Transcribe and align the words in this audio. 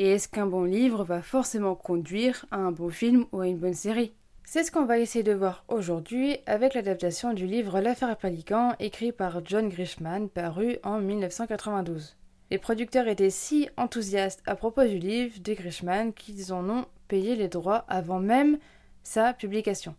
Et 0.00 0.12
est-ce 0.12 0.28
qu'un 0.28 0.46
bon 0.46 0.62
livre 0.62 1.02
va 1.02 1.22
forcément 1.22 1.74
conduire 1.74 2.46
à 2.52 2.56
un 2.58 2.70
bon 2.70 2.88
film 2.88 3.26
ou 3.32 3.40
à 3.40 3.48
une 3.48 3.58
bonne 3.58 3.74
série? 3.74 4.12
C'est 4.44 4.62
ce 4.62 4.70
qu'on 4.70 4.84
va 4.84 4.98
essayer 4.98 5.24
de 5.24 5.32
voir 5.32 5.64
aujourd'hui 5.66 6.38
avec 6.46 6.74
l'adaptation 6.74 7.34
du 7.34 7.46
livre 7.46 7.80
L'affaire 7.80 8.16
Pelican 8.16 8.74
écrit 8.78 9.10
par 9.10 9.44
John 9.44 9.68
Grishman 9.68 10.28
paru 10.28 10.78
en 10.84 11.00
1992. 11.00 12.16
Les 12.50 12.58
producteurs 12.58 13.08
étaient 13.08 13.28
si 13.28 13.68
enthousiastes 13.76 14.42
à 14.46 14.54
propos 14.54 14.84
du 14.84 14.98
livre 14.98 15.40
de 15.40 15.52
Grishman 15.52 16.12
qu'ils 16.12 16.52
en 16.52 16.70
ont 16.70 16.86
payé 17.08 17.34
les 17.34 17.48
droits 17.48 17.84
avant 17.88 18.20
même 18.20 18.58
sa 19.02 19.34
publication. 19.34 19.96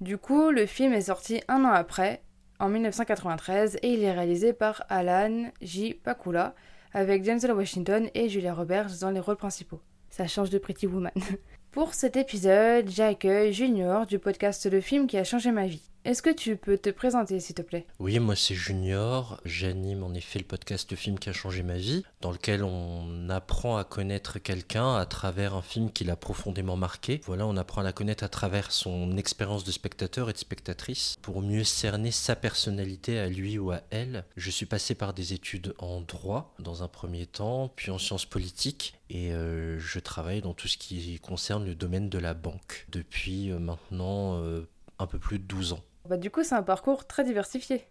Du 0.00 0.18
coup, 0.18 0.50
le 0.50 0.66
film 0.66 0.92
est 0.94 1.02
sorti 1.02 1.42
un 1.46 1.64
an 1.64 1.72
après, 1.72 2.22
en 2.58 2.68
1993, 2.68 3.78
et 3.82 3.92
il 3.92 4.02
est 4.02 4.12
réalisé 4.12 4.52
par 4.52 4.84
Alan 4.88 5.50
J. 5.60 5.94
Pakula, 5.94 6.54
avec 6.94 7.22
Denzel 7.22 7.52
Washington 7.52 8.08
et 8.14 8.28
Julia 8.28 8.54
Roberts 8.54 8.98
dans 9.00 9.10
les 9.10 9.20
rôles 9.20 9.36
principaux. 9.36 9.80
Ça 10.10 10.26
change 10.26 10.50
de 10.50 10.58
Pretty 10.58 10.86
Woman. 10.86 11.12
Pour 11.70 11.94
cet 11.94 12.16
épisode, 12.16 12.90
j'accueille 12.90 13.52
Junior 13.52 14.06
du 14.06 14.18
podcast 14.18 14.70
Le 14.70 14.80
film 14.80 15.06
qui 15.06 15.16
a 15.16 15.24
changé 15.24 15.52
ma 15.52 15.66
vie. 15.66 15.91
Est-ce 16.04 16.20
que 16.20 16.30
tu 16.30 16.56
peux 16.56 16.78
te 16.78 16.90
présenter, 16.90 17.38
s'il 17.38 17.54
te 17.54 17.62
plaît? 17.62 17.86
Oui, 18.00 18.18
moi 18.18 18.34
c'est 18.34 18.56
Junior. 18.56 19.40
J'anime 19.44 20.02
en 20.02 20.12
effet 20.14 20.40
le 20.40 20.44
podcast 20.44 20.96
film 20.96 21.16
qui 21.16 21.28
a 21.28 21.32
changé 21.32 21.62
ma 21.62 21.76
vie, 21.76 22.02
dans 22.20 22.32
lequel 22.32 22.64
on 22.64 23.28
apprend 23.28 23.76
à 23.76 23.84
connaître 23.84 24.40
quelqu'un 24.40 24.96
à 24.96 25.06
travers 25.06 25.54
un 25.54 25.62
film 25.62 25.92
qui 25.92 26.02
l'a 26.02 26.16
profondément 26.16 26.74
marqué. 26.74 27.20
Voilà, 27.24 27.46
on 27.46 27.56
apprend 27.56 27.82
à 27.82 27.84
la 27.84 27.92
connaître 27.92 28.24
à 28.24 28.28
travers 28.28 28.72
son 28.72 29.16
expérience 29.16 29.62
de 29.62 29.70
spectateur 29.70 30.28
et 30.28 30.32
de 30.32 30.38
spectatrice 30.38 31.18
pour 31.22 31.40
mieux 31.40 31.62
cerner 31.62 32.10
sa 32.10 32.34
personnalité 32.34 33.20
à 33.20 33.28
lui 33.28 33.56
ou 33.56 33.70
à 33.70 33.82
elle. 33.90 34.24
Je 34.36 34.50
suis 34.50 34.66
passé 34.66 34.96
par 34.96 35.14
des 35.14 35.34
études 35.34 35.72
en 35.78 36.00
droit 36.00 36.52
dans 36.58 36.82
un 36.82 36.88
premier 36.88 37.26
temps, 37.26 37.72
puis 37.76 37.92
en 37.92 37.98
sciences 37.98 38.26
politiques, 38.26 38.98
et 39.08 39.32
euh, 39.32 39.78
je 39.78 40.00
travaille 40.00 40.40
dans 40.40 40.52
tout 40.52 40.66
ce 40.66 40.78
qui 40.78 41.20
concerne 41.20 41.64
le 41.64 41.76
domaine 41.76 42.08
de 42.08 42.18
la 42.18 42.34
banque 42.34 42.86
depuis 42.88 43.52
euh, 43.52 43.60
maintenant 43.60 44.42
euh, 44.42 44.68
un 44.98 45.06
peu 45.06 45.20
plus 45.20 45.38
de 45.38 45.44
12 45.44 45.74
ans. 45.74 45.84
Bah, 46.08 46.16
du 46.16 46.30
coup, 46.30 46.42
c'est 46.42 46.54
un 46.54 46.62
parcours 46.62 47.06
très 47.06 47.24
diversifié. 47.24 47.84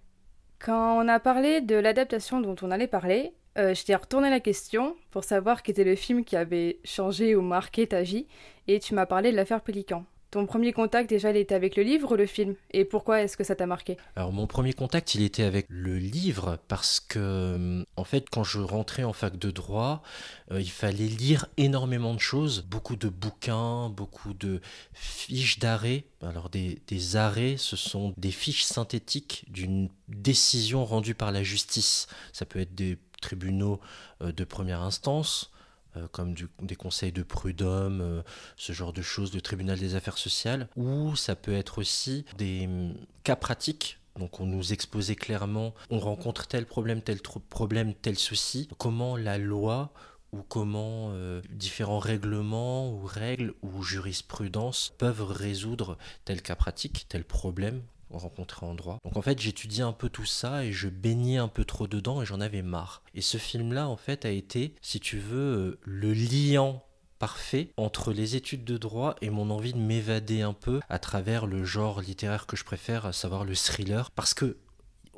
Quand 0.59 0.97
on 1.03 1.07
a 1.07 1.19
parlé 1.19 1.61
de 1.61 1.75
l'adaptation 1.75 2.41
dont 2.41 2.55
on 2.61 2.71
allait 2.71 2.87
parler, 2.87 3.33
euh, 3.57 3.73
je 3.73 3.83
t'ai 3.83 3.95
retourné 3.95 4.29
la 4.29 4.39
question 4.39 4.95
pour 5.09 5.23
savoir 5.23 5.63
quel 5.63 5.73
était 5.73 5.83
le 5.83 5.95
film 5.95 6.23
qui 6.23 6.35
avait 6.35 6.79
changé 6.83 7.35
ou 7.35 7.41
marqué 7.41 7.87
ta 7.87 8.01
vie, 8.01 8.27
et 8.67 8.79
tu 8.79 8.93
m'as 8.93 9.05
parlé 9.05 9.31
de 9.31 9.35
l'affaire 9.35 9.61
Pélican. 9.61 10.05
Ton 10.31 10.45
premier 10.45 10.71
contact, 10.71 11.09
déjà, 11.09 11.31
il 11.31 11.35
était 11.35 11.55
avec 11.55 11.75
le 11.75 11.83
livre 11.83 12.13
ou 12.13 12.15
le 12.15 12.25
film? 12.25 12.55
Et 12.71 12.85
pourquoi 12.85 13.21
est-ce 13.21 13.35
que 13.35 13.43
ça 13.43 13.53
t'a 13.53 13.65
marqué? 13.65 13.97
Alors, 14.15 14.31
mon 14.31 14.47
premier 14.47 14.71
contact, 14.71 15.13
il 15.13 15.23
était 15.23 15.43
avec 15.43 15.65
le 15.67 15.97
livre 15.97 16.57
parce 16.69 17.01
que, 17.01 17.85
en 17.97 18.03
fait, 18.05 18.29
quand 18.29 18.45
je 18.45 18.59
rentrais 18.59 19.03
en 19.03 19.11
fac 19.11 19.37
de 19.37 19.51
droit, 19.51 20.03
euh, 20.51 20.61
il 20.61 20.71
fallait 20.71 21.07
lire 21.07 21.47
énormément 21.57 22.13
de 22.13 22.19
choses, 22.19 22.61
beaucoup 22.61 22.95
de 22.95 23.09
bouquins, 23.09 23.89
beaucoup 23.89 24.33
de 24.33 24.61
fiches 24.93 25.59
d'arrêt. 25.59 26.05
Alors, 26.21 26.49
des, 26.49 26.81
des 26.87 27.17
arrêts, 27.17 27.57
ce 27.57 27.75
sont 27.75 28.13
des 28.15 28.31
fiches 28.31 28.63
synthétiques 28.63 29.43
d'une 29.49 29.89
décision 30.07 30.85
rendue 30.85 31.13
par 31.13 31.33
la 31.33 31.43
justice. 31.43 32.07
Ça 32.31 32.45
peut 32.45 32.59
être 32.59 32.73
des 32.73 32.97
tribunaux 33.21 33.81
euh, 34.21 34.31
de 34.31 34.43
première 34.45 34.81
instance, 34.81 35.51
euh, 35.97 36.07
comme 36.11 36.35
des 36.61 36.75
conseils 36.75 37.11
de 37.11 37.23
prud'homme, 37.23 38.01
euh, 38.01 38.21
ce 38.55 38.73
genre 38.73 38.93
de 38.93 39.01
choses, 39.01 39.31
de 39.31 39.39
tribunal 39.39 39.79
des 39.79 39.95
affaires 39.95 40.17
sociales, 40.17 40.67
ou 40.75 41.15
ça 41.15 41.35
peut 41.35 41.53
être 41.53 41.79
aussi 41.79 42.25
des 42.37 42.65
hum, 42.65 42.95
cas 43.23 43.35
pratiques. 43.35 43.99
Donc 44.19 44.39
on 44.39 44.45
nous 44.45 44.73
exposait 44.73 45.15
clairement, 45.15 45.73
on 45.89 45.99
rencontre 45.99 46.47
tel 46.47 46.65
problème, 46.65 47.01
tel 47.01 47.19
problème, 47.49 47.93
tel 47.93 48.17
souci, 48.17 48.69
comment 48.77 49.15
la 49.17 49.37
loi 49.37 49.93
ou 50.33 50.43
comment 50.43 51.11
euh, 51.11 51.41
différents 51.49 51.99
règlements 51.99 52.89
ou 52.89 53.05
règles 53.05 53.53
ou 53.61 53.83
jurisprudence 53.83 54.93
peuvent 54.97 55.23
résoudre 55.23 55.97
tel 56.25 56.41
cas 56.41 56.55
pratique, 56.55 57.05
tel 57.09 57.23
problème 57.23 57.81
rencontré 58.17 58.65
en 58.65 58.75
droit. 58.75 58.99
Donc 59.03 59.17
en 59.17 59.21
fait, 59.21 59.39
j'étudiais 59.39 59.83
un 59.83 59.93
peu 59.93 60.09
tout 60.09 60.25
ça 60.25 60.65
et 60.65 60.71
je 60.71 60.89
baignais 60.89 61.37
un 61.37 61.47
peu 61.47 61.65
trop 61.65 61.87
dedans 61.87 62.21
et 62.21 62.25
j'en 62.25 62.41
avais 62.41 62.61
marre. 62.61 63.03
Et 63.13 63.21
ce 63.21 63.37
film-là, 63.37 63.87
en 63.87 63.97
fait, 63.97 64.25
a 64.25 64.29
été, 64.29 64.75
si 64.81 64.99
tu 64.99 65.17
veux, 65.19 65.57
euh, 65.57 65.79
le 65.83 66.13
liant 66.13 66.83
parfait 67.19 67.71
entre 67.77 68.13
les 68.13 68.35
études 68.35 68.63
de 68.63 68.77
droit 68.77 69.15
et 69.21 69.29
mon 69.29 69.51
envie 69.51 69.73
de 69.73 69.77
m'évader 69.77 70.41
un 70.41 70.53
peu 70.53 70.79
à 70.89 70.97
travers 70.97 71.45
le 71.45 71.63
genre 71.63 72.01
littéraire 72.01 72.47
que 72.47 72.57
je 72.57 72.63
préfère, 72.63 73.05
à 73.05 73.13
savoir 73.13 73.45
le 73.45 73.53
thriller, 73.53 74.09
parce 74.11 74.33
que 74.33 74.57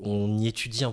on 0.01 0.37
y 0.37 0.47
étudie 0.47 0.83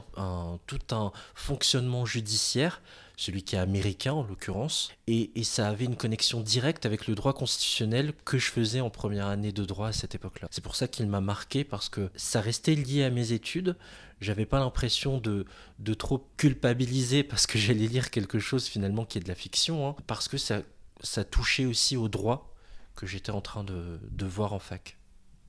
tout 0.67 0.78
un 0.93 1.11
fonctionnement 1.34 2.06
judiciaire 2.06 2.82
celui 3.20 3.42
qui 3.42 3.54
est 3.54 3.58
américain 3.58 4.14
en 4.14 4.22
l'occurrence, 4.22 4.92
et, 5.06 5.31
ça 5.44 5.69
avait 5.69 5.84
une 5.84 5.97
connexion 5.97 6.41
directe 6.41 6.86
avec 6.86 7.06
le 7.06 7.14
droit 7.14 7.34
constitutionnel 7.34 8.14
que 8.25 8.38
je 8.38 8.50
faisais 8.50 8.81
en 8.81 8.88
première 8.88 9.26
année 9.26 9.53
de 9.53 9.64
droit 9.64 9.88
à 9.88 9.92
cette 9.92 10.14
époque-là. 10.14 10.48
C'est 10.50 10.62
pour 10.62 10.75
ça 10.75 10.88
qu'il 10.88 11.06
m'a 11.06 11.20
marqué 11.20 11.64
parce 11.64 11.88
que 11.88 12.10
ça 12.14 12.41
restait 12.41 12.75
lié 12.75 13.04
à 13.04 13.10
mes 13.10 13.32
études. 13.32 13.76
J'avais 14.20 14.47
pas 14.47 14.58
l'impression 14.58 15.19
de, 15.19 15.44
de 15.81 15.94
trop 15.94 16.26
culpabiliser 16.38 17.22
parce 17.22 17.47
que 17.47 17.58
j'allais 17.58 17.88
lire 17.88 18.10
quelque 18.10 18.38
chose 18.38 18.66
finalement 18.66 19.04
qui 19.04 19.19
est 19.19 19.22
de 19.22 19.28
la 19.28 19.34
fiction, 19.34 19.87
hein, 19.87 19.97
parce 20.06 20.28
que 20.28 20.38
ça, 20.38 20.62
ça 21.02 21.25
touchait 21.25 21.66
aussi 21.66 21.97
au 21.97 22.08
droit 22.08 22.54
que 22.97 23.06
j'étais 23.06 23.32
en 23.32 23.42
train 23.42 23.64
de, 23.64 24.00
de 24.10 24.26
voir 24.26 24.54
en 24.54 24.58
fac. 24.58 24.97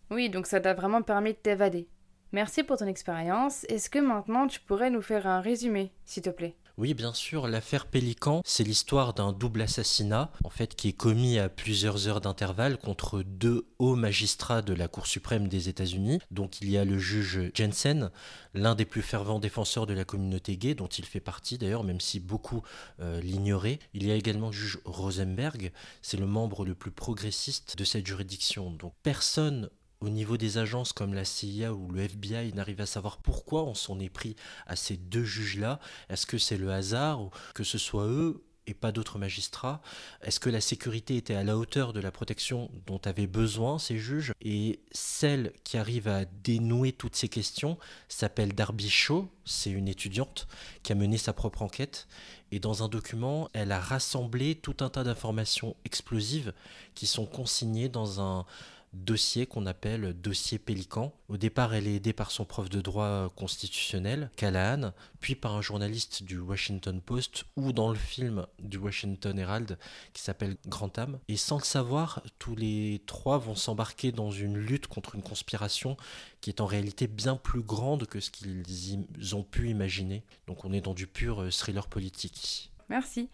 Oui, 0.09 0.29
donc 0.29 0.45
ça 0.45 0.59
t'a 0.59 0.73
vraiment 0.73 1.03
permis 1.03 1.31
de 1.31 1.38
t'évader. 1.38 1.88
Merci 2.33 2.63
pour 2.63 2.77
ton 2.77 2.88
expérience. 2.88 3.65
Est-ce 3.65 3.89
que 3.89 3.99
maintenant 3.99 4.47
tu 4.47 4.59
pourrais 4.59 4.89
nous 4.89 5.01
faire 5.01 5.27
un 5.27 5.39
résumé, 5.39 5.93
s'il 6.05 6.23
te 6.23 6.29
plaît? 6.29 6.55
Oui, 6.81 6.96
bien 6.96 7.14
sûr, 7.14 7.47
l'affaire 7.47 7.86
Pélican, 7.86 8.42
c'est 8.44 8.64
l'histoire 8.64 9.14
d'un 9.14 9.34
double 9.34 9.62
assassinat, 9.62 10.31
en 10.44 10.50
fait, 10.50 10.75
qui 10.75 10.88
est 10.88 10.94
commis 10.94 11.38
à 11.38 11.47
plusieurs 11.47 12.08
heures 12.08 12.22
d'intervalle 12.22 12.80
contre 12.80 13.22
deux 13.22 13.68
hauts 13.78 13.96
magistrats 13.96 14.64
de 14.64 14.74
la 14.74 14.88
Cour 14.88 15.06
suprême 15.06 15.47
des 15.47 15.69
États-Unis. 15.69 16.18
Donc 16.31 16.59
il 16.59 16.72
y 16.72 16.80
a 16.80 16.84
le 16.84 16.97
juge 16.97 17.52
Jensen, 17.53 18.09
l'un 18.56 18.74
des 18.74 18.86
plus 18.86 19.03
fervents 19.03 19.38
défenseurs 19.38 19.86
de 19.86 19.94
la 19.94 20.06
communauté 20.06 20.58
gay, 20.58 20.74
dont 20.74 20.88
il 20.88 21.06
fait 21.06 21.19
partie 21.19 21.59
d'ailleurs, 21.59 21.84
même 21.84 22.02
si 22.02 22.19
beaucoup 22.19 22.64
euh, 23.00 23.22
l'ignoraient. 23.22 23.78
Il 23.94 24.03
y 24.03 24.12
a 24.12 24.16
également 24.16 24.48
le 24.48 24.53
juge 24.53 24.80
Rosenberg, 24.84 25.72
c'est 26.02 26.18
le 26.18 26.25
membre 26.25 26.66
le 26.66 26.74
plus 26.74 26.90
progressiste 26.90 27.78
de 27.78 27.84
cette 27.84 28.08
juridiction. 28.08 28.72
Donc 28.72 28.96
personne 29.03 29.69
au 30.01 30.09
niveau 30.09 30.38
des 30.38 30.57
agences 30.57 30.94
comme 30.94 31.13
la 31.13 31.25
CIA 31.25 31.73
ou 31.73 31.91
le 31.91 32.01
FBI 32.01 32.53
n'arrive 32.53 32.81
à 32.81 32.85
savoir 32.85 33.17
pourquoi 33.17 33.63
on 33.63 33.75
s'en 33.75 34.00
est 34.00 34.09
pris 34.09 34.35
à 34.66 34.75
ces 34.75 34.97
deux 34.97 35.23
juges-là. 35.23 35.79
Est-ce 36.09 36.25
que 36.25 36.38
c'est 36.38 36.57
le 36.57 36.72
hasard 36.72 37.22
ou 37.22 37.29
que 37.53 37.63
ce 37.63 37.78
soit 37.78 38.07
eux 38.07 38.44
et 38.67 38.73
pas 38.73 38.91
d'autres 38.91 39.19
magistrats? 39.19 39.81
Est-ce 40.22 40.39
que 40.39 40.50
la 40.50 40.62
sécurité 40.62 41.17
était 41.17 41.35
à 41.35 41.44
la 41.44 41.57
hauteur 41.57 41.94
de 41.94 42.00
la 42.00 42.12
protection 42.12 42.72
dont 42.88 43.01
avaient 43.06 43.28
besoin 43.28 43.79
ces 43.79 43.97
juges? 43.97 44.34
Et 44.41 44.79
celle 44.91 45.53
qui 45.63 45.78
arrive 45.78 46.07
à 46.07 46.25
dénouer 46.25 46.91
toutes 46.91 47.16
ces 47.16 47.29
questions 47.29 47.78
s'appelle 48.07 48.53
Darby 48.53 48.89
Shaw, 48.89 49.29
c'est 49.45 49.72
une 49.72 49.88
étudiante 49.88 50.47
qui 50.83 50.91
a 50.91 50.95
mené 50.95 51.18
sa 51.18 51.33
propre 51.33 51.62
enquête. 51.62 52.07
Et 52.51 52.59
dans 52.59 52.83
un 52.83 52.88
document, 52.88 53.50
elle 53.53 53.72
a 53.72 53.79
rassemblé 53.79 54.56
tout 54.56 54.78
un 54.81 54.89
tas 54.89 55.03
d'informations 55.03 55.75
explosives 55.86 56.53
qui 56.95 57.07
sont 57.07 57.25
consignées 57.25 57.88
dans 57.88 58.19
un 58.19 58.45
dossier 58.93 59.45
qu'on 59.45 59.65
appelle 59.65 60.13
dossier 60.13 60.59
Pélican. 60.59 61.13
Au 61.29 61.38
départ, 61.38 61.73
elle 61.73 61.88
est 61.88 61.95
aidée 61.95 62.13
par 62.13 62.31
son 62.31 62.45
prof 62.45 62.69
de 62.69 62.81
droit 62.81 63.29
constitutionnel, 63.35 64.31
Callahan, 64.35 64.91
puis 65.19 65.35
par 65.35 65.55
un 65.55 65.61
journaliste 65.61 66.23
du 66.23 66.39
Washington 66.39 67.01
Post 67.01 67.45
ou 67.55 67.71
dans 67.73 67.89
le 67.89 67.97
film 67.97 68.45
du 68.59 68.77
Washington 68.77 69.38
Herald 69.39 69.77
qui 70.13 70.21
s'appelle 70.21 70.57
Grantham. 70.67 71.19
Et 71.27 71.38
sans 71.38 71.57
le 71.57 71.63
savoir, 71.63 72.21
tous 72.39 72.55
les 72.55 73.01
trois 73.05 73.38
vont 73.38 73.55
s'embarquer 73.55 74.11
dans 74.11 74.31
une 74.31 74.57
lutte 74.57 74.88
contre 74.88 75.15
une 75.15 75.23
conspiration 75.23 75.95
qui 76.41 76.49
est 76.49 76.61
en 76.61 76.65
réalité 76.65 77.07
bien 77.07 77.35
plus 77.35 77.61
grande 77.61 78.07
que 78.07 78.19
ce 78.19 78.31
qu'ils 78.31 79.35
ont 79.35 79.43
pu 79.43 79.69
imaginer. 79.69 80.23
Donc 80.47 80.65
on 80.65 80.73
est 80.73 80.81
dans 80.81 80.93
du 80.93 81.07
pur 81.07 81.47
thriller 81.51 81.88
politique 81.88 82.71
Merci. 82.89 83.29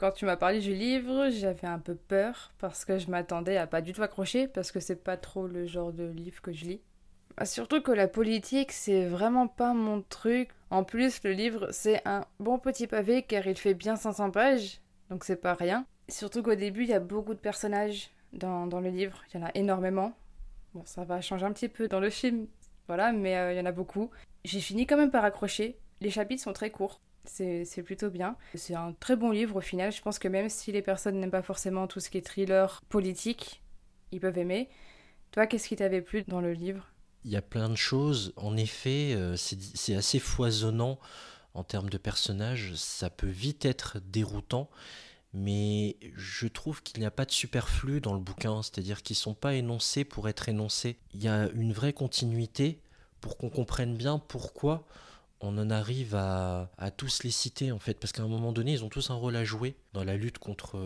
Quand 0.00 0.12
tu 0.12 0.24
m'as 0.24 0.38
parlé 0.38 0.60
du 0.60 0.72
livre, 0.72 1.28
j'avais 1.28 1.66
un 1.66 1.78
peu 1.78 1.94
peur 1.94 2.54
parce 2.58 2.86
que 2.86 2.96
je 2.96 3.10
m'attendais 3.10 3.58
à 3.58 3.66
pas 3.66 3.82
du 3.82 3.92
tout 3.92 4.02
accrocher 4.02 4.48
parce 4.48 4.72
que 4.72 4.80
c'est 4.80 5.04
pas 5.04 5.18
trop 5.18 5.46
le 5.46 5.66
genre 5.66 5.92
de 5.92 6.04
livre 6.04 6.40
que 6.40 6.54
je 6.54 6.64
lis. 6.64 6.80
Ah, 7.36 7.44
surtout 7.44 7.82
que 7.82 7.92
la 7.92 8.08
politique, 8.08 8.72
c'est 8.72 9.04
vraiment 9.04 9.46
pas 9.46 9.74
mon 9.74 10.00
truc. 10.00 10.48
En 10.70 10.84
plus, 10.84 11.22
le 11.22 11.32
livre, 11.32 11.68
c'est 11.70 12.00
un 12.08 12.24
bon 12.38 12.58
petit 12.58 12.86
pavé 12.86 13.24
car 13.24 13.46
il 13.46 13.58
fait 13.58 13.74
bien 13.74 13.94
500 13.94 14.30
pages, 14.30 14.80
donc 15.10 15.22
c'est 15.22 15.36
pas 15.36 15.52
rien. 15.52 15.84
Surtout 16.08 16.42
qu'au 16.42 16.54
début, 16.54 16.84
il 16.84 16.88
y 16.88 16.94
a 16.94 17.00
beaucoup 17.00 17.34
de 17.34 17.38
personnages 17.38 18.10
dans, 18.32 18.80
le 18.80 18.88
livre, 18.88 19.22
il 19.28 19.38
y 19.38 19.42
en 19.42 19.46
a 19.46 19.50
énormément. 19.54 20.14
Bon, 20.72 20.82
ça 20.86 21.04
va 21.04 21.20
changer 21.20 21.44
un 21.44 21.52
petit 21.52 21.68
peu 21.68 21.88
dans 21.88 22.00
le 22.00 22.08
film, 22.08 22.46
voilà, 22.86 23.12
mais 23.12 23.36
euh, 23.36 23.52
il 23.52 23.58
y 23.58 23.60
en 23.60 23.66
a 23.66 23.72
beaucoup. 23.72 24.10
J'ai 24.46 24.60
fini 24.60 24.86
quand 24.86 24.96
même 24.96 25.10
par 25.10 25.26
accrocher. 25.26 25.76
Les 26.00 26.10
chapitres 26.10 26.42
sont 26.42 26.54
très 26.54 26.70
courts, 26.70 27.02
c'est 27.24 27.82
plutôt 27.82 28.10
bien. 28.10 28.36
C'est 28.54 28.74
un 28.74 28.92
très 28.92 29.16
bon 29.16 29.30
livre 29.30 29.56
au 29.56 29.60
final. 29.60 29.92
Je 29.92 30.02
pense 30.02 30.18
que 30.18 30.28
même 30.28 30.48
si 30.48 30.72
les 30.72 30.82
personnes 30.82 31.20
n'aiment 31.20 31.30
pas 31.30 31.42
forcément 31.42 31.86
tout 31.86 32.00
ce 32.00 32.10
qui 32.10 32.18
est 32.18 32.26
thriller 32.26 32.80
politique, 32.88 33.62
ils 34.12 34.20
peuvent 34.20 34.38
aimer. 34.38 34.68
Toi, 35.32 35.46
qu'est-ce 35.46 35.68
qui 35.68 35.76
t'avait 35.76 36.02
plu 36.02 36.24
dans 36.26 36.40
le 36.40 36.52
livre? 36.52 36.90
Il 37.24 37.30
y 37.30 37.36
a 37.36 37.42
plein 37.42 37.68
de 37.68 37.76
choses. 37.76 38.32
En 38.36 38.56
effet, 38.56 39.14
euh, 39.14 39.36
c'est 39.36 39.94
assez 39.94 40.18
foisonnant 40.18 40.98
en 41.54 41.64
termes 41.64 41.90
de 41.90 41.98
personnages. 41.98 42.74
Ça 42.74 43.10
peut 43.10 43.28
vite 43.28 43.64
être 43.64 43.98
déroutant 44.00 44.70
mais 45.32 45.96
je 46.16 46.46
trouve 46.48 46.82
qu'il 46.82 47.00
n'y 47.00 47.06
a 47.06 47.10
pas 47.10 47.24
de 47.24 47.30
superflu 47.30 48.00
dans 48.00 48.14
le 48.14 48.20
bouquin, 48.20 48.62
c'est-à-dire 48.62 49.02
qu'ils 49.02 49.14
ne 49.14 49.20
sont 49.20 49.34
pas 49.34 49.54
énoncés 49.54 50.04
pour 50.04 50.28
être 50.28 50.48
énoncés. 50.48 50.98
Il 51.14 51.22
y 51.22 51.28
a 51.28 51.48
une 51.54 51.72
vraie 51.72 51.92
continuité 51.92 52.80
pour 53.20 53.36
qu'on 53.36 53.50
comprenne 53.50 53.96
bien 53.96 54.18
pourquoi 54.18 54.86
on 55.40 55.56
en 55.58 55.70
arrive 55.70 56.14
à, 56.14 56.68
tous 56.96 57.22
les 57.22 57.30
citer 57.30 57.72
en 57.72 57.78
fait, 57.78 57.94
parce 57.94 58.12
qu'à 58.12 58.22
un 58.22 58.28
moment 58.28 58.52
donné, 58.52 58.72
ils 58.72 58.84
ont 58.84 58.88
tous 58.88 59.10
un 59.10 59.14
rôle 59.14 59.36
à 59.36 59.44
jouer 59.44 59.76
dans 59.92 60.04
la 60.04 60.16
lutte 60.16 60.38
contre, 60.38 60.76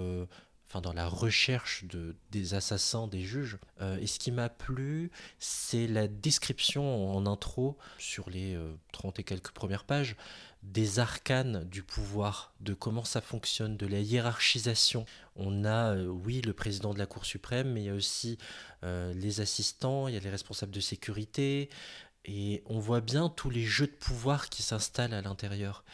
enfin 0.75 0.81
dans 0.81 0.93
la 0.93 1.06
recherche 1.06 1.85
de, 1.85 2.17
des 2.31 2.55
assassins, 2.55 3.06
des 3.06 3.23
juges. 3.23 3.59
Euh, 3.81 3.99
et 3.99 4.06
ce 4.06 4.19
qui 4.19 4.33
m'a 4.33 4.49
plu, 4.49 5.11
c'est 5.39 5.87
la 5.87 6.09
description 6.09 7.15
en 7.15 7.27
intro 7.27 7.79
sur 7.99 8.31
les 8.31 8.59
30 8.93 9.19
euh, 9.19 9.21
et 9.21 9.25
quelques 9.25 9.53
premières 9.53 9.85
pages 9.85 10.17
des 10.65 10.99
arcanes 10.99 11.65
du 11.65 11.83
pouvoir, 11.83 12.55
de 12.61 12.73
comment 12.73 13.05
ça 13.05 13.21
fonctionne, 13.21 13.77
de 13.77 13.87
la 13.87 14.01
hiérarchisation. 14.01 15.05
On 15.37 15.65
a, 15.65 15.95
euh, 15.95 16.06
oui, 16.06 16.41
le 16.41 16.55
président 16.55 16.95
de 16.95 16.99
la 16.99 17.06
Cour 17.06 17.27
suprême, 17.27 17.73
mais 17.73 17.83
il 17.83 17.87
y 17.87 17.91
a 17.91 17.95
aussi 17.95 18.39
euh, 18.83 19.12
les 19.12 19.41
assistants, 19.41 20.09
il 20.09 20.15
y 20.15 20.17
a 20.17 20.21
les 20.21 20.31
responsables 20.31 20.73
de 20.73 20.81
sécurité, 20.81 21.69
et 22.25 22.62
on 22.67 22.79
voit 22.79 23.00
bien 23.00 23.29
tous 23.29 23.50
les 23.50 23.65
jeux 23.65 23.87
de 23.87 23.93
pouvoir 23.93 24.49
qui 24.49 24.62
s'installent 24.62 25.15
à 25.15 25.23
l'intérieur. 25.23 25.85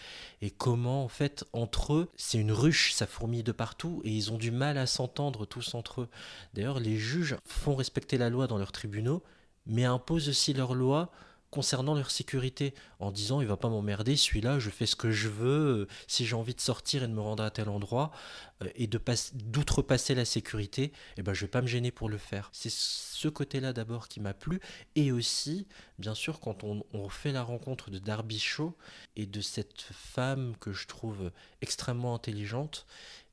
Et 0.43 0.51
comment, 0.51 1.05
en 1.05 1.09
fait, 1.09 1.45
entre 1.53 1.95
eux, 1.95 2.11
c'est 2.17 2.39
une 2.39 2.53
ruche, 2.53 2.93
ça 2.93 3.07
fourmille 3.07 3.43
de 3.43 3.53
partout, 3.53 4.01
et 4.05 4.11
ils 4.11 4.33
ont 4.33 4.39
du 4.39 4.51
mal 4.51 4.79
à 4.79 4.87
s'entendre 4.87 5.47
tous 5.47 5.75
entre 5.75 6.03
eux. 6.03 6.09
D'ailleurs, 6.55 6.81
les 6.81 6.97
juges 6.97 7.37
font 7.45 7.75
respecter 7.75 8.19
la 8.19 8.31
loi 8.31 8.47
dans 8.47 8.59
leurs 8.59 8.73
tribunaux, 8.73 9.23
mais 9.67 9.85
imposent 9.85 10.29
aussi 10.29 10.53
leur 10.53 10.75
loi 10.75 11.11
concernant 11.51 11.95
leur 11.95 12.11
sécurité, 12.11 12.75
en 13.01 13.11
disant 13.11 13.41
il 13.41 13.47
va 13.47 13.57
pas 13.57 13.69
m'emmerder, 13.69 14.17
celui-là, 14.17 14.59
je 14.59 14.71
fais 14.71 14.87
ce 14.87 14.97
que 14.97 15.11
je 15.11 15.29
veux, 15.29 15.81
euh, 15.81 15.89
si 16.07 16.25
j'ai 16.27 16.37
envie 16.37 16.55
de 16.55 16.61
sortir 16.61 17.03
et 17.03 17.09
de 17.09 17.13
me 17.13 17.21
rendre 17.21 17.43
à 17.43 17.51
tel 17.51 17.69
endroit, 17.69 18.13
euh, 18.63 18.69
et 18.75 18.87
de 18.87 19.01
d'outrepasser 19.35 20.15
la 20.15 20.25
sécurité, 20.25 20.93
eh 21.17 21.23
ben 21.23 21.35
je 21.35 21.43
vais 21.43 21.51
pas 21.51 21.63
me 21.63 21.67
gêner 21.67 21.91
pour 21.91 22.09
le 22.09 22.19
faire. 22.19 22.51
C'est 22.53 22.71
ce 22.71 23.29
côté-là 23.29 23.73
d'abord 23.73 24.09
qui 24.09 24.21
m'a 24.21 24.35
plu, 24.35 24.61
et 24.95 25.13
aussi, 25.13 25.67
bien 25.99 26.15
sûr, 26.15 26.41
quand 26.41 26.63
on, 26.65 26.85
on 26.93 27.09
fait 27.09 27.33
la 27.33 27.43
rencontre 27.43 27.91
de 27.91 27.99
Darby 27.99 28.39
Shaw 28.39 28.77
et 29.17 29.27
de 29.27 29.41
cette 29.41 29.81
femme 29.81 30.57
que 30.61 30.73
je 30.73 30.87
trouve 30.87 31.33
extrêmement 31.63 32.15
intelligente 32.15 32.87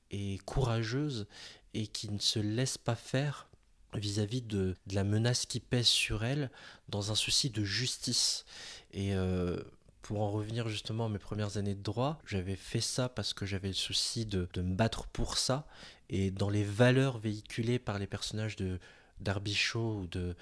et 0.10 0.40
courageuse, 0.46 1.28
et 1.74 1.86
qui 1.88 2.10
ne 2.10 2.20
se 2.20 2.40
laisse 2.40 2.78
pas 2.78 2.96
faire 2.96 3.47
vis-à-vis 3.94 4.42
de, 4.42 4.76
la 4.92 5.04
menace 5.04 5.46
qui 5.46 5.60
pèse 5.60 5.88
sur 5.88 6.24
elle 6.24 6.50
dans 6.90 7.12
un 7.12 7.16
souci 7.16 7.50
de 7.50 7.64
justice. 7.64 8.46
Et 8.92 9.16
euh, 9.16 9.62
pour 10.02 10.22
en 10.22 10.32
revenir 10.32 10.68
justement 10.68 11.06
à 11.06 11.10
mes 11.10 11.20
premières 11.20 11.58
années 11.58 11.76
de 11.76 11.84
droit, 11.84 12.20
j'avais 12.26 12.56
fait 12.56 12.82
ça 12.82 13.10
parce 13.10 13.34
que 13.34 13.46
j'avais 13.46 13.70
le 13.70 13.74
souci 13.74 14.26
de, 14.26 14.48
me 14.58 14.76
battre 14.76 15.08
pour 15.08 15.38
ça. 15.38 15.68
Et 16.10 16.32
dans 16.32 16.50
les 16.50 16.64
valeurs 16.64 17.18
véhiculées 17.18 17.80
par 17.80 18.00
les 18.00 18.08
personnages 18.08 18.56
de 18.56 18.80
Darby 19.20 19.54
Shaw 19.54 20.02
ou 20.02 20.08
de 20.08 20.36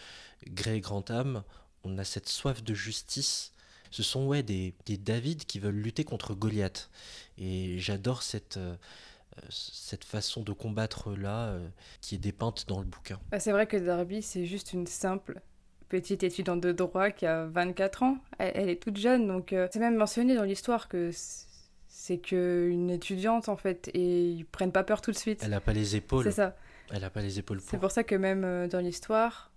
Grey 0.48 0.80
Grantham, 0.80 1.44
on 1.84 1.98
a 1.98 2.04
cette 2.04 2.30
soif 2.30 2.64
de 2.64 2.74
justice. 2.74 3.54
Ce 3.92 4.04
sont 4.04 4.26
ouais, 4.26 4.44
des, 4.44 4.74
des 4.86 4.98
David 4.98 5.46
qui 5.46 5.60
veulent 5.60 5.76
lutter 5.76 6.04
contre 6.04 6.36
Goliath. 6.36 6.90
Et 7.38 7.80
j'adore 7.80 8.24
cette... 8.24 8.58
Euh, 8.58 8.76
cette 9.50 10.04
façon 10.04 10.42
de 10.42 10.52
combattre 10.52 11.16
là 11.16 11.48
euh, 11.48 11.68
qui 12.02 12.16
est 12.16 12.20
dépeinte 12.20 12.68
dans 12.68 12.80
le 12.80 12.86
bouquin. 12.86 13.20
Bah, 13.32 13.40
c'est 13.40 13.52
vrai 13.52 13.68
que 13.68 13.78
Darby, 13.78 14.22
c'est 14.22 14.46
juste 14.46 14.74
une 14.74 14.88
simple 14.88 15.42
petite 15.90 16.24
étudiante 16.24 16.62
de 16.62 16.72
droit 16.72 17.12
qui 17.12 17.26
a 17.26 17.46
24 17.46 18.04
ans. 18.04 18.18
Elle, 18.40 18.70
est 18.70 18.82
toute 18.82 18.98
jeune, 18.98 19.28
donc 19.28 19.54
euh, 19.54 19.68
c'est 19.72 19.80
même 19.80 19.96
mentionné 19.96 20.36
dans 20.36 20.44
l'histoire 20.44 20.88
que 20.88 21.12
c'est 21.88 22.18
qu'une 22.18 22.90
étudiante 22.90 23.50
en 23.50 23.56
fait, 23.56 23.90
et 23.94 24.30
ils 24.30 24.46
prennent 24.46 24.72
pas 24.72 24.84
peur 24.84 25.02
tout 25.02 25.12
de 25.12 25.18
suite. 25.18 25.42
Elle 25.44 25.52
n'a 25.52 25.62
pas 25.62 25.74
les 25.74 25.96
épaules. 25.96 26.24
C'est 26.26 26.32
ça. 26.32 26.56
Elle 26.92 27.02
n'a 27.02 27.10
pas 27.10 27.22
les 27.22 27.40
épaules 27.40 27.60
pour. 27.60 27.70
C'est 27.70 27.80
pour 27.80 27.92
ça 27.92 28.04
que 28.04 28.16
même 28.16 28.44
euh, 28.44 28.68
dans 28.68 28.80
l'histoire, 28.80 29.52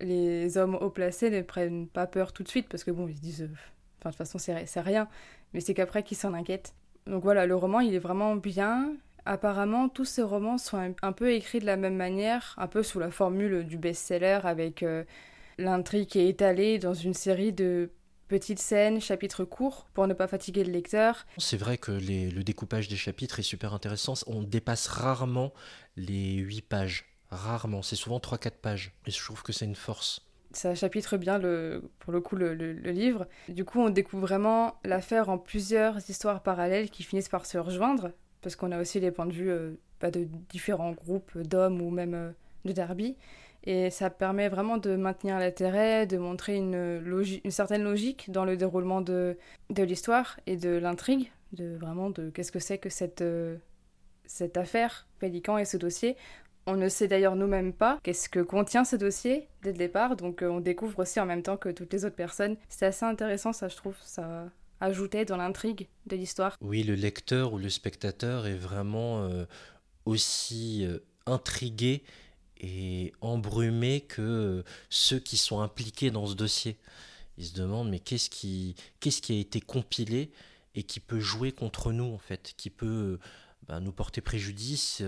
les 0.00 0.56
hommes 0.56 0.76
haut 0.76 0.90
placés 0.90 1.30
ne 1.30 1.42
prennent 1.42 1.86
pas 1.86 2.06
peur 2.06 2.32
tout 2.32 2.42
de 2.42 2.48
suite 2.48 2.68
parce 2.68 2.84
que 2.84 2.90
bon, 2.90 3.08
ils 3.08 3.16
se 3.16 3.20
disent, 3.20 3.48
enfin 3.98 4.10
de 4.10 4.14
toute 4.14 4.18
façon 4.18 4.38
c'est 4.38 4.80
rien, 4.80 5.08
mais 5.52 5.60
c'est 5.60 5.74
qu'après 5.74 6.02
qu'ils 6.02 6.16
s'en 6.16 6.34
inquiètent. 6.34 6.74
Donc 7.06 7.22
voilà, 7.22 7.46
le 7.46 7.54
roman 7.54 7.80
il 7.80 7.94
est 7.94 7.98
vraiment 7.98 8.36
bien, 8.36 8.94
Apparemment, 9.26 9.88
tous 9.88 10.04
ces 10.04 10.22
romans 10.22 10.58
sont 10.58 10.94
un 11.02 11.12
peu 11.12 11.32
écrits 11.32 11.60
de 11.60 11.66
la 11.66 11.76
même 11.76 11.96
manière, 11.96 12.54
un 12.58 12.66
peu 12.66 12.82
sous 12.82 12.98
la 12.98 13.10
formule 13.10 13.64
du 13.64 13.76
best-seller, 13.76 14.40
avec 14.44 14.82
euh, 14.82 15.04
l'intrigue 15.58 16.08
qui 16.08 16.20
est 16.20 16.28
étalée 16.28 16.78
dans 16.78 16.94
une 16.94 17.14
série 17.14 17.52
de 17.52 17.90
petites 18.28 18.60
scènes, 18.60 19.00
chapitres 19.00 19.44
courts, 19.44 19.88
pour 19.92 20.06
ne 20.06 20.14
pas 20.14 20.28
fatiguer 20.28 20.64
le 20.64 20.72
lecteur. 20.72 21.26
C'est 21.36 21.56
vrai 21.56 21.78
que 21.78 21.90
le 21.90 22.42
découpage 22.42 22.88
des 22.88 22.96
chapitres 22.96 23.40
est 23.40 23.44
super 23.44 23.74
intéressant. 23.74 24.14
On 24.26 24.42
dépasse 24.42 24.86
rarement 24.86 25.52
les 25.96 26.34
8 26.34 26.62
pages. 26.62 27.06
Rarement. 27.30 27.82
C'est 27.82 27.96
souvent 27.96 28.18
3-4 28.18 28.50
pages. 28.62 28.92
Et 29.06 29.10
je 29.10 29.22
trouve 29.22 29.42
que 29.42 29.52
c'est 29.52 29.64
une 29.64 29.76
force 29.76 30.26
ça 30.52 30.74
chapitre 30.74 31.16
bien 31.16 31.38
le, 31.38 31.90
pour 32.00 32.12
le 32.12 32.20
coup 32.20 32.34
le, 32.34 32.54
le, 32.54 32.90
livre. 32.90 33.28
Du 33.48 33.64
coup, 33.64 33.80
on 33.80 33.88
découvre 33.88 34.26
vraiment 34.26 34.74
l'affaire 34.84 35.28
en 35.28 35.38
plusieurs 35.38 36.10
histoires 36.10 36.42
parallèles 36.42 36.90
qui 36.90 37.02
finissent 37.02 37.28
par 37.28 37.46
se 37.46 37.56
rejoindre 37.56 38.10
parce 38.42 38.56
qu'on 38.56 38.72
a 38.72 38.80
aussi 38.80 39.00
les 39.00 39.10
points 39.10 39.26
de 39.26 39.32
vue 39.32 39.50
euh, 39.50 39.72
de 40.02 40.26
différents 40.48 40.92
groupes 40.92 41.36
d'hommes 41.38 41.80
ou 41.80 41.90
même 41.90 42.14
euh, 42.14 42.30
de 42.64 42.72
derby. 42.72 43.16
Et 43.64 43.90
ça 43.90 44.08
permet 44.08 44.48
vraiment 44.48 44.78
de 44.78 44.96
maintenir 44.96 45.38
l'intérêt, 45.38 46.06
de 46.06 46.16
montrer 46.16 46.56
une, 46.56 47.02
une 47.44 47.50
certaine 47.50 47.82
logique 47.82 48.30
dans 48.30 48.46
le 48.46 48.56
déroulement 48.56 49.02
de, 49.02 49.36
de 49.68 49.82
l'histoire 49.82 50.40
et 50.46 50.56
de 50.56 50.70
l'intrigue, 50.70 51.30
de 51.52 51.76
vraiment 51.76 52.08
de 52.08 52.30
qu'est-ce 52.30 52.52
que 52.52 52.58
c'est 52.58 52.78
que 52.78 52.88
cette, 52.88 53.20
euh, 53.20 53.56
cette 54.24 54.56
affaire 54.56 55.06
Pélican 55.18 55.58
et 55.58 55.66
ce 55.66 55.76
dossier. 55.76 56.16
On 56.66 56.76
ne 56.76 56.88
sait 56.88 57.08
d'ailleurs 57.08 57.36
nous-mêmes 57.36 57.74
pas 57.74 57.98
qu'est-ce 58.02 58.28
que 58.30 58.40
contient 58.40 58.84
ce 58.84 58.96
dossier 58.96 59.48
dès 59.62 59.72
le 59.72 59.78
départ, 59.78 60.16
donc 60.16 60.42
on 60.42 60.60
découvre 60.60 61.00
aussi 61.00 61.18
en 61.20 61.26
même 61.26 61.42
temps 61.42 61.56
que 61.56 61.68
toutes 61.68 61.92
les 61.92 62.04
autres 62.04 62.16
personnes. 62.16 62.56
C'est 62.68 62.86
assez 62.86 63.04
intéressant, 63.04 63.52
ça 63.52 63.68
je 63.68 63.76
trouve, 63.76 63.96
ça, 64.02 64.46
ajouté 64.80 65.24
dans 65.24 65.36
l'intrigue 65.36 65.88
de 66.06 66.16
l'histoire. 66.16 66.56
Oui, 66.60 66.82
le 66.82 66.94
lecteur 66.94 67.52
ou 67.52 67.58
le 67.58 67.68
spectateur 67.68 68.46
est 68.46 68.56
vraiment 68.56 69.22
euh, 69.24 69.44
aussi 70.06 70.84
euh, 70.84 70.98
intrigué 71.26 72.02
et 72.58 73.12
embrumé 73.20 74.00
que 74.00 74.22
euh, 74.22 74.62
ceux 74.88 75.18
qui 75.18 75.36
sont 75.36 75.60
impliqués 75.60 76.10
dans 76.10 76.26
ce 76.26 76.34
dossier. 76.34 76.78
Ils 77.38 77.46
se 77.46 77.54
demandent 77.54 77.90
mais 77.90 78.00
qu'est-ce 78.00 78.30
qui, 78.30 78.74
qu'est-ce 79.00 79.22
qui 79.22 79.36
a 79.36 79.40
été 79.40 79.60
compilé 79.60 80.30
et 80.74 80.82
qui 80.82 81.00
peut 81.00 81.20
jouer 81.20 81.52
contre 81.52 81.92
nous 81.92 82.12
en 82.12 82.18
fait, 82.18 82.54
qui 82.56 82.70
peut 82.70 83.18
bah, 83.66 83.80
nous 83.80 83.92
porter 83.92 84.20
préjudice, 84.20 85.02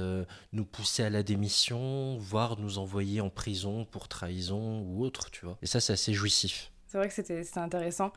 nous 0.53 0.65
pousser 0.65 1.03
à 1.03 1.11
la 1.11 1.23
démission, 1.23 2.17
voire 2.19 2.59
nous 2.59 2.79
envoyer 2.79 3.21
en 3.21 3.29
prison 3.29 3.85
pour 3.85 4.09
trahison 4.09 4.81
ou 4.81 5.05
autre, 5.05 5.31
tu 5.31 5.45
vois? 5.45 5.59
Et 5.61 5.67
ça 5.67 5.79
c'est 5.81 5.93
assez 5.93 6.15
jouissif. 6.15 6.73
C'est 6.87 6.99
vrai 6.99 7.09
que 7.09 7.15
c'était 7.15 7.43
intéressant. 7.57 8.13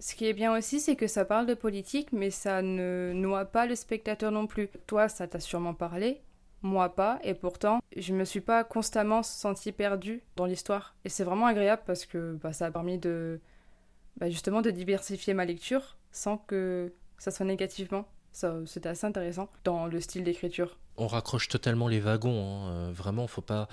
Ce 0.00 0.14
qui 0.14 0.26
est 0.26 0.32
bien 0.32 0.56
aussi, 0.56 0.78
c'est 0.78 0.94
que 0.94 1.08
ça 1.08 1.24
parle 1.24 1.46
de 1.46 1.54
politique, 1.54 2.12
mais 2.12 2.30
ça 2.30 2.62
ne 2.62 3.12
noie 3.14 3.44
pas 3.44 3.66
le 3.66 3.74
spectateur 3.74 4.30
non 4.30 4.46
plus. 4.46 4.68
Toi, 4.86 5.08
ça 5.08 5.26
t'a 5.26 5.40
sûrement 5.40 5.74
parlé, 5.74 6.20
moi 6.62 6.94
pas, 6.94 7.18
et 7.24 7.34
pourtant, 7.34 7.80
je 7.96 8.14
me 8.14 8.24
suis 8.24 8.40
pas 8.40 8.62
constamment 8.62 9.22
senti 9.22 9.72
perdue 9.72 10.22
dans 10.36 10.46
l'histoire. 10.46 10.94
Et 11.04 11.08
c'est 11.08 11.24
vraiment 11.24 11.46
agréable 11.46 11.82
parce 11.84 12.06
que 12.06 12.38
bah, 12.40 12.52
ça 12.52 12.66
a 12.66 12.70
permis 12.70 12.98
de, 12.98 13.40
bah, 14.18 14.30
justement, 14.30 14.62
de 14.62 14.70
diversifier 14.70 15.34
ma 15.34 15.44
lecture 15.44 15.96
sans 16.12 16.36
que 16.38 16.92
ça 17.18 17.30
soit 17.30 17.46
négativement. 17.46 18.06
C'était 18.66 18.90
assez 18.90 19.06
intéressant 19.06 19.48
dans 19.64 19.86
le 19.86 20.00
style 20.00 20.22
d'écriture. 20.22 20.78
On 20.96 21.08
raccroche 21.08 21.48
totalement 21.48 21.88
les 21.88 21.98
wagons, 21.98 22.40
hein. 22.40 22.70
euh, 22.70 22.92
vraiment, 22.92 23.26
faut 23.26 23.40
pas 23.40 23.68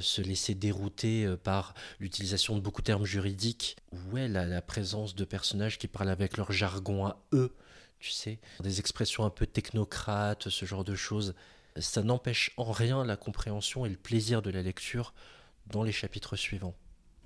se 0.00 0.20
laisser 0.20 0.54
dérouter 0.54 1.24
euh, 1.24 1.36
par 1.36 1.74
l'utilisation 2.00 2.56
de 2.56 2.60
beaucoup 2.60 2.82
de 2.82 2.86
termes 2.86 3.04
juridiques. 3.04 3.76
Ouais, 4.12 4.28
la, 4.28 4.44
la 4.44 4.62
présence 4.62 5.14
de 5.14 5.24
personnages 5.24 5.78
qui 5.78 5.88
parlent 5.88 6.10
avec 6.10 6.36
leur 6.36 6.52
jargon 6.52 7.06
à 7.06 7.20
eux, 7.32 7.54
tu 8.00 8.10
sais, 8.10 8.38
des 8.60 8.80
expressions 8.80 9.24
un 9.24 9.30
peu 9.30 9.46
technocrates, 9.46 10.48
ce 10.48 10.66
genre 10.66 10.84
de 10.84 10.94
choses. 10.94 11.34
Ça 11.76 12.02
n'empêche 12.02 12.52
en 12.56 12.72
rien 12.72 13.04
la 13.04 13.16
compréhension 13.16 13.86
et 13.86 13.88
le 13.88 13.96
plaisir 13.96 14.42
de 14.42 14.50
la 14.50 14.62
lecture 14.62 15.14
dans 15.66 15.82
les 15.82 15.92
chapitres 15.92 16.36
suivants. 16.36 16.74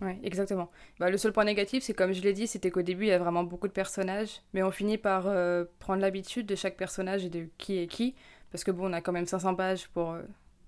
Ouais, 0.02 0.18
exactement. 0.24 0.70
Bah, 0.98 1.10
le 1.10 1.16
seul 1.16 1.32
point 1.32 1.44
négatif, 1.44 1.84
c'est 1.84 1.94
comme 1.94 2.12
je 2.12 2.20
l'ai 2.22 2.32
dit, 2.32 2.48
c'était 2.48 2.70
qu'au 2.72 2.82
début, 2.82 3.04
il 3.04 3.08
y 3.08 3.12
a 3.12 3.18
vraiment 3.18 3.44
beaucoup 3.44 3.68
de 3.68 3.72
personnages, 3.72 4.42
mais 4.52 4.62
on 4.62 4.72
finit 4.72 4.98
par 4.98 5.28
euh, 5.28 5.64
prendre 5.78 6.00
l'habitude 6.00 6.46
de 6.46 6.56
chaque 6.56 6.76
personnage 6.76 7.24
et 7.24 7.30
de 7.30 7.48
qui 7.56 7.78
est 7.78 7.86
qui, 7.86 8.16
parce 8.50 8.64
que 8.64 8.72
bon, 8.72 8.90
on 8.90 8.92
a 8.92 9.00
quand 9.00 9.12
même 9.12 9.26
500 9.26 9.54
pages 9.54 9.86
pour, 9.88 10.10
euh, 10.10 10.22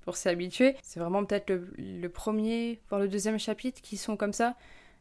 pour 0.04 0.16
s'y 0.16 0.28
habituer. 0.28 0.76
C'est 0.82 1.00
vraiment 1.00 1.24
peut-être 1.24 1.50
le, 1.50 1.72
le, 1.76 2.08
premier, 2.08 2.80
voire 2.88 3.00
le 3.00 3.08
deuxième 3.08 3.38
chapitre 3.38 3.80
qui 3.82 3.96
sont 3.96 4.16
comme 4.16 4.32
ça, 4.32 4.54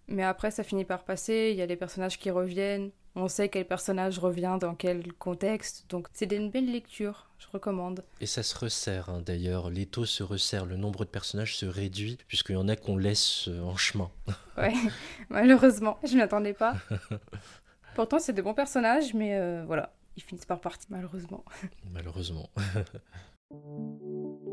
mais 0.08 0.24
après, 0.24 0.52
ça 0.52 0.64
finit 0.64 0.86
par 0.86 1.04
passer, 1.04 1.50
il 1.52 1.58
y 1.58 1.62
a 1.62 1.66
les 1.66 1.76
personnages 1.76 2.20
qui 2.20 2.30
reviennent, 2.30 2.92
on 3.16 3.28
sait 3.28 3.50
quel 3.50 3.66
personnage 3.66 4.20
revient 4.20 4.58
dans 4.60 4.76
quel 4.76 5.14
contexte, 5.14 5.86
donc 5.90 6.08
c'est 6.14 6.32
une 6.32 6.50
belle 6.50 6.72
lecture, 6.72 7.30
je 7.38 7.48
recommande. 7.48 8.04
Et 8.20 8.26
ça 8.26 8.44
se 8.44 8.58
resserre 8.58 9.10
hein, 9.10 9.22
d'ailleurs, 9.26 9.70
les 9.70 9.86
taux 9.86 10.06
se 10.06 10.24
resserrent, 10.24 10.66
le 10.66 10.78
nombre 10.78 11.06
de 11.06 11.10
personnages 11.10 11.56
se 11.56 11.66
réduit, 11.66 12.18
puisqu'il 12.28 12.54
y 12.54 12.58
en 12.58 12.68
a 12.68 12.76
qu'on 12.76 12.98
laisse 12.98 13.48
euh, 13.48 13.62
en 13.62 13.78
chemin. 13.78 14.12
ouais, 14.58 14.74
malheureusement, 15.30 16.00
je 16.04 16.18
m'attendais 16.18 16.54
pas. 16.54 16.76
Pourtant, 17.96 18.20
c'est 18.20 18.34
de 18.34 18.42
bons 18.42 18.56
personnages, 18.56 19.14
mais 19.14 19.38
euh, 19.38 19.64
voilà, 19.66 19.94
ils 20.18 20.24
finissent 20.24 20.46
par 20.46 20.60
partir, 20.60 20.88
malheureusement. 20.90 21.46
Malheureusement. 21.92 22.50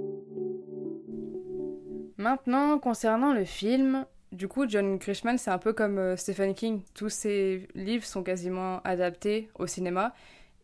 Maintenant, 2.21 2.79
concernant 2.79 3.33
le 3.33 3.47
film, 3.47 4.05
du 4.31 4.47
coup, 4.47 4.69
John 4.69 4.99
Grishman, 4.99 5.39
c'est 5.39 5.51
un 5.51 5.57
peu 5.57 5.73
comme 5.73 5.97
euh, 5.97 6.17
Stephen 6.19 6.55
King. 6.55 6.83
Tous 6.93 7.09
ses 7.09 7.67
livres 7.75 8.05
sont 8.05 8.23
quasiment 8.23 8.83
adaptés 8.83 9.49
au 9.55 9.67
cinéma. 9.67 10.13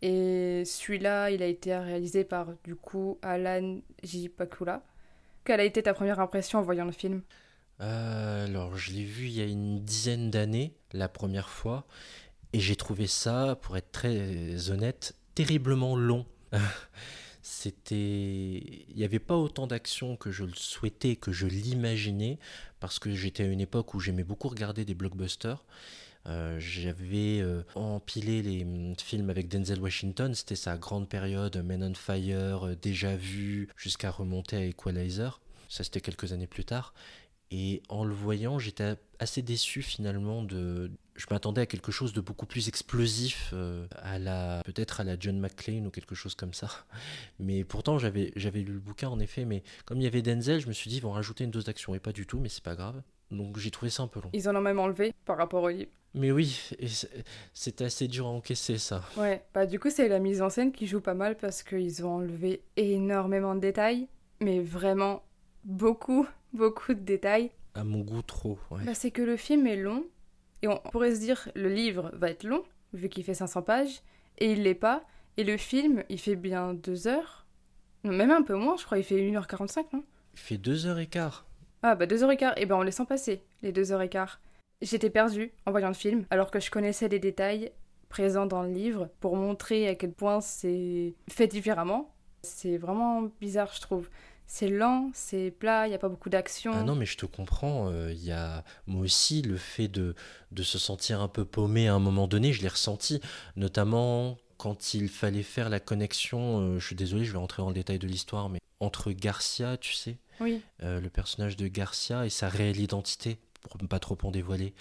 Et 0.03 0.65
celui-là, 0.67 1.31
il 1.31 1.43
a 1.43 1.47
été 1.47 1.75
réalisé 1.75 2.25
par, 2.25 2.49
du 2.63 2.75
coup, 2.75 3.19
Alan 3.23 3.79
J. 4.03 4.29
Pakula. 4.29 4.83
Quelle 5.45 5.61
a 5.61 5.65
été 5.65 5.83
ta 5.83 5.95
première 5.95 6.21
impression 6.21 6.59
en 6.59 6.63
voyant 6.63 6.85
le 6.85 6.93
film? 6.93 7.23
Euh, 7.81 8.45
Alors, 8.45 8.77
je 8.77 8.93
l'ai 8.93 9.05
vu 9.05 9.25
il 9.25 9.33
y 9.33 9.41
a 9.41 9.47
une 9.47 9.83
dizaine 9.83 10.31
d'années, 10.31 10.75
la 10.93 11.09
première 11.09 11.49
fois. 11.49 11.87
Et 12.53 12.61
j'ai 12.61 12.77
trouvé 12.77 13.07
ça, 13.07 13.57
pour 13.63 13.79
être 13.79 13.93
très 13.93 14.71
honnête, 14.71 15.15
terriblement 15.35 15.97
long. 15.97 16.27
c'était 17.47 18.85
il 18.89 18.97
n'y 18.97 19.05
avait 19.05 19.19
pas 19.19 19.37
autant 19.37 19.67
d'action 19.67 20.17
que 20.17 20.31
je 20.31 20.45
le 20.45 20.55
souhaitais 20.55 21.17
que 21.17 21.31
je 21.33 21.47
l'imaginais 21.47 22.39
parce 22.81 22.99
que 22.99 23.15
j'étais 23.15 23.45
à 23.45 23.47
une 23.47 23.61
époque 23.61 23.95
où 23.95 24.01
j'aimais 24.01 24.25
beaucoup 24.25 24.49
regarder 24.49 24.85
des 24.85 24.95
blockbusters 24.95 25.65
euh, 26.29 26.59
j'avais 26.59 27.41
euh, 27.41 27.63
empilé 27.77 28.43
les 28.43 28.65
mm, 28.65 28.97
films 28.99 29.31
avec 29.31 29.49
Denzel 29.49 29.81
Washington, 29.81 30.35
c'était 30.35 30.57
sa 30.57 30.77
grande 30.77 31.09
période, 31.09 31.57
Men 31.65 31.85
on 31.85 31.95
Fire, 31.95 32.67
euh, 32.67 32.75
Déjà 32.75 33.15
Vu, 33.15 33.69
jusqu'à 33.77 34.11
remonter 34.11 34.57
à 34.57 34.65
Equalizer. 34.65 35.41
Ça, 35.69 35.85
c'était 35.85 36.01
quelques 36.01 36.33
années 36.33 36.49
plus 36.49 36.65
tard. 36.65 36.95
Et 37.51 37.83
en 37.89 38.05
le 38.05 38.15
voyant, 38.15 38.59
j'étais 38.59 38.97
assez 39.19 39.43
déçu 39.43 39.83
finalement 39.83 40.43
de. 40.43 40.91
Je 41.15 41.27
m'attendais 41.31 41.63
à 41.63 41.67
quelque 41.67 41.93
chose 41.93 42.13
de 42.13 42.21
beaucoup 42.21 42.45
plus 42.45 42.69
explosif, 42.69 43.51
euh, 43.55 43.87
à 43.97 44.19
la 44.19 44.61
peut-être 44.65 45.01
à 45.01 45.05
la 45.05 45.17
John 45.19 45.39
McClane 45.39 45.87
ou 45.87 45.91
quelque 45.91 46.15
chose 46.15 46.35
comme 46.35 46.53
ça. 46.53 46.69
Mais 47.39 47.65
pourtant, 47.65 47.99
j'avais 47.99 48.33
j'avais 48.37 48.61
lu 48.61 48.75
le 48.75 48.81
bouquin 48.81 49.09
en 49.09 49.21
effet, 49.21 49.45
mais 49.45 49.63
comme 49.85 49.99
il 49.99 50.05
y 50.05 50.07
avait 50.07 50.23
Denzel, 50.23 50.61
je 50.61 50.67
me 50.67 50.73
suis 50.73 50.91
dit 50.91 50.97
ils 50.97 51.03
vont 51.03 51.13
rajouter 51.13 51.45
une 51.45 51.51
dose 51.51 51.65
d'action 51.65 51.95
et 51.95 52.01
pas 52.01 52.13
du 52.13 52.27
tout, 52.27 52.39
mais 52.39 52.49
c'est 52.49 52.63
pas 52.63 52.75
grave. 52.75 53.01
Donc 53.31 53.59
j'ai 53.59 53.71
trouvé 53.71 53.91
ça 53.91 54.03
un 54.03 54.09
peu 54.09 54.21
long. 54.21 54.31
Ils 54.33 54.49
en 54.49 54.57
ont 54.57 54.61
même 54.61 54.79
enlevé 54.79 55.13
par 55.25 55.37
rapport 55.37 55.63
au 55.63 55.69
livre. 55.69 55.91
Mais 56.15 56.33
oui, 56.33 56.61
c'était 57.53 57.85
assez 57.85 58.09
dur 58.09 58.27
à 58.27 58.31
encaisser 58.31 58.79
ça. 58.79 59.03
Ouais, 59.17 59.45
bah 59.55 59.67
du 59.67 59.79
coup 59.79 59.91
c'est 59.91 60.09
la 60.09 60.19
mise 60.19 60.43
en 60.43 60.51
scène 60.51 60.73
qui 60.73 60.87
joue 60.87 61.01
pas 61.01 61.15
mal 61.15 61.37
parce 61.37 61.63
qu'ils 61.63 62.05
ont 62.05 62.17
enlevé 62.17 62.63
énormément 62.77 63.55
de 63.55 63.61
détails, 63.61 64.09
mais 64.41 64.61
vraiment 64.61 65.23
beaucoup 65.65 66.27
beaucoup 66.57 66.95
de 66.95 67.01
détails. 67.01 67.53
À 67.75 67.85
mon 67.85 68.01
goût, 68.01 68.23
trop. 68.23 68.59
Ouais. 68.71 68.83
Bah, 68.85 68.95
c'est 68.95 69.11
que 69.11 69.23
le 69.23 69.37
film 69.37 69.67
est 69.67 69.77
long, 69.77 70.05
et 70.63 70.69
on 70.69 70.79
pourrait 70.91 71.15
se 71.15 71.21
dire 71.21 71.49
le 71.55 71.69
livre 71.69 72.11
va 72.15 72.31
être 72.31 72.45
long, 72.45 72.65
vu 72.93 73.09
qu'il 73.09 73.23
fait 73.23 73.35
500 73.35 73.63
pages, 73.63 74.03
et 74.39 74.53
il 74.53 74.63
l'est 74.63 74.75
pas. 74.75 75.05
Et 75.37 75.45
le 75.45 75.57
film, 75.57 76.03
il 76.09 76.19
fait 76.19 76.37
bien 76.37 76.75
2 76.75 77.07
heures. 77.07 77.47
Non, 78.05 78.13
même 78.13 78.31
un 78.31 78.43
peu 78.43 78.55
moins, 78.55 78.77
je 78.77 78.85
crois, 78.85 78.99
il 78.99 79.05
fait 79.05 79.21
1h45, 79.21 79.87
non? 79.93 80.05
Il 80.35 80.41
fait 80.41 80.57
2h15. 80.57 81.43
Ah, 81.83 81.95
bah 81.95 82.07
2h15, 82.07 82.55
et 82.57 82.67
ben 82.67 82.77
on 82.77 82.83
les 82.83 82.91
sent 82.91 83.05
passer, 83.07 83.43
les 83.63 83.73
2h15. 83.73 84.39
J'étais 84.83 85.11
perdue 85.11 85.53
en 85.67 85.71
voyant 85.71 85.89
le 85.89 85.95
film, 85.95 86.25
alors 86.31 86.51
que 86.51 86.61
je 86.61 86.71
connaissais 86.71 87.09
les 87.09 87.19
détails 87.19 87.73
présents 88.09 88.47
dans 88.47 88.63
le 88.63 88.71
livre 88.71 89.09
pour 89.21 89.37
montrer 89.37 89.89
à 89.89 89.95
quel 89.95 90.13
point 90.13 90.41
c'est 90.41 91.15
fait 91.29 91.47
différemment. 91.47 92.15
C'est 92.43 92.77
vraiment 92.77 93.31
bizarre, 93.41 93.73
je 93.75 93.81
trouve 93.81 94.09
c'est 94.47 94.69
lent, 94.69 95.11
c'est 95.13 95.51
plat, 95.51 95.87
il 95.87 95.91
n'y 95.91 95.95
a 95.95 95.99
pas 95.99 96.09
beaucoup 96.09 96.31
d'action. 96.31 96.73
Ah 96.75 96.83
non, 96.83 96.95
mais 96.95 97.07
je 97.07 97.17
te 97.17 97.27
comprends. 97.27 97.91
Il 97.91 97.95
euh, 97.95 98.13
y 98.13 98.33
a 98.33 98.65
moi 98.87 99.03
aussi 99.03 99.43
le 99.43 99.57
fait 99.57 99.89
de, 99.89 100.15
de 100.53 100.63
se 100.63 100.79
sentir 100.79 101.21
un 101.21 101.29
peu 101.29 101.45
paumé 101.45 101.89
à 101.89 101.95
un 101.95 101.99
moment 101.99 102.29
donné, 102.29 102.53
je 102.53 102.63
l'ai 102.63 102.69
ressenti, 102.69 103.21
notamment 103.57 104.39
quand 104.57 104.95
il 104.95 105.09
fallait 105.09 105.43
faire 105.43 105.69
la 105.69 105.81
connexion. 105.81 106.61
Euh, 106.61 106.79
je 106.79 106.87
suis 106.87 106.97
désolé, 106.97 107.25
je 107.25 107.33
vais 107.33 107.39
rentrer 107.39 107.63
dans 107.63 107.69
le 107.69 107.75
détail 107.75 107.99
de 107.99 108.07
l'histoire, 108.07 108.49
mais 108.49 108.61
entre 108.81 109.11
Garcia, 109.13 109.77
tu 109.77 109.93
sais, 109.93 110.19
oui. 110.41 110.63
Euh, 110.83 111.01
le 111.01 111.11
personnage 111.11 111.57
de 111.57 111.67
Garcia 111.67 112.27
et 112.27 112.31
sa 112.31 112.49
réelle 112.49 112.81
identité, 112.81 113.39
pour 113.69 113.83
ne 113.83 113.87
pas 113.87 113.99
trop 113.99 114.17
en 114.23 114.31
dévoiler. 114.31 114.75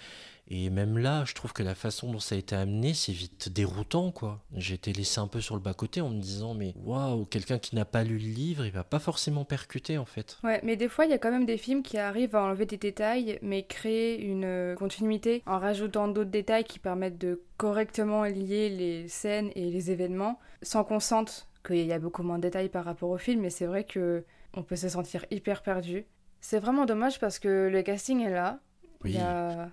Et 0.48 0.70
même 0.70 1.00
là, 1.00 1.24
je 1.26 1.34
trouve 1.34 1.54
que 1.54 1.64
la 1.64 1.74
façon 1.74 2.12
dont 2.12 2.20
ça 2.20 2.36
a 2.36 2.38
été 2.38 2.56
amené, 2.56 2.94
c'est 2.94 3.12
vite 3.12 3.50
déroutant, 3.50 4.12
quoi. 4.12 4.44
J'ai 4.54 4.76
été 4.76 4.94
laissé 4.94 5.20
un 5.20 5.28
peu 5.28 5.42
sur 5.42 5.56
le 5.56 5.62
bas-côté 5.62 6.02
en 6.02 6.10
me 6.10 6.22
disant, 6.22 6.54
mais 6.54 6.76
waouh, 6.78 7.26
quelqu'un 7.26 7.58
qui 7.58 7.76
n'a 7.76 7.86
pas 7.86 8.04
lu 8.04 8.20
le 8.20 8.28
livre, 8.28 8.64
il 8.64 8.72
va 8.72 8.84
pas 8.84 9.00
forcément 9.00 9.44
percuter, 9.44 9.98
en 9.98 10.06
fait. 10.06 10.38
Ouais, 10.44 10.62
mais 10.64 10.76
des 10.76 10.88
fois, 10.88 11.06
il 11.06 11.12
y 11.12 11.16
a 11.16 11.18
quand 11.18 11.32
même 11.32 11.48
des 11.48 11.58
films 11.58 11.82
qui 11.82 11.98
arrivent 11.98 12.36
à 12.36 12.44
enlever 12.44 12.68
des 12.68 12.78
détails, 12.78 13.40
mais 13.42 13.64
créer 13.64 14.22
une 14.22 14.76
continuité 14.78 15.42
en 15.48 15.58
rajoutant 15.58 16.08
d'autres 16.08 16.30
détails 16.30 16.64
qui 16.64 16.78
permettent 16.78 17.18
de 17.18 17.42
correctement 17.58 18.24
lier 18.24 18.70
les 18.70 19.08
scènes 19.08 19.50
et 19.56 19.72
les 19.72 19.90
événements, 19.90 20.38
sans 20.62 20.84
qu'on 20.84 21.00
sente 21.00 21.48
qu'il 21.66 21.86
y 21.86 21.94
a 21.94 22.00
beaucoup 22.00 22.22
moins 22.22 22.38
de 22.38 22.44
détails 22.44 22.70
par 22.70 22.86
rapport 22.86 23.10
au 23.10 23.18
film, 23.18 23.42
mais 23.42 23.50
c'est 23.50 23.66
vrai 23.66 23.84
que 23.84 24.24
on 24.54 24.64
peut 24.64 24.76
se 24.76 24.90
sentir 24.90 25.26
hyper 25.32 25.64
perdu. 25.64 26.06
C'est 26.40 26.60
vraiment 26.60 26.86
dommage 26.86 27.20
parce 27.20 27.40
que 27.40 27.70
le 27.72 27.82
casting 27.82 28.22
est 28.22 28.30
là. 28.30 28.60
Oui. 29.06 29.12
Il 29.12 29.18
y 29.18 29.22
a 29.22 29.70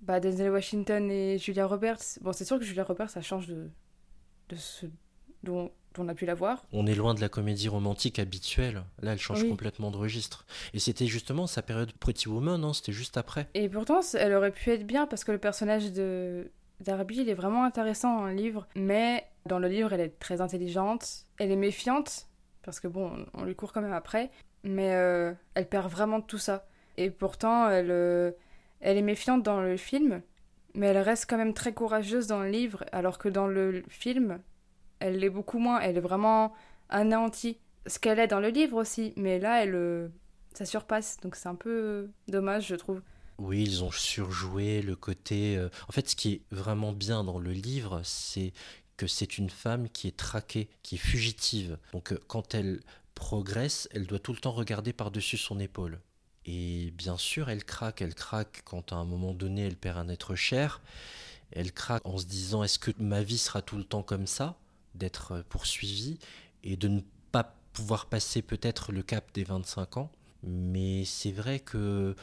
bah, 0.00 0.20
Denzel 0.20 0.50
Washington 0.50 1.10
et 1.10 1.38
Julia 1.38 1.66
Roberts. 1.66 2.18
Bon, 2.20 2.32
c'est 2.32 2.44
sûr 2.44 2.58
que 2.58 2.64
Julia 2.64 2.84
Roberts, 2.84 3.10
ça 3.10 3.20
change 3.20 3.46
de, 3.46 3.68
de 4.48 4.56
ce 4.56 4.86
dont, 5.42 5.70
on 5.98 6.08
a 6.08 6.14
pu 6.14 6.24
la 6.24 6.34
voir. 6.34 6.64
On 6.72 6.86
est 6.86 6.94
loin 6.94 7.14
de 7.14 7.20
la 7.20 7.28
comédie 7.28 7.68
romantique 7.68 8.18
habituelle. 8.18 8.84
Là, 9.02 9.12
elle 9.12 9.18
change 9.18 9.42
Oui. 9.42 9.48
complètement 9.50 9.90
de 9.90 9.96
registre. 9.96 10.46
Et 10.72 10.78
c'était 10.78 11.06
justement 11.06 11.46
sa 11.46 11.62
période 11.62 11.92
Pretty 11.92 12.28
Woman, 12.28 12.62
hein, 12.64 12.72
c'était 12.72 12.92
juste 12.92 13.16
après. 13.16 13.48
Et 13.54 13.68
pourtant, 13.68 14.00
elle 14.14 14.32
aurait 14.34 14.52
pu 14.52 14.70
être 14.70 14.86
bien 14.86 15.06
parce 15.06 15.24
que 15.24 15.32
le 15.32 15.38
personnage 15.38 15.92
de 15.92 16.50
Darby, 16.80 17.16
il 17.18 17.28
est 17.28 17.34
vraiment 17.34 17.64
intéressant 17.64 18.20
dans 18.20 18.26
le 18.26 18.34
livre. 18.34 18.68
Mais 18.76 19.26
dans 19.46 19.58
le 19.58 19.68
livre, 19.68 19.92
elle 19.92 20.00
est 20.00 20.18
très 20.18 20.40
intelligente. 20.40 21.26
Elle 21.38 21.50
est 21.50 21.56
méfiante 21.56 22.28
parce 22.62 22.78
que 22.78 22.86
bon, 22.88 23.26
on, 23.34 23.44
lui 23.44 23.56
court 23.56 23.72
quand 23.72 23.82
même 23.82 23.92
après. 23.92 24.30
Mais 24.62 24.94
euh, 24.94 25.32
elle 25.54 25.68
perd 25.68 25.90
vraiment 25.90 26.20
tout 26.20 26.38
ça. 26.38 26.66
Et 26.98 27.10
pourtant, 27.10 27.68
elle, 27.68 27.90
euh, 27.90 28.30
elle 28.80 28.96
est 28.96 29.02
méfiante 29.02 29.42
dans 29.42 29.60
le 29.60 29.76
film, 29.76 30.22
mais 30.74 30.86
elle 30.86 30.98
reste 30.98 31.26
quand 31.28 31.36
même 31.36 31.54
très 31.54 31.72
courageuse 31.74 32.26
dans 32.26 32.42
le 32.42 32.50
livre, 32.50 32.84
alors 32.92 33.18
que 33.18 33.28
dans 33.28 33.46
le 33.46 33.82
film, 33.88 34.40
elle 34.98 35.18
l'est 35.18 35.30
beaucoup 35.30 35.58
moins. 35.58 35.80
Elle 35.80 35.96
est 35.96 36.00
vraiment 36.00 36.52
anéantie. 36.88 37.58
Ce 37.86 37.98
qu'elle 37.98 38.18
est 38.18 38.28
dans 38.28 38.40
le 38.40 38.48
livre 38.48 38.76
aussi, 38.76 39.12
mais 39.16 39.38
là, 39.38 39.62
elle, 39.62 39.74
euh, 39.74 40.08
ça 40.54 40.64
surpasse. 40.64 41.18
Donc 41.22 41.34
c'est 41.36 41.48
un 41.48 41.54
peu 41.54 41.70
euh, 41.70 42.06
dommage, 42.28 42.68
je 42.68 42.74
trouve. 42.76 43.00
Oui, 43.38 43.62
ils 43.62 43.82
ont 43.82 43.90
surjoué 43.90 44.82
le 44.82 44.96
côté... 44.96 45.56
euh, 45.56 45.70
En 45.88 45.92
fait, 45.92 46.08
ce 46.08 46.14
qui 46.14 46.32
est 46.34 46.42
vraiment 46.50 46.92
bien 46.92 47.24
dans 47.24 47.38
le 47.38 47.52
livre, 47.52 48.02
c'est 48.04 48.52
que 48.98 49.06
c'est 49.06 49.38
une 49.38 49.48
femme 49.48 49.88
qui 49.88 50.08
est 50.08 50.16
traquée, 50.16 50.68
qui 50.82 50.96
est 50.96 50.98
fugitive. 50.98 51.78
Donc 51.92 52.14
quand 52.26 52.54
elle 52.54 52.80
progresse, 53.14 53.88
elle 53.92 54.06
doit 54.06 54.18
tout 54.18 54.34
le 54.34 54.38
temps 54.38 54.52
regarder 54.52 54.92
par-dessus 54.92 55.38
son 55.38 55.58
épaule. 55.58 56.00
Et 56.46 56.92
bien 56.96 57.16
sûr, 57.16 57.50
elle 57.50 57.64
craque, 57.64 58.02
elle 58.02 58.14
craque 58.14 58.62
quand 58.64 58.92
à 58.92 58.96
un 58.96 59.04
moment 59.04 59.34
donné, 59.34 59.66
elle 59.66 59.76
perd 59.76 59.98
un 59.98 60.08
être 60.08 60.34
cher. 60.34 60.80
Elle 61.52 61.72
craque 61.72 62.02
en 62.06 62.18
se 62.18 62.26
disant, 62.26 62.62
est-ce 62.64 62.78
que 62.78 62.92
ma 62.98 63.22
vie 63.22 63.38
sera 63.38 63.62
tout 63.62 63.76
le 63.76 63.84
temps 63.84 64.02
comme 64.02 64.26
ça, 64.26 64.56
d'être 64.94 65.32
euh, 65.32 65.42
poursuivie, 65.48 66.18
et 66.64 66.76
de 66.76 66.88
ne 66.88 67.00
pas 67.32 67.54
pouvoir 67.72 68.06
passer 68.06 68.42
peut-être 68.42 68.92
le 68.92 69.02
cap 69.02 69.26
des 69.34 69.44
25 69.44 69.96
ans? 69.98 70.10
Mais 70.44 71.04
c'est 71.04 71.32
vrai 71.32 71.60
que 71.60 72.16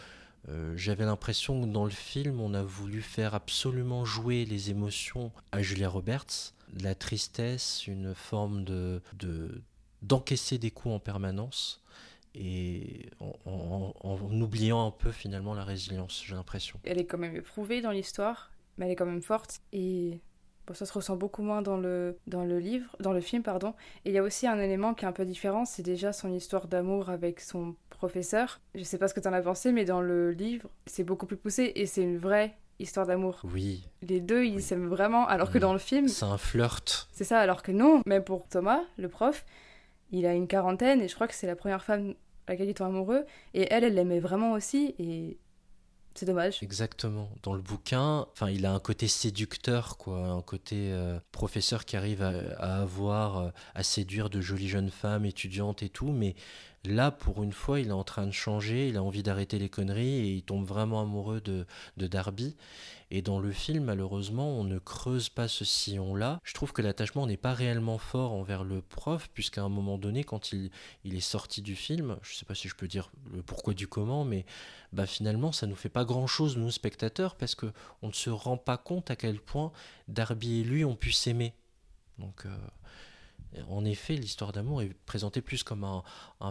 euh, 0.49 0.73
j'avais 0.77 1.05
l'impression 1.05 1.61
que 1.61 1.67
dans 1.67 1.85
le 1.85 1.91
film, 1.91 2.39
on 2.39 2.53
a 2.53 2.63
voulu 2.63 3.01
faire 3.01 3.35
absolument 3.35 4.05
jouer 4.05 4.45
les 4.45 4.69
émotions 4.69 5.31
à 5.51 5.61
Julia 5.61 5.89
Roberts, 5.89 6.53
la 6.81 6.95
tristesse, 6.95 7.85
une 7.87 8.13
forme 8.15 8.63
de 8.63 9.01
de- 9.19 9.61
d'encaisser 10.03 10.57
des 10.59 10.71
coups 10.71 10.93
en 10.95 10.99
permanence 10.99 11.81
et 12.39 13.09
en, 13.19 13.33
en- 13.45 13.93
en 14.01 14.41
oubliant 14.41 14.85
un 14.87 14.91
peu 14.91 15.11
finalement 15.11 15.53
la 15.53 15.63
résilience, 15.63 16.23
j'ai 16.25 16.35
l'impression. 16.35 16.79
Elle 16.83 16.99
est 16.99 17.05
quand 17.05 17.17
même 17.17 17.35
éprouvée 17.35 17.81
dans 17.81 17.91
l'histoire, 17.91 18.51
mais 18.77 18.85
elle 18.85 18.91
est 18.91 18.95
quand 18.95 19.05
même 19.05 19.21
forte. 19.23 19.61
Et 19.73 20.19
ça 20.73 20.85
se 20.85 20.93
ressent 20.93 21.15
beaucoup 21.15 21.41
moins 21.43 21.61
dans 21.61 21.77
le, 21.77 22.17
dans 22.27 22.43
le 22.43 22.59
livre, 22.59 22.95
dans 22.99 23.13
le 23.13 23.21
film, 23.21 23.41
pardon. 23.41 23.73
Et 24.05 24.09
il 24.09 24.13
y 24.13 24.17
a 24.17 24.23
aussi 24.23 24.47
un 24.47 24.59
élément 24.59 24.93
qui 24.93 25.05
est 25.05 25.07
un 25.07 25.13
peu 25.13 25.25
différent, 25.25 25.65
c'est 25.65 25.81
déjà 25.81 26.13
son 26.13 26.31
histoire 26.33 26.67
d'amour 26.67 27.09
avec 27.09 27.39
son 27.39 27.75
professeur. 27.89 28.59
Je 28.75 28.83
sais 28.83 28.97
pas 28.97 29.07
ce 29.07 29.13
que 29.13 29.19
tu 29.21 29.27
en 29.27 29.33
as 29.33 29.41
pensé, 29.41 29.71
mais 29.71 29.85
dans 29.85 30.01
le 30.01 30.31
livre, 30.31 30.69
c'est 30.85 31.03
beaucoup 31.05 31.25
plus 31.25 31.37
poussé 31.37 31.71
et 31.75 31.85
c'est 31.85 32.03
une 32.03 32.17
vraie 32.17 32.55
histoire 32.79 33.07
d'amour. 33.07 33.39
Oui. 33.45 33.87
Les 34.03 34.19
deux, 34.21 34.45
ils 34.45 34.61
s'aiment 34.61 34.87
vraiment, 34.87 35.25
alors 35.27 35.49
que 35.49 35.57
dans 35.57 35.73
le 35.73 35.79
film... 35.79 36.07
C'est 36.09 36.25
un 36.25 36.37
flirt. 36.37 37.07
C'est 37.11 37.23
ça, 37.23 37.39
alors 37.39 37.63
que 37.63 37.71
non, 37.71 38.01
même 38.05 38.23
pour 38.23 38.47
Thomas, 38.47 38.81
le 38.97 39.07
prof, 39.09 39.45
il 40.11 40.25
a 40.25 40.33
une 40.35 40.47
quarantaine 40.47 41.01
et 41.01 41.07
je 41.07 41.15
crois 41.15 41.27
que 41.27 41.33
c'est 41.33 41.47
la 41.47 41.55
première 41.55 41.83
femme 41.83 42.13
laquelle 42.47 42.69
il 42.69 42.73
tombe 42.73 42.87
amoureux. 42.87 43.25
Et 43.53 43.67
elle, 43.71 43.83
elle 43.83 43.95
l'aimait 43.95 44.19
vraiment 44.19 44.53
aussi 44.53 44.95
et 44.99 45.37
c'est 46.17 46.25
dommage. 46.25 46.63
Exactement. 46.63 47.29
Dans 47.43 47.53
le 47.53 47.61
bouquin, 47.61 48.25
enfin, 48.31 48.49
il 48.49 48.65
a 48.65 48.73
un 48.73 48.79
côté 48.79 49.07
séducteur, 49.07 49.97
quoi, 49.97 50.17
un 50.17 50.41
côté 50.41 50.91
euh, 50.91 51.19
professeur 51.31 51.85
qui 51.85 51.95
arrive 51.95 52.23
à, 52.23 52.81
avoir, 52.81 53.37
euh, 53.37 53.49
à 53.75 53.83
séduire 53.83 54.31
de 54.31 54.41
jolies 54.41 54.67
jeunes 54.67 54.89
femmes 54.89 55.25
étudiantes 55.25 55.83
et 55.83 55.89
tout, 55.89 56.11
mais 56.11 56.35
Là, 56.85 57.11
pour 57.11 57.43
une 57.43 57.51
fois, 57.51 57.79
il 57.79 57.89
est 57.89 57.91
en 57.91 58.03
train 58.03 58.25
de 58.25 58.31
changer, 58.31 58.87
il 58.87 58.97
a 58.97 59.03
envie 59.03 59.23
d'arrêter 59.23 59.59
les 59.59 59.67
conneries 59.67 60.19
et 60.19 60.33
il 60.35 60.43
tombe 60.43 60.65
vraiment 60.65 61.01
amoureux 61.01 61.41
de, 61.41 61.65
Darby. 61.97 62.55
Et 63.09 63.21
dans 63.21 63.39
le 63.39 63.51
film, 63.51 63.85
malheureusement, 63.85 64.57
on 64.57 64.63
ne 64.63 64.79
creuse 64.79 65.29
pas 65.29 65.47
ce 65.47 65.65
sillon-là. 65.65 66.39
Je 66.43 66.53
trouve 66.53 66.73
que 66.73 66.81
l'attachement 66.81 67.25
n'est 67.25 67.37
pas 67.37 67.53
réellement 67.53 67.97
fort 67.97 68.33
envers 68.33 68.63
le 68.63 68.81
prof, 68.81 69.29
puisqu'à 69.33 69.63
un 69.63 69.69
moment 69.69 69.97
donné, 69.97 70.23
quand 70.23 70.51
il, 70.53 70.71
est 71.03 71.19
sorti 71.19 71.61
du 71.61 71.75
film, 71.75 72.17
je 72.21 72.33
ne 72.33 72.35
sais 72.35 72.45
pas 72.45 72.55
si 72.55 72.69
je 72.69 72.75
peux 72.75 72.87
dire 72.87 73.11
le 73.33 73.41
pourquoi 73.41 73.73
du 73.73 73.87
comment, 73.87 74.23
mais 74.23 74.45
bah 74.93 75.05
finalement, 75.05 75.51
ça 75.51 75.67
nous 75.67 75.75
fait 75.75 75.89
pas 75.89 76.05
grand-chose, 76.05 76.57
nous, 76.57 76.71
spectateurs, 76.71 77.35
parce 77.35 77.55
qu'on 77.55 77.73
ne 78.03 78.13
se 78.13 78.29
rend 78.29 78.57
pas 78.57 78.77
compte 78.77 79.11
à 79.11 79.15
quel 79.15 79.39
point 79.39 79.71
Darby 80.07 80.61
et 80.61 80.63
lui 80.63 80.85
ont 80.85 80.95
pu 80.95 81.11
s'aimer. 81.11 81.53
Donc... 82.17 82.45
Euh, 82.45 82.55
en 83.69 83.85
effet, 83.85 84.15
l'histoire 84.15 84.51
d'amour 84.51 84.81
est 84.81 84.93
présentée 85.05 85.41
plus 85.41 85.63
comme 85.63 85.83
un, 85.83 86.03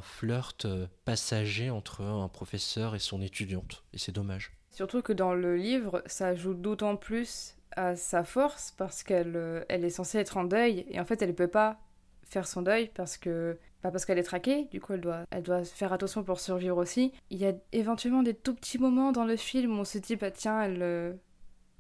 flirt 0.03 0.65
euh, 0.65 0.87
passager 1.05 1.71
entre 1.71 2.03
un 2.03 2.29
professeur 2.29 2.95
et 2.95 2.99
son 2.99 3.21
étudiante. 3.21 3.85
Et 3.93 3.99
c'est 3.99 4.13
dommage. 4.13 4.53
Surtout 4.71 5.03
que 5.03 5.13
dans 5.13 5.35
le 5.35 5.57
livre, 5.57 6.03
ça 6.07 6.29
ajoute 6.29 6.61
d'autant 6.61 6.97
plus 6.97 7.57
à 7.77 7.97
sa 7.97 8.25
force 8.25 8.73
parce 8.77 9.03
qu'elle 9.03 9.37
euh, 9.37 9.65
elle 9.69 9.85
est 9.85 9.91
censée 9.91 10.19
être 10.19 10.37
en 10.37 10.45
deuil 10.45 10.87
et 10.91 10.99
en 11.01 11.05
fait 11.05 11.21
elle 11.21 11.31
ne 11.31 11.35
peut 11.35 11.49
pas 11.49 11.79
faire 12.23 12.47
son 12.47 12.63
deuil 12.63 12.91
parce 12.95 13.19
que 13.19 13.59
pas 13.83 13.91
parce 13.91 14.05
qu'elle 14.05 14.19
est 14.19 14.23
traquée, 14.23 14.65
du 14.67 14.81
coup 14.81 14.95
elle 14.95 15.01
doit, 15.01 15.25
elle 15.31 15.43
doit 15.43 15.65
faire 15.65 15.93
attention 15.93 16.25
pour 16.25 16.41
survivre 16.41 16.79
aussi. 16.79 17.13
Il 17.31 17.39
y 17.39 17.47
a 17.47 17.53
éventuellement 17.73 18.23
des 18.23 18.35
tout 18.35 18.55
petits 18.55 18.79
moments 18.79 19.13
dans 19.13 19.25
le 19.25 19.37
film 19.37 19.79
où 19.79 19.81
on 19.81 19.85
se 19.85 19.99
dit 19.99 20.17
bah 20.17 20.31
tiens 20.31 20.63
elle, 20.63 20.83
euh, 20.83 21.13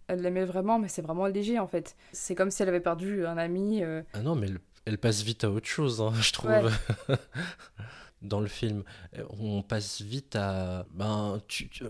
elle 0.08 0.20
l'aimait 0.20 0.44
vraiment 0.44 0.78
mais 0.78 0.88
c'est 0.88 1.02
vraiment 1.02 1.26
léger 1.26 1.58
en 1.58 1.66
fait. 1.66 1.96
C'est 2.12 2.34
comme 2.34 2.50
si 2.50 2.62
elle 2.62 2.68
avait 2.68 2.80
perdu 2.80 3.26
un 3.26 3.38
ami. 3.38 3.82
Ah 4.12 4.22
non 4.22 4.36
mais 4.36 4.48
elle 4.86 4.98
passe 4.98 5.22
vite 5.22 5.44
à 5.44 5.50
autre 5.50 5.66
chose, 5.66 6.00
hein, 6.00 6.12
je 6.20 6.32
trouve. 6.32 6.72
dans 8.22 8.40
le 8.40 8.48
film. 8.48 8.82
Euh, 9.18 9.24
on 9.38 9.62
passe 9.62 10.00
vite 10.00 10.36
à. 10.36 10.86
Ben, 10.94 11.40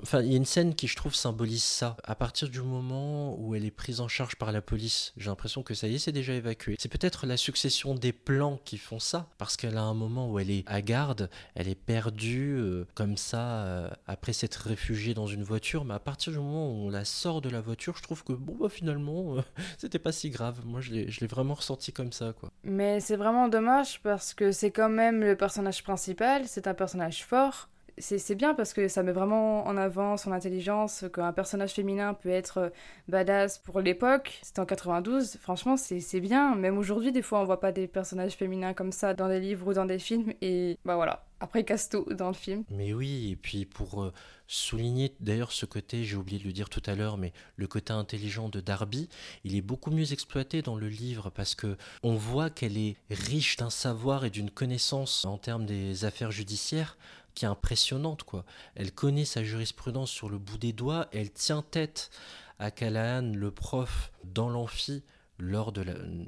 Enfin, 0.02 0.22
il 0.22 0.30
y 0.30 0.34
a 0.34 0.36
une 0.36 0.44
scène 0.44 0.74
qui, 0.74 0.86
je 0.88 0.96
trouve, 0.96 1.14
symbolise 1.14 1.62
ça. 1.62 1.96
À 2.04 2.14
partir 2.14 2.48
du 2.48 2.60
moment 2.60 3.38
où 3.38 3.54
elle 3.54 3.64
est 3.64 3.70
prise 3.70 4.00
en 4.00 4.08
charge 4.08 4.36
par 4.36 4.52
la 4.52 4.60
police, 4.60 5.12
j'ai 5.16 5.30
l'impression 5.30 5.62
que 5.62 5.74
ça 5.74 5.88
y 5.88 5.94
est, 5.94 5.98
c'est 5.98 6.12
déjà 6.12 6.34
évacué. 6.34 6.76
C'est 6.78 6.90
peut-être 6.90 7.26
la 7.26 7.36
succession 7.36 7.94
des 7.94 8.12
plans 8.12 8.60
qui 8.64 8.78
font 8.78 8.98
ça, 8.98 9.28
parce 9.38 9.56
qu'elle 9.56 9.76
a 9.76 9.82
un 9.82 9.94
moment 9.94 10.30
où 10.30 10.38
elle 10.38 10.50
est 10.50 10.64
à 10.66 10.82
garde, 10.82 11.30
elle 11.54 11.68
est 11.68 11.74
perdue, 11.74 12.56
euh, 12.56 12.86
comme 12.94 13.16
ça, 13.16 13.64
euh, 13.64 13.90
après 14.06 14.32
s'être 14.32 14.66
réfugiée 14.66 15.14
dans 15.14 15.26
une 15.26 15.42
voiture, 15.42 15.84
mais 15.84 15.94
à 15.94 16.00
partir 16.00 16.32
du 16.32 16.38
moment 16.38 16.70
où 16.70 16.86
on 16.86 16.90
la 16.90 17.04
sort 17.04 17.40
de 17.40 17.50
la 17.50 17.60
voiture, 17.60 17.96
je 17.96 18.02
trouve 18.02 18.24
que, 18.24 18.32
bon, 18.32 18.56
bah, 18.60 18.68
finalement, 18.68 19.36
c'était 19.78 19.98
pas 19.98 20.12
si 20.12 20.30
grave. 20.30 20.60
Moi, 20.64 20.80
je 20.80 20.92
l'ai 20.92 21.26
vraiment 21.26 21.54
ressenti 21.54 21.92
comme 21.92 22.12
ça, 22.12 22.32
quoi. 22.32 22.50
Mais 22.64 23.00
c'est 23.00 23.16
vraiment 23.16 23.48
dommage, 23.48 24.00
parce 24.02 24.34
que 24.34 24.52
c'est 24.52 24.70
quand 24.70 24.88
même 24.88 25.20
le 25.20 25.36
personnage 25.36 25.82
principal 25.82 26.16
c'est 26.46 26.66
un 26.66 26.74
personnage 26.74 27.24
fort. 27.24 27.68
C'est 27.98 28.34
bien 28.34 28.54
parce 28.54 28.74
que 28.74 28.88
ça 28.88 29.02
met 29.02 29.12
vraiment 29.12 29.66
en 29.66 29.76
avant 29.78 30.18
son 30.18 30.32
intelligence, 30.32 31.06
qu'un 31.14 31.32
personnage 31.32 31.72
féminin 31.72 32.12
peut 32.12 32.28
être 32.28 32.58
euh, 32.58 32.70
badass 33.08 33.58
pour 33.58 33.80
l'époque. 33.80 34.38
C'était 34.42 34.60
en 34.60 34.66
92, 34.66 35.38
franchement, 35.40 35.76
c'est 35.78 36.20
bien. 36.20 36.54
Même 36.56 36.76
aujourd'hui, 36.76 37.10
des 37.10 37.22
fois, 37.22 37.40
on 37.40 37.44
voit 37.44 37.60
pas 37.60 37.72
des 37.72 37.86
personnages 37.86 38.34
féminins 38.34 38.74
comme 38.74 38.92
ça 38.92 39.14
dans 39.14 39.28
des 39.28 39.40
livres 39.40 39.68
ou 39.68 39.72
dans 39.72 39.86
des 39.86 39.98
films. 39.98 40.34
Et 40.42 40.78
bah 40.84 40.96
voilà, 40.96 41.24
après, 41.40 41.64
casse 41.64 41.88
dans 41.90 42.28
le 42.28 42.34
film. 42.34 42.64
Mais 42.70 42.92
oui, 42.92 43.30
et 43.30 43.36
puis 43.36 43.64
pour 43.64 44.02
euh, 44.02 44.12
souligner 44.46 45.14
d'ailleurs 45.20 45.52
ce 45.52 45.66
côté, 45.66 46.04
j'ai 46.04 46.16
oublié 46.16 46.38
de 46.38 46.44
le 46.44 46.52
dire 46.52 46.68
tout 46.68 46.82
à 46.86 46.94
l'heure, 46.94 47.16
mais 47.16 47.32
le 47.56 47.66
côté 47.66 47.92
intelligent 47.92 48.48
de 48.48 48.60
Darby, 48.60 49.08
il 49.44 49.54
est 49.54 49.62
beaucoup 49.62 49.90
mieux 49.90 50.12
exploité 50.12 50.62
dans 50.62 50.76
le 50.76 50.88
livre 50.88 51.30
parce 51.30 51.54
que 51.54 51.76
on 52.02 52.14
voit 52.14 52.50
qu'elle 52.50 52.78
est 52.78 52.96
riche 53.10 53.56
d'un 53.56 53.70
savoir 53.70 54.24
et 54.24 54.30
d'une 54.30 54.50
connaissance 54.50 55.24
en 55.24 55.38
termes 55.38 55.66
des 55.66 56.04
affaires 56.04 56.30
judiciaires 56.30 56.96
qui 57.36 57.44
est 57.44 57.48
impressionnante 57.48 58.24
quoi. 58.24 58.44
Elle 58.74 58.90
connaît 58.90 59.24
sa 59.24 59.44
jurisprudence 59.44 60.10
sur 60.10 60.28
le 60.28 60.38
bout 60.38 60.58
des 60.58 60.72
doigts, 60.72 61.06
elle 61.12 61.30
tient 61.30 61.62
tête 61.62 62.10
à 62.58 62.72
Callahan, 62.72 63.32
le 63.34 63.50
prof, 63.52 64.10
dans 64.24 64.48
l'amphi 64.48 65.04
lors 65.38 65.72
de 65.72 65.84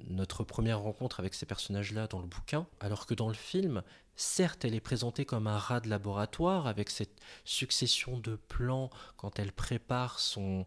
notre 0.09 0.45
première 0.45 0.81
rencontre 0.81 1.21
avec 1.21 1.35
ces 1.35 1.47
personnages-là 1.47 2.07
dans 2.07 2.21
le 2.21 2.27
bouquin, 2.27 2.67
alors 2.81 3.07
que 3.07 3.15
dans 3.15 3.29
le 3.29 3.35
film, 3.35 3.83
Certes, 4.21 4.65
elle 4.65 4.75
est 4.75 4.81
présentée 4.81 5.25
comme 5.25 5.47
un 5.47 5.59
rat 5.59 5.79
de 5.79 5.89
laboratoire 5.89 6.67
avec 6.67 6.91
cette 6.91 7.21
succession 7.45 8.19
de 8.19 8.35
plans 8.35 8.91
quand 9.17 9.39
elle 9.39 9.53
prépare 9.53 10.19
son, 10.19 10.67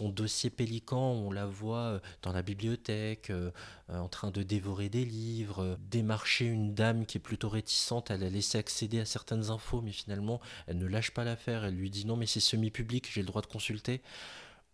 dossier 0.00 0.48
pélican. 0.48 1.10
On 1.10 1.32
la 1.32 1.44
voit 1.44 1.78
euh, 1.78 2.00
dans 2.22 2.32
la 2.32 2.42
bibliothèque 2.42 3.30
euh, 3.30 3.50
euh, 3.90 3.98
en 3.98 4.06
train 4.08 4.30
de 4.30 4.44
dévorer 4.44 4.90
des 4.90 5.04
livres, 5.04 5.76
démarcher 5.90 6.44
une 6.44 6.72
dame 6.72 7.04
qui 7.04 7.18
est 7.18 7.20
plutôt 7.20 7.48
réticente 7.48 8.12
à 8.12 8.16
la 8.16 8.30
laisser 8.30 8.58
accéder 8.58 9.00
à 9.00 9.04
certaines 9.04 9.50
infos, 9.50 9.80
mais 9.80 9.90
finalement 9.90 10.40
elle 10.68 10.78
ne 10.78 10.86
lâche 10.86 11.10
pas 11.10 11.24
l'affaire. 11.24 11.64
Elle 11.64 11.74
lui 11.74 11.90
dit 11.90 12.06
non, 12.06 12.14
mais 12.14 12.26
c'est 12.26 12.38
semi-public, 12.38 13.10
j'ai 13.12 13.22
le 13.22 13.26
droit 13.26 13.42
de 13.42 13.46
consulter 13.46 14.02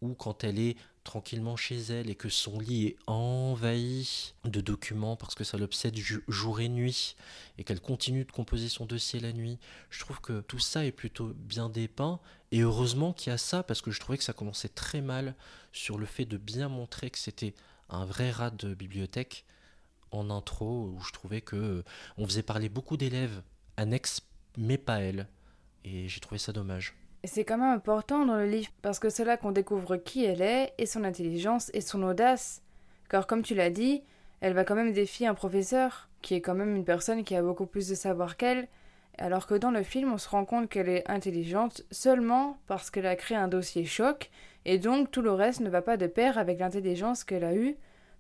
ou 0.03 0.15
quand 0.15 0.45
elle 0.45 0.59
est 0.59 0.77
tranquillement 1.05 1.57
chez 1.57 1.79
elle 1.79 2.11
et 2.11 2.15
que 2.15 2.29
son 2.29 2.59
lit 2.59 2.87
est 2.87 2.97
envahi 3.07 4.35
de 4.45 4.61
documents 4.61 5.17
parce 5.17 5.35
que 5.35 5.45
ça 5.45 5.59
l'obsède 5.59 5.97
jour 5.97 6.61
et 6.61 6.69
nuit 6.69 7.17
et 7.59 7.65
qu'elle 7.65 7.81
continue 7.81 8.25
de 8.25 8.33
composer 8.33 8.69
son 8.69 8.87
dossier 8.87 9.21
la 9.21 9.33
nuit. 9.33 9.59
Je 9.91 10.01
trouve 10.01 10.21
que 10.21 10.41
tout 10.43 10.59
ça 10.59 10.85
est 10.85 10.93
plutôt 10.93 11.33
bien 11.35 11.69
dépeint 11.69 12.21
et 12.53 12.61
heureusement 12.61 13.13
qu'il 13.13 13.31
y 13.31 13.35
a 13.35 13.39
ça 13.39 13.63
parce 13.63 13.81
que 13.81 13.91
je 13.91 14.01
trouvais 14.01 14.19
que 14.19 14.25
ça 14.25 14.33
commençait 14.33 14.69
très 14.69 15.01
mal 15.01 15.35
sur 15.73 15.99
le 15.99 16.07
fait 16.07 16.27
de 16.27 16.37
bien 16.37 16.69
montrer 16.69 17.11
que 17.11 17.19
c'était 17.19 17.55
un 17.89 18.05
vrai 18.05 18.31
rat 18.31 18.51
de 18.51 18.75
bibliothèque 18.75 19.45
en 20.11 20.31
intro 20.31 20.93
où 20.95 21.01
je 21.01 21.13
trouvais 21.13 21.41
que 21.41 21.85
on 22.19 22.27
faisait 22.27 22.43
parler 22.43 22.69
beaucoup 22.69 22.97
d'élèves 22.97 23.43
annexes 23.77 24.23
mais 24.57 24.79
pas 24.79 25.01
elle 25.01 25.29
et 25.85 26.09
j'ai 26.09 26.21
trouvé 26.21 26.39
ça 26.39 26.53
dommage. 26.53 27.00
C'est 27.25 27.45
quand 27.45 27.59
même 27.59 27.75
important 27.75 28.25
dans 28.25 28.37
le 28.37 28.47
livre 28.47 28.71
parce 28.81 28.99
que 28.99 29.11
c'est 29.11 29.25
là 29.25 29.37
qu'on 29.37 29.53
découvre 29.53 29.97
qui 29.97 30.25
elle 30.25 30.41
est 30.41 30.73
et 30.79 30.87
son 30.87 31.05
intelligence 31.05 31.71
et 31.75 31.83
son 31.83 32.03
audace. 32.03 32.63
Car 33.11 33.27
comme 33.27 33.43
tu 33.43 33.55
l'as 33.55 33.71
dit, 33.71 34.03
elle 34.41 34.55
va 34.55 34.65
quand 34.65 34.75
même 34.75 34.93
défier 34.93 35.27
un 35.27 35.35
professeur 35.35 36.09
qui 36.23 36.35
est 36.35 36.41
quand 36.41 36.55
même 36.55 36.75
une 36.75 36.85
personne 36.85 37.25
qui 37.25 37.37
a 37.37 37.43
beaucoup 37.43 37.67
plus 37.67 37.89
de 37.89 37.95
savoir 37.95 38.37
qu'elle, 38.37 38.69
alors 39.19 39.47
que 39.47 39.55
dans 39.55 39.71
le 39.71 39.83
film 39.83 40.13
on 40.13 40.19
se 40.19 40.29
rend 40.31 40.47
compte 40.47 40.71
qu'elle 40.71 40.89
est 40.89 41.11
intelligente 41.11 41.83
seulement 41.91 42.59
parce 42.67 42.91
qu'elle 42.91 43.07
a 43.07 43.17
créé 43.17 43.37
un 43.37 43.49
dossier 43.49 43.85
choc 43.85 44.31
et 44.65 44.79
donc 44.79 45.11
tout 45.11 45.23
le 45.23 45.33
reste 45.33 45.61
ne 45.61 45.69
va 45.71 45.83
pas 45.83 45.99
de 45.99 46.07
pair 46.07 46.39
avec 46.39 46.59
l'intelligence 46.59 47.25
qu'elle 47.25 47.45
a 47.45 47.55
eue 47.55 47.77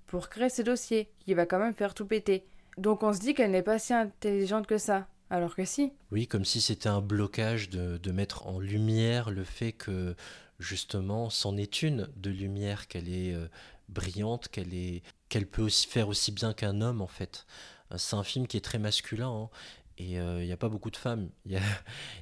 pour 0.07 0.29
créer 0.29 0.51
ce 0.51 0.63
dossier 0.63 1.11
qui 1.21 1.33
va 1.33 1.47
quand 1.47 1.59
même 1.59 1.75
faire 1.75 1.95
tout 1.95 2.07
péter. 2.07 2.45
Donc 2.77 3.03
on 3.03 3.13
se 3.15 3.21
dit 3.21 3.35
qu'elle 3.35 3.51
n'est 3.51 3.63
pas 3.63 3.79
si 3.79 3.95
intelligente 3.95 4.67
que 4.67 4.79
ça. 4.79 5.07
Alors 5.31 5.55
que 5.55 5.65
si. 5.65 5.93
Oui, 6.11 6.27
comme 6.27 6.45
si 6.45 6.61
c'était 6.61 6.89
un 6.89 7.01
blocage 7.01 7.71
de, 7.71 8.11
mettre 8.11 8.49
en 8.49 8.59
lumière 8.59 9.31
le 9.31 9.45
fait 9.45 9.73
que 9.73 10.17
justement 10.59 11.31
c'en 11.31 11.57
est 11.57 11.83
une 11.83 12.09
de 12.17 12.31
lumière, 12.31 12.89
qu'elle 12.89 13.09
est 13.09 13.33
euh, 13.33 13.49
brillante, 13.89 14.49
qu'elle 14.49 14.75
est 14.75 15.03
qu'elle 15.29 15.47
peut 15.47 15.63
aussi 15.63 15.87
faire 15.87 16.09
aussi 16.09 16.33
bien 16.33 16.53
qu'un 16.53 16.81
homme 16.81 17.01
en 17.01 17.07
fait. 17.07 17.47
Euh, 17.93 17.99
c'est 17.99 18.17
un 18.17 18.25
film 18.25 18.49
qui 18.49 18.57
est 18.57 18.61
très 18.61 18.81
masculin 18.81 19.31
hein, 19.31 19.51
et 19.99 20.19
euh, 20.19 20.43
il 20.43 20.47
n'y 20.47 20.53
a 20.53 20.57
pas 20.57 20.69
beaucoup 20.69 20.91
de 20.91 20.97
femmes. 20.97 21.31
Il 21.47 21.53
y 21.53 21.57
a, 21.57 21.63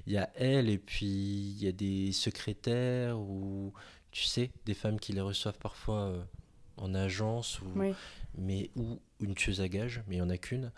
y 0.07 0.18
a 0.18 0.31
elle 0.35 0.68
et 0.68 0.79
puis 0.79 1.07
il 1.07 1.64
y 1.64 1.66
a 1.66 1.73
des 1.73 2.12
secrétaires 2.12 3.18
ou 3.18 3.73
tu 4.11 4.25
sais 4.25 4.51
des 4.66 4.75
femmes 4.75 5.01
qui 5.01 5.12
les 5.12 5.23
reçoivent 5.23 5.59
parfois 5.59 6.29
en 6.77 6.94
agence 6.94 7.61
ou 7.62 7.94
mais 8.37 8.71
ou 8.77 9.01
une 9.21 9.35
tueuse 9.35 9.62
à 9.62 9.68
gages, 9.68 10.03
mais 10.07 10.16
il 10.16 10.18
n'y 10.18 10.27
en 10.27 10.31
a 10.31 10.37
qu'une 10.37 10.71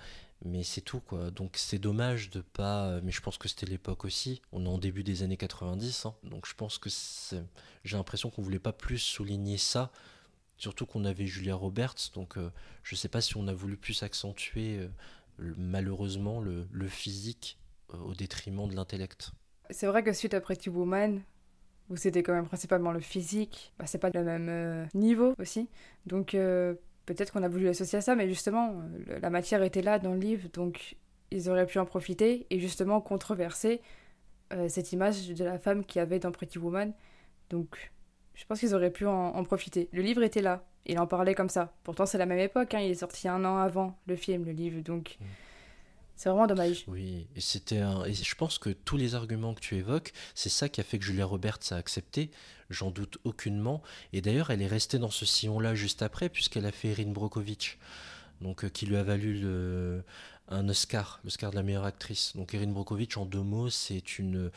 mais 0.45 0.63
c'est 0.63 0.81
tout 0.81 1.01
quoi. 1.01 1.31
Donc 1.31 1.57
c'est 1.57 1.79
dommage 1.79 2.31
de 2.31 2.41
pas. 2.41 3.01
Mais 3.03 3.13
je 3.13 3.21
pense 3.21 3.39
que 3.39 3.49
c'était 3.49 3.67
l'époque 3.67 4.05
aussi. 4.05 4.43
On 4.53 4.65
est 4.65 4.69
en 4.69 4.79
début 4.79 5.03
des 5.03 5.23
années 5.23 5.37
90, 5.37 6.07
hein. 6.07 6.15
donc 6.25 6.47
je 6.47 6.55
pense 6.55 6.79
que 6.79 6.89
j'ai 7.85 7.97
l'impression 7.97 8.31
qu'on 8.31 8.43
voulait 8.43 8.59
pas 8.59 8.73
plus 8.73 8.99
souligner 8.99 9.59
ça. 9.59 9.91
Surtout 10.61 10.85
qu'on 10.85 11.07
avait 11.07 11.25
Julia 11.25 11.55
Roberts, 11.55 12.11
donc 12.13 12.37
euh, 12.37 12.51
je 12.83 12.95
sais 12.95 13.09
pas 13.09 13.23
si 13.23 13.35
on 13.39 13.49
a 13.49 13.55
voulu 13.55 13.79
plus 13.79 14.03
accentuer 14.03 14.77
euh, 14.77 15.55
malheureusement 15.57 16.39
le, 16.39 16.67
physique 16.87 17.59
euh, 17.95 17.97
au 18.01 18.13
détriment 18.13 18.69
de 18.69 18.77
l'intellect. 18.77 19.31
C'est 19.71 19.87
vrai 19.87 20.03
que 20.03 20.13
suite 20.13 20.35
à 20.35 20.41
Pretty 20.43 20.69
Woman, 20.69 21.23
où 21.89 21.97
c'était 21.97 22.23
quand 22.23 22.35
même 22.35 22.47
principalement 22.47 22.93
le 22.93 23.01
physique, 23.01 23.73
bah, 23.79 23.87
c'est 23.87 23.97
pas 23.97 24.11
le 24.11 24.23
même 24.23 24.87
niveau 24.93 25.35
aussi. 25.39 25.71
Donc 26.05 26.37
peut-être 27.07 27.33
qu'on 27.33 27.43
a 27.43 27.49
voulu 27.49 27.69
associer 27.69 27.99
à 27.99 28.01
ça, 28.01 28.15
mais 28.15 28.29
justement, 28.29 28.83
la 29.21 29.31
matière 29.31 29.63
était 29.63 29.83
là 29.83 29.99
dans 29.99 30.13
le 30.13 30.21
livre, 30.21 30.49
donc 30.53 30.97
ils 31.31 31.49
auraient 31.49 31.67
pu 31.67 31.79
en 31.79 31.87
profiter 31.87 32.47
et 32.51 32.59
justement 32.59 33.01
controverser 33.01 33.81
cette 34.69 34.93
image 34.93 35.29
de 35.29 35.45
la 35.45 35.59
femme 35.59 35.85
qui 35.85 36.01
avait 36.01 36.19
dans 36.19 36.33
Pretty 36.33 36.59
Woman. 36.59 36.93
Donc, 37.51 37.93
je 38.35 38.45
pense 38.47 38.61
qu'ils 38.61 38.75
auraient 38.75 38.91
pu 38.91 39.07
en, 39.07 39.45
profiter. 39.45 39.89
Le 39.93 40.03
livre 40.03 40.23
était 40.23 40.41
là, 40.41 40.65
il 40.87 40.99
en 40.99 41.07
parlait 41.07 41.35
comme 41.35 41.49
ça. 41.49 41.75
Pourtant, 41.85 42.07
c'est 42.07 42.19
la 42.19 42.27
même 42.27 42.39
époque, 42.39 42.75
hein, 42.75 42.81
il 42.81 42.91
est 42.91 42.95
sorti 42.95 43.29
un 43.29 43.45
an 43.45 43.59
avant 43.59 43.99
le 44.07 44.17
film, 44.17 44.45
le 44.45 44.53
livre, 44.53 44.81
donc 44.81 45.19
mm. 45.21 45.25
C'est 46.21 46.29
vraiment 46.29 46.47
dommage. 46.47 46.85
Oui, 46.87 47.27
et 47.35 47.41
c'était 47.41 47.79
un... 47.79 48.05
je 48.05 48.35
pense 48.35 48.59
que 48.59 48.69
tous 48.69 48.99
les 48.99 49.15
arguments 49.15 49.55
que 49.55 49.61
tu 49.61 49.77
évoques, 49.77 50.13
c'est 50.35 50.51
ça 50.51 50.69
qui 50.69 50.83
a 50.83 50.85
fait 50.85 50.99
que 50.99 51.05
Julia 51.07 51.25
Roberts 51.25 51.61
a 51.71 51.77
accepté, 51.77 52.31
j'en 52.69 52.91
doute 52.91 53.17
aucunement. 53.25 53.83
Et 54.13 54.21
d'ailleurs, 54.21 54.51
elle 54.51 54.61
est 54.61 54.67
restée 54.67 54.99
dans 54.99 55.11
ce 55.11 55.25
sillon-là 55.25 55.75
juste 55.75 56.03
après, 56.03 56.29
puisqu'elle 56.29 56.67
a 56.67 56.73
fait 56.73 56.89
Erin 56.89 57.11
Brokovich 57.11 57.79
donc 58.43 58.65
euh, 58.65 58.69
qui 58.69 58.85
lui 58.85 58.97
a 58.97 59.03
valu 59.03 59.47
un 60.49 60.69
Oscar, 60.69 61.21
l'Oscar 61.25 61.53
de 61.53 61.57
la 61.57 61.63
meilleure 61.63 61.87
actrice. 61.87 62.37
Donc 62.37 62.53
Erin 62.53 62.67
Brockovich, 62.67 63.17
en 63.17 63.25
deux 63.25 63.43
mots, 63.43 63.71
c'est 63.71 64.19
une 64.19 64.51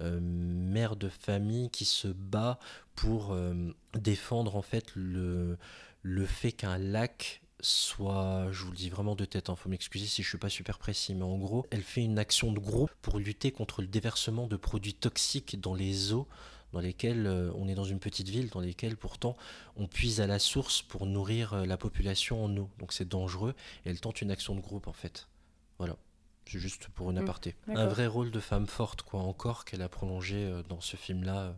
euh, 0.00 0.20
mère 0.20 0.94
de 0.94 1.08
famille 1.08 1.68
qui 1.70 1.84
se 1.84 2.08
bat 2.08 2.60
pour 2.94 3.32
euh, 3.32 3.54
défendre 3.94 4.54
en 4.54 4.62
fait 4.62 4.92
le 4.94 5.56
fait 6.26 6.52
qu'un 6.52 6.78
lac 6.78 7.42
soit, 7.60 8.48
je 8.50 8.64
vous 8.64 8.70
le 8.70 8.76
dis 8.76 8.90
vraiment 8.90 9.14
de 9.14 9.24
tête, 9.24 9.48
il 9.48 9.50
hein, 9.50 9.56
faut 9.56 9.68
m'excuser 9.68 10.06
si 10.06 10.22
je 10.22 10.28
suis 10.28 10.38
pas 10.38 10.48
super 10.48 10.78
précis, 10.78 11.14
mais 11.14 11.24
en 11.24 11.36
gros, 11.38 11.66
elle 11.70 11.82
fait 11.82 12.02
une 12.02 12.18
action 12.18 12.52
de 12.52 12.60
groupe 12.60 12.92
pour 13.02 13.18
lutter 13.18 13.50
contre 13.50 13.82
le 13.82 13.88
déversement 13.88 14.46
de 14.46 14.56
produits 14.56 14.94
toxiques 14.94 15.60
dans 15.60 15.74
les 15.74 16.12
eaux 16.12 16.28
dans 16.72 16.80
lesquelles 16.80 17.26
euh, 17.26 17.50
on 17.56 17.68
est 17.68 17.74
dans 17.74 17.84
une 17.84 17.98
petite 17.98 18.28
ville, 18.28 18.50
dans 18.50 18.60
lesquelles 18.60 18.96
pourtant 18.96 19.36
on 19.76 19.86
puise 19.86 20.20
à 20.20 20.26
la 20.26 20.38
source 20.38 20.82
pour 20.82 21.06
nourrir 21.06 21.54
euh, 21.54 21.64
la 21.64 21.76
population 21.76 22.44
en 22.44 22.56
eau. 22.56 22.68
Donc 22.78 22.92
c'est 22.92 23.08
dangereux 23.08 23.54
et 23.84 23.90
elle 23.90 24.00
tente 24.00 24.20
une 24.20 24.30
action 24.30 24.54
de 24.54 24.60
groupe 24.60 24.86
en 24.86 24.92
fait. 24.92 25.28
Voilà. 25.78 25.96
C'est 26.46 26.58
juste 26.58 26.88
pour 26.88 27.10
une 27.10 27.18
mmh, 27.18 27.22
aparté. 27.22 27.54
un 27.68 27.86
vrai 27.86 28.06
rôle 28.06 28.30
de 28.30 28.40
femme 28.40 28.66
forte, 28.66 29.02
quoi, 29.02 29.20
encore 29.20 29.66
qu'elle 29.66 29.82
a 29.82 29.88
prolongé 29.88 30.36
euh, 30.36 30.62
dans 30.62 30.80
ce 30.80 30.96
film-là, 30.96 31.54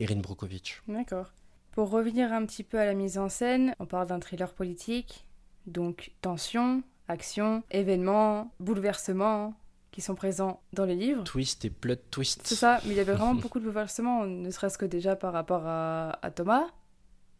Erin 0.00 0.16
Brockovich. 0.16 0.82
D'accord. 0.86 1.32
Pour 1.72 1.90
revenir 1.90 2.30
un 2.30 2.44
petit 2.44 2.62
peu 2.62 2.78
à 2.78 2.84
la 2.84 2.92
mise 2.92 3.16
en 3.16 3.30
scène, 3.30 3.74
on 3.78 3.86
parle 3.86 4.06
d'un 4.06 4.20
thriller 4.20 4.52
politique, 4.52 5.26
donc 5.66 6.12
tension, 6.20 6.82
action, 7.08 7.62
événements, 7.70 8.52
bouleversements, 8.60 9.54
qui 9.94 10.00
sont 10.00 10.16
présents 10.16 10.60
dans 10.72 10.86
les 10.86 10.96
livres. 10.96 11.22
Twist 11.22 11.64
et 11.64 11.70
plot 11.70 11.94
twist. 12.10 12.40
C'est 12.44 12.56
ça, 12.56 12.80
mais 12.84 12.94
il 12.94 12.96
y 12.96 13.00
avait 13.00 13.12
vraiment 13.12 13.34
beaucoup 13.40 13.60
de 13.60 13.64
bouleversements, 13.64 14.26
ne 14.26 14.50
serait-ce 14.50 14.76
que 14.76 14.86
déjà 14.86 15.14
par 15.14 15.32
rapport 15.32 15.62
à, 15.66 16.18
Thomas, 16.34 16.66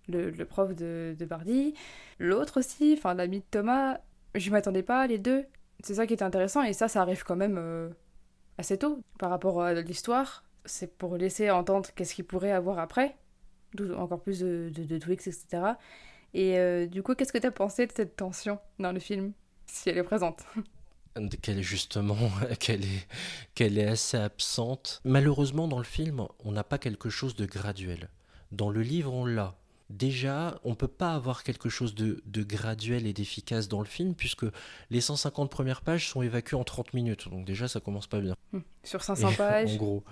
le, 0.09 0.31
prof 0.45 0.73
de, 0.75 1.17
de 1.19 1.25
Bardi, 1.25 1.75
l'autre 2.21 2.61
aussi, 2.61 2.95
enfin 2.97 3.15
l'ami 3.15 3.41
de 3.41 3.45
Thomas, 3.51 3.99
je 4.37 4.51
m'attendais 4.51 4.85
pas, 4.85 5.07
les 5.07 5.19
deux. 5.19 5.45
C'est 5.83 5.95
ça 5.95 6.07
qui 6.07 6.15
était 6.15 6.25
intéressant, 6.25 6.63
et 6.63 6.73
ça, 6.73 6.87
ça 6.87 7.03
arrive 7.03 7.25
quand 7.25 7.37
même 7.37 7.57
euh, 7.59 7.91
assez 8.57 8.79
tôt 8.79 9.01
par 9.19 9.31
rapport 9.31 9.61
à 9.61 9.75
l'histoire. 9.75 10.45
C'est 10.65 10.97
pour 10.97 11.17
laisser 11.17 11.51
entendre 11.51 11.91
qu'est-ce 11.95 12.15
qu'il 12.15 12.25
pourrait 12.25 12.53
avoir 12.53 12.79
après, 12.79 13.17
encore 13.97 14.21
plus 14.21 14.41
de, 14.41 14.71
de, 14.73 14.99
Twix, 14.99 15.27
etc. 15.27 15.73
Et 16.35 16.59
euh, 16.59 16.87
du 16.87 17.03
coup, 17.03 17.15
qu'est-ce 17.15 17.33
que 17.33 17.39
tu 17.39 17.47
as 17.47 17.53
pensé 17.53 17.87
de 17.87 17.93
cette 17.93 18.17
tension 18.17 18.59
dans 18.79 18.93
le 18.93 18.99
film, 19.01 19.33
si 19.67 19.89
elle 19.89 19.99
est 19.99 20.03
présente? 20.03 20.45
Qu'elle 21.43 21.59
est 21.61 21.63
justement 21.63 22.17
qu'elle 22.59 22.85
est 22.85 23.07
qu'elle 23.55 23.79
est 23.79 23.87
assez 23.87 24.17
absente. 24.17 25.01
Malheureusement 25.05 25.69
dans 25.69 25.79
le 25.79 25.85
film, 25.85 26.27
on 26.45 26.51
n'a 26.51 26.65
pas 26.65 26.77
quelque 26.77 27.09
chose 27.09 27.37
de 27.37 27.47
graduel. 27.47 28.09
Dans 28.51 28.69
le 28.69 28.83
livre, 28.83 29.13
on 29.13 29.25
l'a. 29.25 29.55
Déjà, 29.91 30.59
on 30.65 30.75
peut 30.75 30.89
pas 30.89 31.15
avoir 31.15 31.45
quelque 31.45 31.69
chose 31.69 31.95
de, 31.95 32.21
de 32.27 32.43
graduel 32.43 33.07
et 33.07 33.13
d'efficace 33.13 33.69
dans 33.69 33.79
le 33.79 33.87
film 33.87 34.17
puisque 34.17 34.47
les 34.91 35.01
150 35.01 35.49
premières 35.53 35.83
pages 35.83 36.09
sont 36.09 36.23
évacuées 36.23 36.57
en 36.57 36.65
30 36.65 36.95
minutes. 36.95 37.29
Donc 37.29 37.45
déjà, 37.45 37.69
ça 37.69 37.79
commence 37.79 38.09
pas 38.09 38.21
bien. 38.21 38.35
Sur 38.83 39.05
500 39.05 39.35
pages. 39.39 39.73
en 39.73 39.77
gros. 39.77 40.05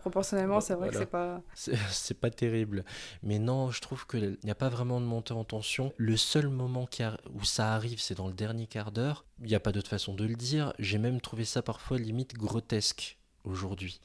Proportionnellement, 0.00 0.60
c'est 0.60 0.74
vrai 0.74 0.88
que 0.88 0.96
c'est 0.96 1.06
pas. 1.06 1.42
C'est 1.54 2.18
pas 2.18 2.30
terrible. 2.30 2.84
Mais 3.22 3.38
non, 3.38 3.70
je 3.70 3.80
trouve 3.80 4.06
qu'il 4.06 4.38
n'y 4.42 4.50
a 4.50 4.54
pas 4.54 4.68
vraiment 4.68 5.00
de 5.00 5.06
montée 5.06 5.32
en 5.32 5.44
tension. 5.44 5.92
Le 5.96 6.16
seul 6.16 6.48
moment 6.48 6.86
qui 6.86 7.02
où 7.34 7.44
ça 7.44 7.74
arrive, 7.74 8.00
c'est 8.00 8.14
dans 8.14 8.26
le 8.26 8.34
dernier 8.34 8.66
quart 8.66 8.92
d'heure. 8.92 9.24
Il 9.40 9.46
n'y 9.46 9.54
a 9.54 9.60
pas 9.60 9.72
d'autre 9.72 9.88
façon 9.88 10.14
de 10.14 10.24
le 10.24 10.34
dire. 10.34 10.72
J'ai 10.78 10.98
même 10.98 11.20
trouvé 11.20 11.44
ça 11.44 11.62
parfois 11.62 11.98
limite 11.98 12.34
grotesque 12.34 13.18
aujourd'hui. 13.44 14.00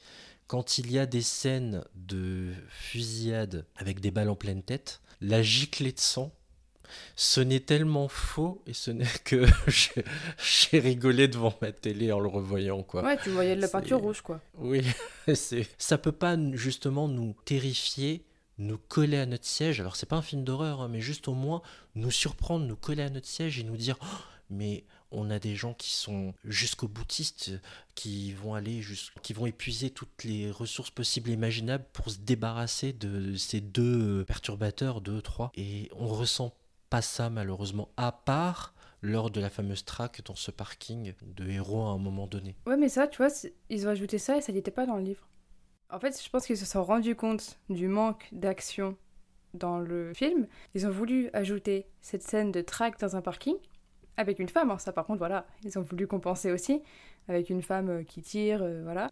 Quand 0.46 0.78
il 0.78 0.90
y 0.92 0.98
a 0.98 1.06
des 1.06 1.22
scènes 1.22 1.84
de 1.94 2.52
fusillade 2.68 3.66
avec 3.76 4.00
des 4.00 4.10
balles 4.10 4.30
en 4.30 4.36
pleine 4.36 4.62
tête, 4.62 5.00
la 5.20 5.42
giclée 5.42 5.92
de 5.92 6.00
sang 6.00 6.32
ce 7.14 7.40
n'est 7.40 7.60
tellement 7.60 8.08
faux 8.08 8.62
et 8.66 8.72
ce 8.72 8.90
n'est 8.90 9.06
que 9.24 9.46
j'ai 10.38 10.78
rigolé 10.78 11.28
devant 11.28 11.54
ma 11.60 11.72
télé 11.72 12.12
en 12.12 12.20
le 12.20 12.28
revoyant 12.28 12.82
quoi. 12.82 13.02
Ouais, 13.02 13.18
tu 13.22 13.30
voyais 13.30 13.56
de 13.56 13.60
la 13.60 13.68
peinture 13.68 14.00
rouge 14.00 14.20
quoi. 14.20 14.40
Oui, 14.58 14.82
c'est 15.34 15.66
ça 15.78 15.98
peut 15.98 16.12
pas 16.12 16.36
justement 16.52 17.08
nous 17.08 17.34
terrifier, 17.44 18.24
nous 18.58 18.78
coller 18.78 19.18
à 19.18 19.26
notre 19.26 19.46
siège. 19.46 19.80
Alors 19.80 19.96
c'est 19.96 20.06
pas 20.06 20.16
un 20.16 20.22
film 20.22 20.44
d'horreur, 20.44 20.80
hein, 20.80 20.88
mais 20.88 21.00
juste 21.00 21.28
au 21.28 21.34
moins 21.34 21.62
nous 21.94 22.10
surprendre, 22.10 22.66
nous 22.66 22.76
coller 22.76 23.02
à 23.02 23.10
notre 23.10 23.28
siège 23.28 23.58
et 23.58 23.64
nous 23.64 23.76
dire 23.76 23.96
oh, 24.02 24.06
mais 24.50 24.84
on 25.10 25.30
a 25.30 25.38
des 25.38 25.54
gens 25.54 25.74
qui 25.74 25.92
sont 25.92 26.34
jusqu'au 26.44 26.88
boutiste, 26.88 27.52
qui 27.94 28.32
vont 28.32 28.54
aller 28.54 28.82
qui 29.22 29.32
vont 29.32 29.46
épuiser 29.46 29.90
toutes 29.90 30.24
les 30.24 30.50
ressources 30.50 30.90
possibles 30.90 31.30
et 31.30 31.34
imaginables 31.34 31.84
pour 31.92 32.10
se 32.10 32.18
débarrasser 32.18 32.92
de 32.92 33.36
ces 33.36 33.60
deux 33.60 34.24
perturbateurs, 34.24 35.00
deux, 35.00 35.22
trois, 35.22 35.52
et 35.54 35.90
on 35.96 36.08
ressent 36.08 36.52
ça 37.02 37.30
malheureusement, 37.30 37.88
à 37.96 38.12
part 38.12 38.74
lors 39.02 39.30
de 39.30 39.40
la 39.40 39.50
fameuse 39.50 39.84
traque 39.84 40.22
dans 40.24 40.34
ce 40.34 40.50
parking 40.50 41.12
de 41.22 41.48
héros 41.48 41.82
à 41.82 41.90
un 41.90 41.98
moment 41.98 42.26
donné. 42.26 42.56
Ouais, 42.66 42.76
mais 42.76 42.88
ça, 42.88 43.06
tu 43.06 43.18
vois, 43.18 43.28
ils 43.70 43.86
ont 43.86 43.90
ajouté 43.90 44.18
ça 44.18 44.36
et 44.36 44.40
ça 44.40 44.52
n'était 44.52 44.70
pas 44.70 44.86
dans 44.86 44.96
le 44.96 45.02
livre. 45.02 45.28
En 45.90 46.00
fait, 46.00 46.20
je 46.20 46.28
pense 46.28 46.46
qu'ils 46.46 46.56
se 46.56 46.66
sont 46.66 46.82
rendus 46.82 47.14
compte 47.14 47.58
du 47.68 47.86
manque 47.86 48.28
d'action 48.32 48.96
dans 49.54 49.78
le 49.78 50.12
film. 50.14 50.46
Ils 50.74 50.86
ont 50.86 50.90
voulu 50.90 51.30
ajouter 51.32 51.86
cette 52.00 52.22
scène 52.22 52.50
de 52.50 52.60
traque 52.60 52.98
dans 52.98 53.16
un 53.16 53.22
parking 53.22 53.56
avec 54.16 54.38
une 54.38 54.48
femme. 54.48 54.76
Ça, 54.78 54.92
par 54.92 55.06
contre, 55.06 55.18
voilà, 55.18 55.46
ils 55.64 55.78
ont 55.78 55.82
voulu 55.82 56.06
compenser 56.06 56.50
aussi 56.50 56.82
avec 57.28 57.50
une 57.50 57.62
femme 57.62 57.88
euh, 57.88 58.02
qui 58.02 58.22
tire, 58.22 58.62
euh, 58.62 58.82
voilà. 58.82 59.10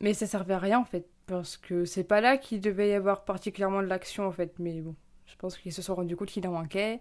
Mais 0.00 0.14
ça 0.14 0.26
servait 0.26 0.54
à 0.54 0.58
rien 0.58 0.78
en 0.78 0.84
fait, 0.84 1.08
parce 1.26 1.56
que 1.56 1.84
c'est 1.84 2.04
pas 2.04 2.20
là 2.20 2.36
qu'il 2.36 2.60
devait 2.60 2.90
y 2.90 2.92
avoir 2.92 3.24
particulièrement 3.24 3.82
de 3.82 3.88
l'action 3.88 4.26
en 4.26 4.32
fait. 4.32 4.58
Mais 4.58 4.80
bon, 4.80 4.94
je 5.28 5.36
pense 5.36 5.56
qu'ils 5.58 5.72
se 5.72 5.82
sont 5.82 5.94
rendus 5.94 6.16
compte 6.16 6.28
qu'il 6.28 6.46
en 6.46 6.52
manquait, 6.52 7.00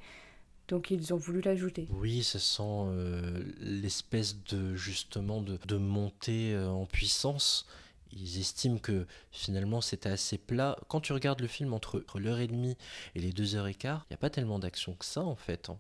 donc 0.67 0.91
ils 0.91 1.13
ont 1.13 1.17
voulu 1.17 1.41
l'ajouter. 1.41 1.87
Oui, 1.91 2.23
ce 2.23 2.39
sent 2.39 2.61
euh, 2.63 3.43
l'espèce 3.59 4.43
de 4.43 4.75
justement 4.75 5.41
de, 5.41 5.57
de 5.65 5.77
montée 5.77 6.53
euh, 6.53 6.67
en 6.69 6.85
puissance. 6.85 7.65
Ils 8.11 8.39
estiment 8.39 8.77
que 8.77 9.05
finalement 9.31 9.81
c'était 9.81 10.09
assez 10.09 10.37
plat. 10.37 10.77
Quand 10.87 11.01
tu 11.01 11.13
regardes 11.13 11.41
le 11.41 11.47
film 11.47 11.73
entre, 11.73 12.03
l'heure 12.15 12.39
et 12.39 12.47
demie 12.47 12.77
et 13.15 13.19
les 13.19 13.31
deux 13.31 13.55
heures 13.55 13.67
et 13.67 13.73
quart, 13.73 14.05
il 14.05 14.13
n'y 14.13 14.15
a 14.15 14.19
pas 14.19 14.29
tellement 14.29 14.59
d'action 14.59 14.93
que 14.93 15.05
ça 15.05 15.21
en 15.21 15.35
fait. 15.35 15.69
Hein. 15.69 15.77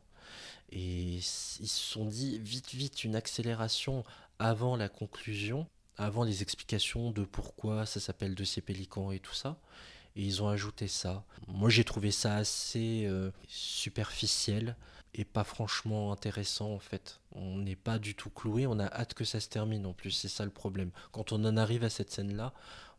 Et 0.71 1.15
ils 1.15 1.21
se 1.21 1.65
sont 1.65 2.05
dit 2.05 2.39
vite 2.39 2.73
vite 2.73 3.03
une 3.03 3.15
accélération 3.15 4.03
avant 4.39 4.75
la 4.75 4.89
conclusion, 4.89 5.67
avant 5.97 6.23
les 6.23 6.41
explications 6.41 7.11
de 7.11 7.23
pourquoi 7.23 7.85
ça 7.85 7.99
s'appelle 7.99 8.35
Dossier 8.35 8.61
Pélican 8.61 9.11
et 9.11 9.19
tout 9.19 9.33
ça. 9.33 9.57
Et 10.17 10.23
ils 10.23 10.41
ont 10.41 10.49
ajouté 10.49 10.87
ça. 10.87 11.23
Moi, 11.47 11.69
j'ai 11.69 11.83
trouvé 11.83 12.11
ça 12.11 12.35
assez 12.35 13.05
euh, 13.05 13.31
superficiel 13.47 14.75
et 15.13 15.25
pas 15.25 15.43
franchement 15.43 16.11
intéressant 16.11 16.71
en 16.73 16.79
fait. 16.79 17.19
On 17.33 17.57
n'est 17.57 17.75
pas 17.75 17.99
du 17.99 18.15
tout 18.15 18.31
cloué, 18.31 18.67
on 18.67 18.79
a 18.79 18.85
hâte 18.85 19.13
que 19.13 19.23
ça 19.23 19.39
se 19.39 19.47
termine 19.47 19.85
en 19.85 19.93
plus, 19.93 20.11
c'est 20.11 20.27
ça 20.27 20.43
le 20.43 20.51
problème. 20.51 20.91
Quand 21.11 21.31
on 21.31 21.45
en 21.45 21.55
arrive 21.55 21.83
à 21.83 21.89
cette 21.89 22.11
scène-là, 22.11 22.53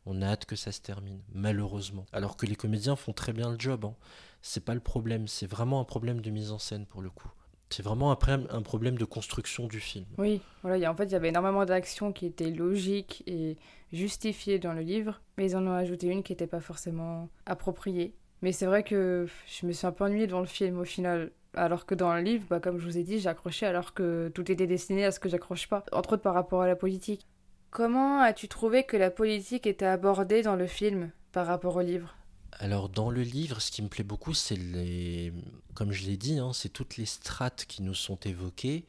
on 0.07 0.23
a 0.23 0.27
hâte 0.27 0.47
que 0.47 0.57
ça 0.57 0.73
se 0.73 0.81
termine, 0.81 1.21
malheureusement. 1.33 2.07
Alors 2.13 2.37
que 2.37 2.47
les 2.47 2.57
comédiens 2.57 2.97
font 2.97 3.13
très 3.13 3.33
bien 3.33 3.51
le 3.51 3.59
job, 3.59 3.85
hein. 3.85 3.95
c'est 4.41 4.65
pas 4.65 4.75
le 4.75 4.81
problème, 4.81 5.29
c'est 5.29 5.47
vraiment 5.47 5.81
un 5.81 5.85
problème 5.85 6.21
de 6.21 6.31
mise 6.31 6.53
en 6.53 6.59
scène 6.59 6.87
pour 6.87 7.03
le 7.03 7.11
coup. 7.11 7.31
C'est 7.71 7.83
vraiment 7.83 8.11
après 8.11 8.33
un 8.33 8.63
problème 8.63 8.97
de 8.97 9.05
construction 9.05 9.67
du 9.67 9.81
film. 9.81 10.07
Oui, 10.17 10.41
voilà, 10.63 10.91
en 10.91 10.95
fait, 10.95 11.05
il 11.05 11.13
y 11.13 11.17
avait 11.17 11.29
énormément 11.29 11.65
d'actions 11.65 12.13
qui 12.13 12.27
étaient 12.27 12.51
logiques 12.51 13.23
et 13.27 13.57
justifiées 13.93 14.59
dans 14.59 14.73
le 14.73 14.81
livre, 14.81 15.21
mais 15.37 15.51
ils 15.51 15.57
en 15.57 15.67
ont 15.67 15.75
ajouté 15.75 16.09
une 16.09 16.23
qui 16.23 16.33
n'était 16.33 16.47
pas 16.47 16.61
forcément 16.61 17.29
appropriée. 17.47 18.15
Mais 18.43 18.53
c'est 18.53 18.67
vrai 18.67 18.83
que 18.83 19.27
je 19.47 19.67
me 19.67 19.73
suis 19.73 19.87
un 19.87 19.93
peu 19.93 20.05
ennuyée 20.05 20.27
devant 20.27 20.41
le 20.41 20.47
film 20.47 20.79
au 20.79 20.85
final. 20.85 21.33
Alors 21.55 21.87
que 21.87 21.95
dans 21.95 22.15
le 22.15 22.21
livre, 22.21 22.45
bah, 22.49 22.61
comme 22.61 22.79
je 22.79 22.85
vous 22.85 22.99
ai 22.99 23.03
dit, 23.03 23.19
j'ai 23.19 23.29
accroché 23.29 23.67
alors 23.67 23.95
que 23.95 24.31
tout 24.35 24.51
était 24.53 24.67
destiné 24.67 25.05
à 25.05 25.11
ce 25.11 25.19
que 25.19 25.29
j'accroche 25.29 25.69
pas, 25.69 25.85
entre 25.93 26.15
autres 26.15 26.23
par 26.23 26.35
rapport 26.35 26.63
à 26.63 26.67
la 26.67 26.77
politique. 26.77 27.27
Comment 27.71 28.21
as-tu 28.21 28.49
trouvé 28.49 28.85
que 28.85 28.97
la 28.97 29.11
politique 29.11 29.67
était 29.67 29.87
abordée 29.87 30.43
dans 30.43 30.57
le 30.57 30.67
film 30.67 31.11
par 31.33 31.47
rapport 31.47 31.77
au 31.77 31.81
livre? 31.81 32.15
Alors 32.59 32.89
dans 32.89 33.11
le 33.11 33.23
livre, 33.23 33.61
ce 33.61 33.71
qui 33.71 33.83
me 33.83 33.89
plaît 33.89 34.05
beaucoup, 34.05 34.35
c'est 34.35 34.57
les, 34.57 35.33
comme 35.75 35.93
je 35.93 36.05
l'ai 36.07 36.17
dit, 36.17 36.39
hein, 36.39 36.53
c'est 36.53 36.69
toutes 36.69 36.97
les 36.97 37.07
strates 37.07 37.67
qui 37.67 37.83
nous 37.83 37.95
sont 37.95 38.19
évoquées, 38.21 38.85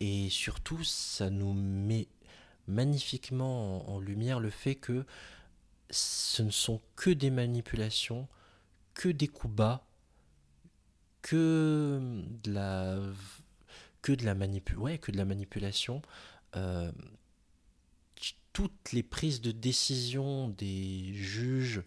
et 0.00 0.28
surtout, 0.30 0.82
ça 0.84 1.30
nous 1.30 1.52
met 1.52 2.08
magnifiquement 2.66 3.90
en, 3.90 3.98
lumière 3.98 4.40
le 4.40 4.50
fait 4.50 4.74
que 4.74 5.04
ce 5.90 6.42
ne 6.42 6.50
sont 6.50 6.80
que 6.96 7.10
des 7.10 7.30
manipulations, 7.30 8.28
que 8.94 9.08
des 9.08 9.28
coups 9.28 9.54
bas, 9.54 9.86
que 11.22 11.98
de 12.42 12.52
la 12.52 12.98
que 14.02 14.12
de 14.12 14.24
la 14.24 15.24
manipulation. 15.24 16.02
Euh, 16.56 16.92
toutes 18.52 18.92
les 18.92 19.04
prises 19.04 19.40
de 19.40 19.52
décision 19.52 20.48
des 20.48 21.14
juges 21.14 21.82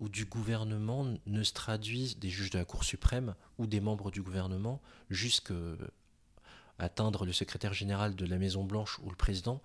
ou 0.00 0.08
du 0.08 0.24
gouvernement 0.24 1.06
ne 1.26 1.42
se 1.42 1.52
traduisent, 1.52 2.18
des 2.18 2.30
juges 2.30 2.50
de 2.50 2.58
la 2.58 2.64
Cour 2.64 2.84
suprême 2.84 3.34
ou 3.58 3.66
des 3.66 3.80
membres 3.80 4.10
du 4.10 4.22
gouvernement, 4.22 4.80
jusqu'à 5.10 5.54
atteindre 6.78 7.24
le 7.24 7.32
secrétaire 7.32 7.72
général 7.72 8.14
de 8.16 8.26
la 8.26 8.38
Maison 8.38 8.64
Blanche 8.64 8.98
ou 9.02 9.10
le 9.10 9.16
président, 9.16 9.62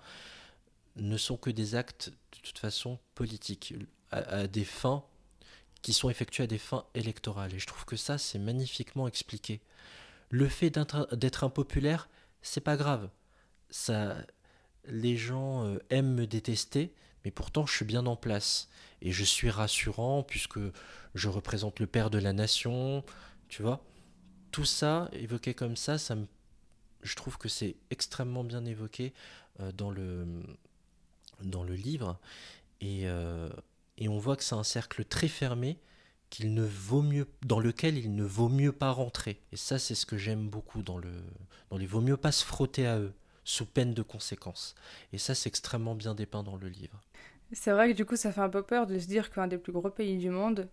ne 0.96 1.18
sont 1.18 1.38
que 1.38 1.50
des 1.50 1.76
actes 1.76 2.10
de 2.10 2.40
toute 2.42 2.60
façon 2.60 3.00
politiques, 3.16 3.74
à, 4.12 4.48
des 4.48 4.66
fins 4.66 5.04
qui 5.82 5.94
sont 5.94 6.10
effectués 6.10 6.44
à 6.44 6.48
des 6.48 6.58
fins 6.58 6.86
électorales. 6.94 7.54
Et 7.54 7.60
je 7.60 7.68
trouve 7.68 7.86
que 7.86 7.96
ça, 7.96 8.18
c'est 8.18 8.40
magnifiquement 8.40 9.08
expliqué. 9.08 9.62
Le 10.30 10.48
fait 10.48 10.70
d'être 10.70 11.44
impopulaire, 11.44 12.10
c'est 12.42 12.62
pas 12.62 12.78
grave. 12.78 13.10
Ça, 13.70 14.18
les 14.86 15.18
gens 15.18 15.66
euh, 15.66 15.78
aiment 15.90 16.14
me 16.14 16.28
détester, 16.28 16.94
pourtant 17.32 17.66
je 17.66 17.76
suis 17.76 17.86
bien 17.86 18.06
en 18.06 18.16
place. 18.16 18.70
Et 19.02 19.12
je 19.12 19.24
suis 19.24 19.50
rassurant 19.50 20.24
puisque 20.24 20.60
je 21.16 21.30
représente 21.30 21.80
le 21.80 21.88
père 21.88 22.10
de 22.10 22.18
la 22.18 22.34
nation, 22.34 23.04
tu 23.48 23.62
vois. 23.62 23.84
Tout 24.52 24.66
ça, 24.66 25.10
évoqué 25.14 25.54
comme 25.54 25.76
ça, 25.76 25.98
ça 25.98 26.16
je 27.02 27.16
trouve 27.16 27.38
que 27.38 27.48
c'est 27.48 27.76
extrêmement 27.92 28.44
bien 28.44 28.66
évoqué 28.66 29.14
euh, 29.62 29.72
dans, 29.72 29.90
le, 29.90 30.26
dans 31.44 31.64
le 31.64 31.76
livre. 31.76 32.20
Et, 32.82 33.08
euh, 33.08 33.50
et 33.98 34.10
on 34.10 34.18
voit 34.18 34.36
que 34.36 34.44
c'est 34.44 34.56
un 34.56 34.64
cercle 34.64 35.06
très 35.06 35.28
fermé 35.28 35.80
qu'il 36.30 36.54
ne 36.54 36.64
vaut 36.64 37.02
mieux 37.02 37.28
dans 37.46 37.60
lequel 37.60 37.98
il 37.98 38.16
ne 38.16 38.24
vaut 38.24 38.50
mieux 38.50 38.72
pas 38.72 38.92
rentrer. 38.92 39.42
Et 39.52 39.58
ça 39.58 39.80
c'est 39.80 39.96
ce 39.96 40.06
que 40.06 40.18
j'aime 40.18 40.50
beaucoup 40.50 40.84
dans 40.84 40.98
le 40.98 41.12
dans 41.70 41.78
les 41.78 41.86
vaut 41.86 42.02
mieux 42.02 42.18
pas 42.18 42.32
se 42.32 42.44
frotter 42.44 42.86
à 42.86 43.00
eux 43.00 43.14
sous 43.50 43.66
peine 43.66 43.94
de 43.96 44.04
conséquences. 44.04 44.76
Et 45.12 45.18
ça 45.18 45.34
c'est 45.34 45.50
extrêmement 45.50 45.96
bien 45.96 46.14
dépeint 46.14 46.44
dans 46.44 46.56
le 46.56 46.68
livre. 46.68 47.02
C'est 47.52 47.72
vrai 47.72 47.92
que 47.92 47.98
du 47.98 48.06
coup 48.06 48.16
ça 48.16 48.32
fait 48.32 48.42
un 48.42 48.50
peu 48.50 48.62
peur 48.62 48.86
de 48.86 49.00
se 49.00 49.08
dire 49.08 49.32
qu'un 49.32 49.48
des 49.48 49.58
plus 49.58 49.74
gros 49.74 49.90
pays 49.90 50.18
du 50.18 50.30
monde 50.30 50.70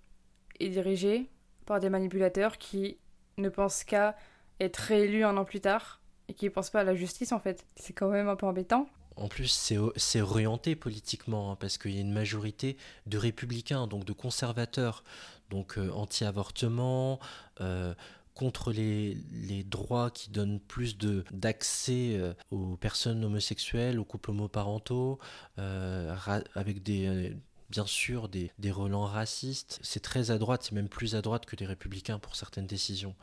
est 0.61 0.69
dirigé 0.69 1.31
par 1.65 1.81
des 1.81 1.89
manipulateurs 1.89 2.59
qui 2.59 2.99
ne 3.39 3.49
pensent 3.49 3.83
qu'à 3.83 4.15
être 4.61 4.77
réélus 4.77 5.25
un 5.25 5.37
an 5.39 5.45
plus 5.45 5.61
tard 5.61 6.03
et 6.29 6.35
qui 6.35 6.45
ne 6.45 6.51
pensent 6.51 6.71
pas 6.71 6.81
à 6.81 6.85
la 6.85 6.95
justice 6.95 7.33
en 7.33 7.41
fait. 7.41 7.65
C'est 7.77 7.95
quand 7.95 8.11
même 8.11 8.29
un 8.29 8.37
peu 8.37 8.47
embêtant. 8.47 8.89
En 9.17 9.29
plus, 9.29 9.49
c'est 9.97 10.21
orienté 10.21 10.77
politiquement, 10.77 11.51
hein, 11.51 11.57
parce 11.59 11.79
qu'il 11.79 11.95
y 11.95 11.97
a 11.97 12.03
une 12.03 12.13
majorité 12.13 12.77
de 13.07 13.17
républicains, 13.17 13.87
donc 13.87 14.05
de 14.05 14.13
conservateurs, 14.13 15.05
donc 15.49 15.79
euh, 15.79 15.91
anti-avortement, 15.93 17.19
euh, 17.63 17.95
contre 18.37 18.73
les, 18.73 19.17
droits 19.65 20.11
qui 20.11 20.31
donnent 20.31 20.61
plus 20.61 20.97
d'accès 21.33 22.17
euh, 22.17 22.35
aux 22.51 22.77
personnes 22.77 23.25
homosexuelles, 23.25 23.99
aux 23.99 24.05
couples 24.05 24.31
homoparentaux, 24.31 25.19
avec 25.57 26.83
des 26.83 27.35
bien 27.69 27.87
sûr 27.87 28.29
des, 28.29 28.53
des 28.61 28.71
relents 28.71 29.07
racistes. 29.07 29.81
C'est 29.83 30.01
très 30.01 30.31
à 30.31 30.39
droite, 30.39 30.63
c'est 30.63 30.73
même 30.73 30.89
plus 30.89 31.17
à 31.17 31.23
droite 31.23 31.47
que 31.47 31.57
des 31.57 31.67
républicains 31.67 32.21
pour 32.21 32.37
certaines 32.37 32.67
décisions. 32.67 33.17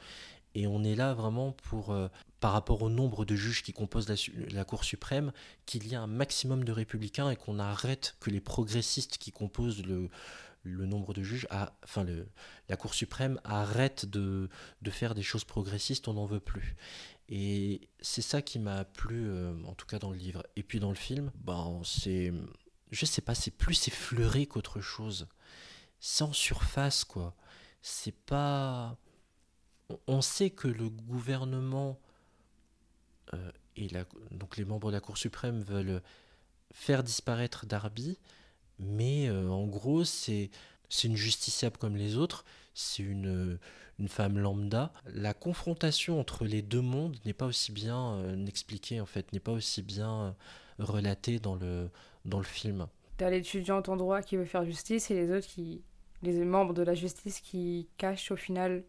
Et 0.55 0.67
on 0.67 0.83
est 0.83 0.95
là 0.95 1.13
vraiment 1.13 1.51
pour, 1.51 1.91
euh, 1.91 2.07
par 2.39 2.51
rapport 2.51 2.81
au 2.83 2.89
nombre 2.89 3.25
de 3.25 3.35
juges 3.35 3.63
qui 3.63 3.73
composent 3.73 4.07
la, 4.51 4.65
Cour 4.65 4.83
suprême, 4.83 5.31
qu'il 5.65 5.87
y 5.87 5.93
ait 5.93 5.97
un 5.97 6.07
maximum 6.07 6.63
de 6.63 6.71
républicains 6.71 7.31
et 7.31 7.35
qu'on 7.35 7.57
arrête 7.59 8.15
que 8.19 8.29
les 8.29 8.41
progressistes 8.41 9.17
qui 9.17 9.31
composent 9.31 9.83
le, 9.83 10.09
le 10.63 10.85
nombre 10.85 11.13
de 11.13 11.23
juges, 11.23 11.47
enfin 11.83 12.03
le, 12.03 12.27
la 12.69 12.77
Cour 12.77 12.93
suprême 12.93 13.39
arrête 13.43 14.05
de, 14.05 14.49
de, 14.81 14.91
faire 14.91 15.13
des 15.13 15.23
choses 15.23 15.43
progressistes, 15.43 16.07
on 16.07 16.13
n'en 16.13 16.25
veut 16.25 16.39
plus. 16.39 16.75
Et 17.29 17.89
c'est 18.01 18.21
ça 18.21 18.41
qui 18.41 18.59
m'a 18.59 18.85
plu, 18.85 19.27
euh, 19.27 19.53
en 19.65 19.73
tout 19.73 19.85
cas 19.85 19.99
dans 19.99 20.11
le 20.11 20.17
livre. 20.17 20.43
Et 20.55 20.63
puis 20.63 20.79
dans 20.79 20.89
le 20.89 20.95
film, 20.95 21.31
ben, 21.35 21.81
c'est, 21.83 22.33
je 22.91 23.05
sais 23.05 23.21
pas, 23.21 23.35
c'est 23.35 23.51
plus 23.51 23.87
effleuré 23.87 24.45
qu'autre 24.45 24.81
chose. 24.81 25.27
C'est 25.99 26.23
en 26.23 26.33
surface, 26.33 27.03
quoi. 27.03 27.35
C'est 27.81 28.15
pas 28.15 28.97
on 30.07 30.21
sait 30.21 30.49
que 30.49 30.67
le 30.67 30.89
gouvernement 30.89 31.99
euh, 33.33 33.51
et 33.75 33.87
donc 34.31 34.57
les 34.57 34.65
membres 34.65 34.89
de 34.89 34.93
la 34.93 35.01
Cour 35.01 35.17
suprême 35.17 35.61
veulent 35.61 36.01
faire 36.71 37.03
disparaître 37.03 37.65
Darby, 37.65 38.19
mais 38.85 39.27
euh, 39.29 39.49
en 39.49 39.65
gros, 39.65 40.03
c'est 40.03 40.49
une 41.03 41.15
justiciable 41.15 41.77
comme 41.77 41.95
les 41.95 42.17
autres, 42.17 42.45
c'est 42.73 43.03
une, 43.03 43.59
une 43.99 44.07
femme 44.07 44.37
lambda. 44.37 44.91
La 45.05 45.33
confrontation 45.33 46.19
entre 46.19 46.45
les 46.45 46.61
deux 46.61 46.81
mondes 46.81 47.17
n'est 47.25 47.33
pas 47.33 47.45
aussi 47.45 47.71
bien 47.71 48.13
euh, 48.15 48.45
expliquée, 48.45 48.99
en 49.01 49.05
fait, 49.05 49.31
n'est 49.33 49.39
pas 49.39 49.51
aussi 49.51 49.81
bien 49.81 50.35
relatée 50.79 51.39
dans 51.39 51.55
le, 51.55 51.89
dans 52.25 52.39
le 52.39 52.43
film. 52.43 52.87
T'as 53.17 53.29
l'étudiant 53.29 53.81
en 53.87 53.95
droit 53.95 54.21
qui 54.21 54.37
veut 54.37 54.45
faire 54.45 54.65
justice 54.65 55.11
et 55.11 55.13
les 55.13 55.31
autres 55.31 55.47
qui. 55.47 55.83
les 56.23 56.43
membres 56.45 56.73
de 56.73 56.81
la 56.81 56.95
justice 56.95 57.39
qui 57.41 57.87
cachent 57.97 58.31
au 58.31 58.35
final 58.35 58.83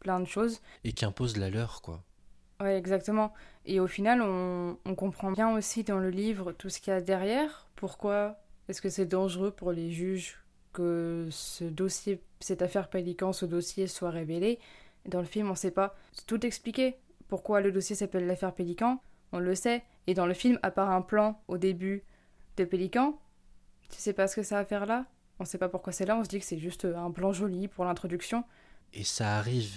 plein 0.00 0.18
de 0.20 0.24
choses. 0.26 0.60
Et 0.84 0.92
qui 0.92 1.04
impose 1.04 1.36
la 1.36 1.50
leur, 1.50 1.82
quoi. 1.82 2.02
Ouais, 2.60 2.76
exactement. 2.76 3.32
Et 3.64 3.80
au 3.80 3.86
final, 3.86 4.20
on, 4.22 4.76
on 4.84 4.94
comprend 4.94 5.30
bien 5.30 5.54
aussi 5.54 5.84
dans 5.84 5.98
le 5.98 6.10
livre 6.10 6.52
tout 6.52 6.68
ce 6.68 6.80
qu'il 6.80 6.92
y 6.92 6.96
a 6.96 7.00
derrière. 7.00 7.68
Pourquoi 7.76 8.38
est-ce 8.70 8.80
que 8.80 8.88
c'est 8.88 9.06
dangereux 9.06 9.50
pour 9.50 9.72
les 9.72 9.90
juges 9.90 10.38
que 10.72 11.26
ce 11.32 11.64
dossier, 11.64 12.22
cette 12.38 12.62
affaire 12.62 12.88
Pélican, 12.88 13.32
ce 13.32 13.44
dossier 13.44 13.88
soit 13.88 14.10
révélé 14.10 14.60
Dans 15.06 15.18
le 15.18 15.26
film, 15.26 15.48
on 15.48 15.52
ne 15.52 15.56
sait 15.56 15.72
pas. 15.72 15.96
Tout 16.28 16.46
expliqué. 16.46 16.96
Pourquoi 17.26 17.60
le 17.60 17.72
dossier 17.72 17.96
s'appelle 17.96 18.26
l'affaire 18.28 18.54
Pélican 18.54 19.00
On 19.32 19.40
le 19.40 19.56
sait. 19.56 19.82
Et 20.06 20.14
dans 20.14 20.26
le 20.26 20.34
film, 20.34 20.58
à 20.62 20.70
part 20.70 20.90
un 20.90 21.02
plan 21.02 21.42
au 21.48 21.58
début 21.58 22.04
de 22.56 22.64
Pélican, 22.64 23.18
tu 23.90 23.98
sais 23.98 24.12
pas 24.12 24.28
ce 24.28 24.36
que 24.36 24.42
ça 24.44 24.58
a 24.58 24.60
à 24.60 24.64
faire 24.64 24.86
là? 24.86 25.06
On 25.40 25.44
ne 25.44 25.48
sait 25.48 25.58
pas 25.58 25.68
pourquoi 25.68 25.92
c'est 25.92 26.06
là, 26.06 26.16
on 26.16 26.22
se 26.22 26.28
dit 26.28 26.38
que 26.38 26.44
c'est 26.44 26.58
juste 26.58 26.84
un 26.84 27.10
plan 27.10 27.32
joli 27.32 27.66
pour 27.66 27.84
l'introduction. 27.84 28.44
Et 28.92 29.04
ça 29.04 29.38
arrive 29.38 29.72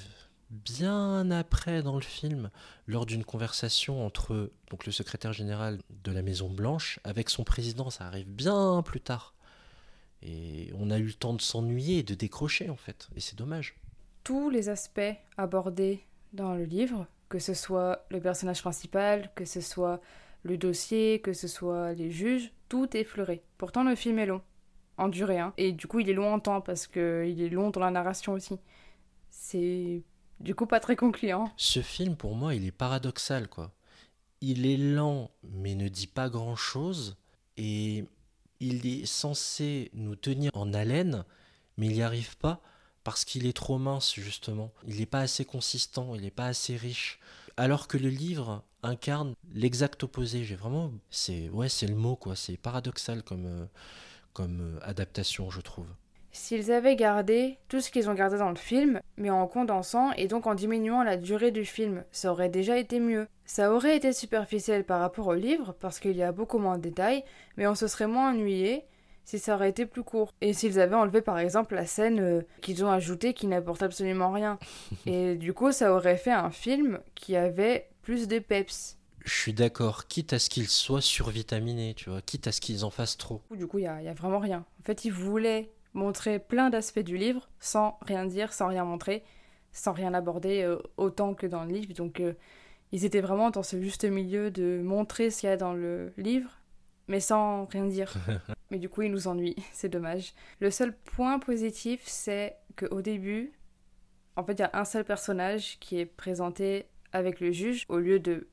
bien 0.53 1.29
après 1.31 1.81
dans 1.81 1.95
le 1.95 2.01
film, 2.01 2.49
lors 2.87 3.05
d'une 3.05 3.23
conversation 3.23 4.05
entre 4.05 4.51
donc, 4.69 4.85
le 4.85 4.91
secrétaire 4.91 5.33
général 5.33 5.79
de 6.03 6.11
la 6.11 6.21
Maison 6.21 6.49
Blanche 6.49 6.99
avec 7.03 7.29
son 7.29 7.43
président. 7.43 7.89
Ça 7.89 8.05
arrive 8.05 8.29
bien 8.29 8.81
plus 8.83 9.01
tard. 9.01 9.33
Et 10.21 10.71
on 10.77 10.89
a 10.89 10.99
eu 10.99 11.07
le 11.07 11.13
temps 11.13 11.33
de 11.33 11.41
s'ennuyer 11.41 11.99
et 11.99 12.03
de 12.03 12.15
décrocher, 12.15 12.69
en 12.69 12.77
fait. 12.77 13.09
Et 13.15 13.19
c'est 13.19 13.37
dommage. 13.37 13.75
Tous 14.23 14.49
les 14.49 14.69
aspects 14.69 15.01
abordés 15.37 16.05
dans 16.31 16.53
le 16.53 16.63
livre, 16.63 17.07
que 17.27 17.39
ce 17.39 17.53
soit 17.53 18.05
le 18.09 18.21
personnage 18.21 18.61
principal, 18.61 19.31
que 19.35 19.43
ce 19.43 19.59
soit 19.59 19.99
le 20.43 20.57
dossier, 20.57 21.19
que 21.19 21.33
ce 21.33 21.47
soit 21.47 21.93
les 21.93 22.09
juges, 22.09 22.53
tout 22.69 22.95
est 22.95 23.03
fleuré. 23.03 23.43
Pourtant, 23.57 23.83
le 23.83 23.95
film 23.95 24.19
est 24.19 24.25
long, 24.25 24.41
en 24.97 25.09
durée, 25.09 25.39
hein. 25.39 25.53
et 25.57 25.73
du 25.73 25.87
coup, 25.87 25.99
il 25.99 26.09
est 26.09 26.13
long 26.13 26.33
en 26.33 26.39
temps 26.39 26.61
parce 26.61 26.87
qu'il 26.87 27.41
est 27.41 27.49
long 27.49 27.69
dans 27.69 27.81
la 27.81 27.91
narration 27.91 28.33
aussi 28.33 28.59
c'est 29.33 30.03
du 30.43 30.53
coup 30.53 30.65
pas 30.65 30.79
très 30.79 30.95
concluant. 30.95 31.51
Ce 31.57 31.81
film, 31.81 32.15
pour 32.15 32.35
moi, 32.35 32.53
il 32.53 32.65
est 32.65 32.71
paradoxal, 32.71 33.47
quoi. 33.47 33.71
Il 34.41 34.65
est 34.65 34.77
lent, 34.77 35.31
mais 35.43 35.73
ne 35.73 35.87
dit 35.87 36.07
pas 36.07 36.29
grand-chose, 36.29 37.15
et 37.57 38.05
il 38.59 38.85
est 38.85 39.05
censé 39.05 39.89
nous 39.93 40.15
tenir 40.15 40.51
en 40.53 40.73
haleine, 40.73 41.23
mais 41.77 41.87
il 41.87 41.93
n'y 41.93 42.03
arrive 42.03 42.37
pas 42.37 42.61
parce 43.03 43.25
qu'il 43.25 43.45
est 43.45 43.53
trop 43.53 43.77
mince, 43.77 44.13
justement. 44.15 44.71
Il 44.87 44.97
n'est 44.97 45.05
pas 45.05 45.19
assez 45.19 45.45
consistant, 45.45 46.15
il 46.15 46.21
n'est 46.21 46.31
pas 46.31 46.47
assez 46.47 46.75
riche. 46.75 47.19
Alors 47.57 47.87
que 47.87 47.97
le 47.97 48.09
livre 48.09 48.63
incarne 48.81 49.35
l'exact 49.53 50.03
opposé. 50.03 50.43
J'ai 50.43 50.55
vraiment. 50.55 50.91
C'est 51.09 51.49
ouais, 51.49 51.69
c'est 51.69 51.87
le 51.87 51.95
mot, 51.95 52.15
quoi. 52.15 52.35
C'est 52.35 52.57
paradoxal 52.57 53.23
comme, 53.23 53.45
euh, 53.45 53.65
comme 54.33 54.61
euh, 54.61 54.79
adaptation, 54.83 55.49
je 55.49 55.61
trouve. 55.61 55.87
S'ils 56.35 56.71
avaient 56.71 56.95
gardé 56.95 57.59
tout 57.69 57.79
ce 57.79 57.91
qu'ils 57.91 58.09
ont 58.09 58.15
gardé 58.15 58.39
dans 58.39 58.49
le 58.49 58.55
film, 58.55 58.99
mais 59.17 59.29
en 59.29 59.45
condensant 59.45 60.11
et 60.13 60.27
donc 60.27 60.47
en 60.47 60.55
diminuant 60.55 61.03
la 61.03 61.15
durée 61.15 61.51
du 61.51 61.63
film, 61.63 62.03
ça 62.11 62.31
aurait 62.31 62.49
déjà 62.49 62.79
été 62.79 62.99
mieux. 62.99 63.27
Ça 63.45 63.71
aurait 63.71 63.95
été 63.95 64.13
superficiel 64.13 64.83
par 64.83 64.99
rapport 64.99 65.27
au 65.27 65.35
livre, 65.35 65.75
parce 65.79 65.99
qu'il 65.99 66.17
y 66.17 66.23
a 66.23 66.31
beaucoup 66.31 66.57
moins 66.57 66.77
de 66.77 66.81
détails, 66.81 67.23
mais 67.55 67.67
on 67.67 67.75
se 67.75 67.85
serait 67.85 68.07
moins 68.07 68.31
ennuyé 68.31 68.83
si 69.25 69.37
ça 69.37 69.53
aurait 69.53 69.69
été 69.69 69.85
plus 69.85 70.03
court. 70.03 70.33
Et 70.41 70.53
s'ils 70.53 70.79
avaient 70.79 70.95
enlevé 70.95 71.21
par 71.21 71.37
exemple 71.37 71.75
la 71.75 71.85
scène 71.85 72.19
euh, 72.19 72.41
qu'ils 72.61 72.83
ont 72.83 72.89
ajoutée 72.89 73.35
qui 73.35 73.45
n'apporte 73.45 73.83
absolument 73.83 74.31
rien. 74.31 74.57
et 75.05 75.35
du 75.35 75.53
coup, 75.53 75.71
ça 75.71 75.93
aurait 75.93 76.17
fait 76.17 76.31
un 76.31 76.49
film 76.49 76.99
qui 77.13 77.35
avait 77.35 77.89
plus 78.01 78.27
de 78.27 78.39
peps. 78.39 78.97
Je 79.23 79.33
suis 79.33 79.53
d'accord, 79.53 80.07
quitte 80.07 80.33
à 80.33 80.39
ce 80.39 80.49
qu'ils 80.49 80.67
soient 80.67 80.99
survitaminés, 80.99 81.93
tu 81.93 82.09
vois, 82.09 82.21
quitte 82.21 82.47
à 82.47 82.51
ce 82.51 82.59
qu'ils 82.59 82.83
en 82.83 82.89
fassent 82.89 83.17
trop. 83.17 83.41
Du 83.55 83.67
coup, 83.67 83.79
il 83.79 83.83
y 83.83 83.87
a, 83.87 84.01
y 84.01 84.09
a, 84.09 84.13
vraiment 84.13 84.39
rien. 84.39 84.65
En 84.81 84.83
fait, 84.83 85.05
ils 85.05 85.13
voulaient 85.13 85.69
montrer 85.93 86.39
plein 86.39 86.69
d'aspects 86.69 86.99
du 86.99 87.17
livre 87.17 87.49
sans 87.59 87.97
rien 88.01 88.25
dire, 88.25 88.53
sans 88.53 88.67
rien 88.67 88.83
montrer, 88.83 89.23
sans 89.71 89.93
rien 89.93 90.13
aborder 90.13 90.63
euh, 90.63 90.77
autant 90.97 91.33
que 91.33 91.47
dans 91.47 91.63
le 91.63 91.73
livre. 91.73 91.93
Donc 91.93 92.19
euh, 92.19 92.33
ils 92.91 93.05
étaient 93.05 93.21
vraiment 93.21 93.49
dans 93.49 93.63
ce 93.63 93.81
juste 93.81 94.05
milieu 94.05 94.51
de 94.51 94.81
montrer 94.83 95.29
ce 95.29 95.41
qu'il 95.41 95.49
y 95.49 95.51
a 95.51 95.57
dans 95.57 95.73
le 95.73 96.13
livre, 96.17 96.49
mais 97.07 97.19
sans 97.19 97.65
rien 97.65 97.85
dire. 97.85 98.13
mais 98.71 98.79
du 98.79 98.89
coup, 98.89 99.01
ils 99.01 99.11
nous 99.11 99.27
ennuient, 99.27 99.55
c'est 99.73 99.89
dommage. 99.89 100.33
Le 100.59 100.71
seul 100.71 100.95
point 100.95 101.39
positif, 101.39 102.01
c'est 102.05 102.55
qu'au 102.77 103.01
début, 103.01 103.53
En 104.35 104.43
fait, 104.43 104.53
il 104.53 104.59
y 104.59 104.63
a 104.63 104.71
un 104.73 104.85
seul 104.85 105.03
personnage 105.03 105.77
qui 105.79 105.99
est 105.99 106.07
présenté 106.07 106.87
avec 107.11 107.39
le 107.39 107.51
juge 107.51 107.85
au 107.87 107.99
lieu 107.99 108.19
de 108.19 108.47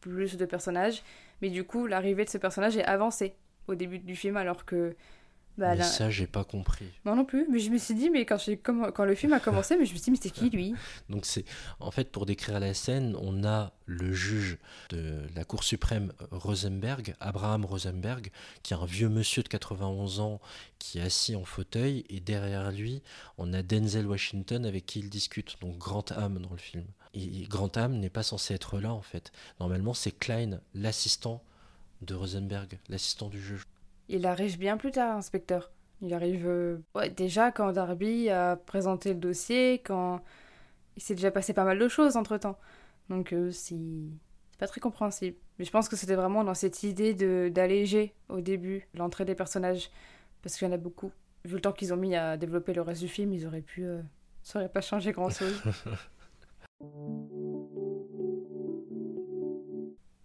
plus 0.00 0.36
de 0.36 0.46
personnages. 0.46 1.02
Mais 1.42 1.50
du 1.50 1.64
coup, 1.64 1.86
l'arrivée 1.86 2.24
de 2.24 2.30
ce 2.30 2.38
personnage 2.38 2.76
est 2.76 2.84
avancée 2.84 3.34
au 3.66 3.74
début 3.74 3.98
du 3.98 4.16
film, 4.16 4.36
alors 4.36 4.64
que 4.64 4.96
bah, 5.58 5.74
mais 5.74 5.82
ça, 5.82 6.08
j'ai 6.08 6.28
pas 6.28 6.44
compris. 6.44 6.86
Moi 7.04 7.16
non 7.16 7.24
plus, 7.24 7.46
mais 7.50 7.58
je 7.58 7.70
me 7.70 7.78
suis 7.78 7.94
dit, 7.94 8.10
mais 8.10 8.24
quand, 8.24 8.38
quand 8.62 9.04
le 9.04 9.14
film 9.16 9.32
a 9.32 9.40
commencé, 9.40 9.76
mais 9.76 9.86
je 9.86 9.92
me 9.92 9.98
suis 9.98 10.04
dit, 10.04 10.10
mais 10.12 10.18
c'est 10.22 10.30
qui 10.30 10.50
lui? 10.50 10.74
Donc 11.08 11.26
c'est, 11.26 11.44
en 11.80 11.90
fait, 11.90 12.12
pour 12.12 12.26
décrire 12.26 12.60
la 12.60 12.74
scène, 12.74 13.16
on 13.20 13.44
a 13.44 13.72
le 13.86 14.12
juge 14.12 14.58
de 14.90 15.22
la 15.34 15.44
Cour 15.44 15.64
suprême 15.64 16.12
Rosenberg, 16.30 17.16
Abraham 17.18 17.64
Rosenberg, 17.64 18.30
qui 18.62 18.72
est 18.72 18.76
un 18.76 18.86
vieux 18.86 19.08
monsieur 19.08 19.42
de 19.42 19.48
91 19.48 20.20
ans 20.20 20.40
qui 20.78 20.98
est 20.98 21.02
assis 21.02 21.34
en 21.34 21.44
fauteuil, 21.44 22.04
et 22.08 22.20
derrière 22.20 22.70
lui, 22.70 23.02
on 23.36 23.52
a 23.52 23.62
Denzel 23.62 24.06
Washington 24.06 24.64
avec 24.64 24.86
qui 24.86 25.00
il 25.00 25.10
discute, 25.10 25.56
donc 25.60 25.76
grand 25.76 26.12
âme 26.12 26.38
dans 26.38 26.50
le 26.52 26.58
film. 26.58 26.84
Et 27.14 27.46
grand 27.48 27.76
âme 27.76 27.98
n'est 27.98 28.10
pas 28.10 28.22
censé 28.22 28.54
être 28.54 28.78
là 28.78 28.92
en 28.92 29.02
fait. 29.02 29.32
Normalement, 29.58 29.94
c'est 29.94 30.12
Klein, 30.12 30.60
l'assistant 30.74 31.42
de 32.02 32.14
Rosenberg, 32.14 32.78
l'assistant 32.88 33.28
du 33.28 33.42
juge. 33.42 33.66
Il 34.08 34.26
arrive 34.26 34.58
bien 34.58 34.76
plus 34.76 34.90
tard, 34.90 35.16
inspecteur. 35.16 35.70
Il 36.00 36.14
arrive 36.14 36.46
euh, 36.46 36.78
ouais, 36.94 37.10
déjà 37.10 37.50
quand 37.50 37.72
Darby 37.72 38.30
a 38.30 38.56
présenté 38.56 39.12
le 39.12 39.18
dossier, 39.18 39.82
quand 39.84 40.20
il 40.96 41.02
s'est 41.02 41.14
déjà 41.14 41.30
passé 41.30 41.52
pas 41.52 41.64
mal 41.64 41.78
de 41.78 41.88
choses 41.88 42.16
entre 42.16 42.36
temps. 42.38 42.58
Donc 43.08 43.32
euh, 43.32 43.50
c'est 43.50 43.76
pas 44.58 44.66
très 44.66 44.80
compréhensible. 44.80 45.36
Mais 45.58 45.64
je 45.64 45.70
pense 45.70 45.88
que 45.88 45.96
c'était 45.96 46.14
vraiment 46.14 46.44
dans 46.44 46.54
cette 46.54 46.82
idée 46.82 47.14
d'alléger 47.50 48.14
au 48.28 48.40
début 48.40 48.86
l'entrée 48.94 49.24
des 49.24 49.34
personnages. 49.34 49.90
Parce 50.42 50.56
qu'il 50.56 50.68
y 50.68 50.70
en 50.70 50.74
a 50.74 50.78
beaucoup. 50.78 51.10
Vu 51.44 51.56
le 51.56 51.60
temps 51.60 51.72
qu'ils 51.72 51.92
ont 51.92 51.96
mis 51.96 52.14
à 52.14 52.36
développer 52.36 52.72
le 52.72 52.82
reste 52.82 53.00
du 53.00 53.08
film, 53.08 53.32
ils 53.32 53.46
auraient 53.46 53.62
pu. 53.62 53.84
Euh, 53.84 54.00
ça 54.42 54.60
aurait 54.60 54.68
pas 54.68 54.80
changé 54.80 55.12
grand 55.12 55.30
chose. 55.30 55.62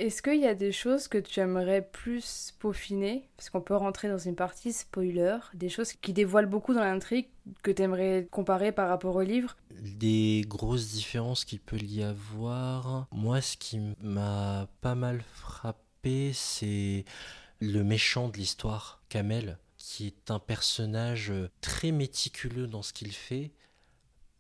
Est-ce 0.03 0.21
qu'il 0.21 0.41
y 0.41 0.47
a 0.47 0.53
des 0.53 0.73
choses 0.73 1.07
que 1.07 1.17
tu 1.17 1.39
aimerais 1.39 1.81
plus 1.81 2.53
peaufiner? 2.59 3.29
Parce 3.37 3.49
qu'on 3.49 3.61
peut 3.61 3.73
rentrer 3.73 4.09
dans 4.09 4.17
une 4.17 4.35
partie 4.35 4.73
spoiler, 4.73 5.37
des 5.53 5.69
choses 5.69 5.93
qui 5.93 6.11
dévoilent 6.11 6.49
beaucoup 6.49 6.73
dans 6.73 6.83
l'intrigue 6.83 7.27
que 7.61 7.71
tu 7.71 7.83
aimerais 7.83 8.27
comparer 8.29 8.73
par 8.73 8.89
rapport 8.89 9.15
au 9.15 9.21
livre? 9.21 9.55
Des 9.71 10.43
grosses 10.45 10.89
différences 10.89 11.45
qu'il 11.45 11.61
peut 11.61 11.79
y 11.79 12.03
avoir. 12.03 13.07
Moi, 13.13 13.39
ce 13.39 13.55
qui 13.55 13.79
m'a 14.01 14.67
pas 14.81 14.93
mal 14.93 15.23
frappé, 15.35 16.33
c'est 16.33 17.05
le 17.61 17.81
méchant 17.85 18.27
de 18.27 18.35
l'histoire, 18.35 19.01
Kamel, 19.07 19.57
qui 19.77 20.07
est 20.07 20.31
un 20.31 20.39
personnage 20.39 21.31
très 21.61 21.93
méticuleux 21.93 22.67
dans 22.67 22.81
ce 22.81 22.91
qu'il 22.91 23.13
fait, 23.13 23.53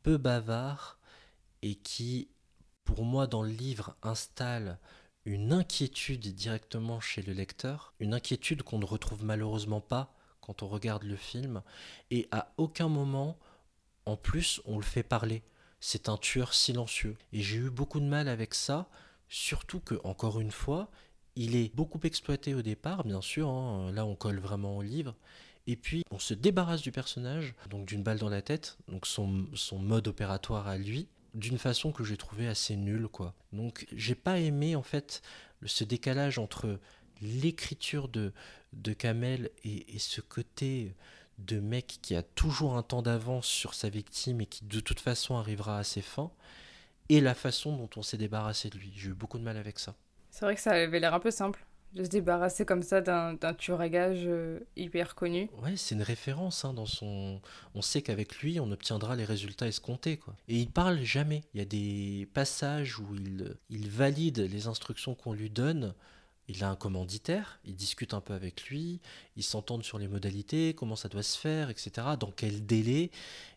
peu 0.01 0.17
bavard, 0.17 0.99
et 1.61 1.75
qui, 1.75 2.27
pour 2.83 3.05
moi, 3.05 3.27
dans 3.27 3.43
le 3.43 3.51
livre, 3.51 3.95
installe 4.03 4.77
une 5.25 5.53
inquiétude 5.53 6.33
directement 6.33 6.99
chez 6.99 7.21
le 7.21 7.33
lecteur, 7.33 7.93
une 7.99 8.13
inquiétude 8.13 8.63
qu'on 8.63 8.79
ne 8.79 8.85
retrouve 8.85 9.23
malheureusement 9.23 9.81
pas 9.81 10.13
quand 10.41 10.63
on 10.63 10.67
regarde 10.67 11.03
le 11.03 11.15
film, 11.15 11.61
et 12.11 12.27
à 12.31 12.53
aucun 12.57 12.89
moment, 12.89 13.37
en 14.05 14.17
plus, 14.17 14.61
on 14.65 14.77
le 14.77 14.83
fait 14.83 15.03
parler. 15.03 15.41
C'est 15.79 16.09
un 16.09 16.17
tueur 16.17 16.53
silencieux. 16.53 17.15
Et 17.31 17.41
j'ai 17.41 17.57
eu 17.57 17.69
beaucoup 17.69 18.01
de 18.01 18.05
mal 18.05 18.27
avec 18.27 18.53
ça, 18.53 18.89
surtout 19.29 19.79
que, 19.79 19.95
encore 20.03 20.41
une 20.41 20.51
fois, 20.51 20.91
il 21.35 21.55
est 21.55 21.73
beaucoup 21.73 21.99
exploité 22.03 22.53
au 22.53 22.61
départ, 22.61 23.05
bien 23.05 23.21
sûr, 23.21 23.47
hein. 23.47 23.91
là 23.91 24.05
on 24.05 24.15
colle 24.15 24.39
vraiment 24.39 24.77
au 24.77 24.81
livre, 24.81 25.15
et 25.65 25.75
puis 25.75 26.03
on 26.11 26.19
se 26.19 26.33
débarrasse 26.33 26.81
du 26.81 26.91
personnage, 26.91 27.55
donc 27.69 27.85
d'une 27.85 28.03
balle 28.03 28.19
dans 28.19 28.29
la 28.29 28.41
tête, 28.41 28.77
donc 28.87 29.07
son, 29.07 29.47
son 29.55 29.79
mode 29.79 30.07
opératoire 30.07 30.67
à 30.67 30.77
lui, 30.77 31.07
d'une 31.33 31.57
façon 31.57 31.91
que 31.91 32.03
j'ai 32.03 32.17
trouvé 32.17 32.47
assez 32.47 32.75
nulle 32.75 33.07
quoi. 33.07 33.33
Donc 33.51 33.85
j'ai 33.93 34.15
pas 34.15 34.39
aimé 34.39 34.75
en 34.75 34.83
fait 34.83 35.21
ce 35.65 35.83
décalage 35.83 36.39
entre 36.39 36.79
l'écriture 37.21 38.07
de, 38.07 38.33
de 38.73 38.93
Kamel 38.93 39.49
et, 39.63 39.97
ce 39.99 40.21
côté 40.21 40.95
de 41.39 41.59
mec 41.59 41.99
qui 42.01 42.15
a 42.15 42.23
toujours 42.23 42.77
un 42.77 42.83
temps 42.83 43.01
d'avance 43.01 43.47
sur 43.47 43.73
sa 43.73 43.89
victime 43.89 44.41
et 44.41 44.45
qui 44.45 44.65
de 44.65 44.79
toute 44.79 44.99
façon 44.99 45.35
arrivera 45.37 45.79
à 45.79 45.83
ses 45.83 46.01
fins 46.01 46.31
et 47.09 47.21
la 47.21 47.33
façon 47.33 47.75
dont 47.75 47.89
on 47.95 48.01
s'est 48.01 48.17
débarrassé 48.17 48.69
de 48.69 48.77
lui. 48.77 48.93
J'ai 48.95 49.09
eu 49.09 49.13
beaucoup 49.13 49.37
de 49.37 49.43
mal 49.43 49.57
avec 49.57 49.79
ça. 49.79 49.95
C'est 50.29 50.45
vrai 50.45 50.55
que 50.55 50.61
ça 50.61 50.71
avait 50.71 50.99
l'air 50.99 51.13
un 51.13 51.19
peu 51.19 51.31
simple 51.31 51.65
de 51.93 52.03
se 52.03 52.09
débarrasser 52.09 52.65
comme 52.65 52.83
ça 52.83 53.01
d'un 53.01 53.53
tueur 53.53 53.81
à 53.81 53.89
gage 53.89 54.23
euh, 54.25 54.59
hyper 54.75 55.15
connu. 55.15 55.49
Ouais, 55.61 55.77
c'est 55.77 55.95
une 55.95 56.01
référence 56.01 56.65
hein, 56.65 56.73
dans 56.73 56.85
son. 56.85 57.39
On 57.75 57.81
sait 57.81 58.01
qu'avec 58.01 58.39
lui, 58.39 58.59
on 58.59 58.71
obtiendra 58.71 59.15
les 59.15 59.25
résultats 59.25 59.67
escomptés, 59.67 60.17
quoi. 60.17 60.35
Et 60.47 60.57
il 60.57 60.69
parle 60.69 61.01
jamais. 61.03 61.43
Il 61.53 61.59
y 61.59 61.61
a 61.61 61.65
des 61.65 62.27
passages 62.33 62.99
où 62.99 63.15
il, 63.15 63.55
il 63.69 63.89
valide 63.89 64.39
les 64.39 64.67
instructions 64.67 65.15
qu'on 65.15 65.33
lui 65.33 65.49
donne. 65.49 65.93
Il 66.49 66.63
a 66.63 66.69
un 66.69 66.75
commanditaire, 66.75 67.59
il 67.63 67.75
discute 67.75 68.13
un 68.13 68.19
peu 68.19 68.33
avec 68.33 68.65
lui, 68.65 68.99
ils 69.37 69.43
s'entendent 69.43 69.85
sur 69.85 69.97
les 69.97 70.09
modalités, 70.09 70.73
comment 70.73 70.97
ça 70.97 71.07
doit 71.07 71.23
se 71.23 71.37
faire, 71.37 71.69
etc. 71.69 71.91
Dans 72.19 72.31
quel 72.31 72.65
délai. 72.65 73.11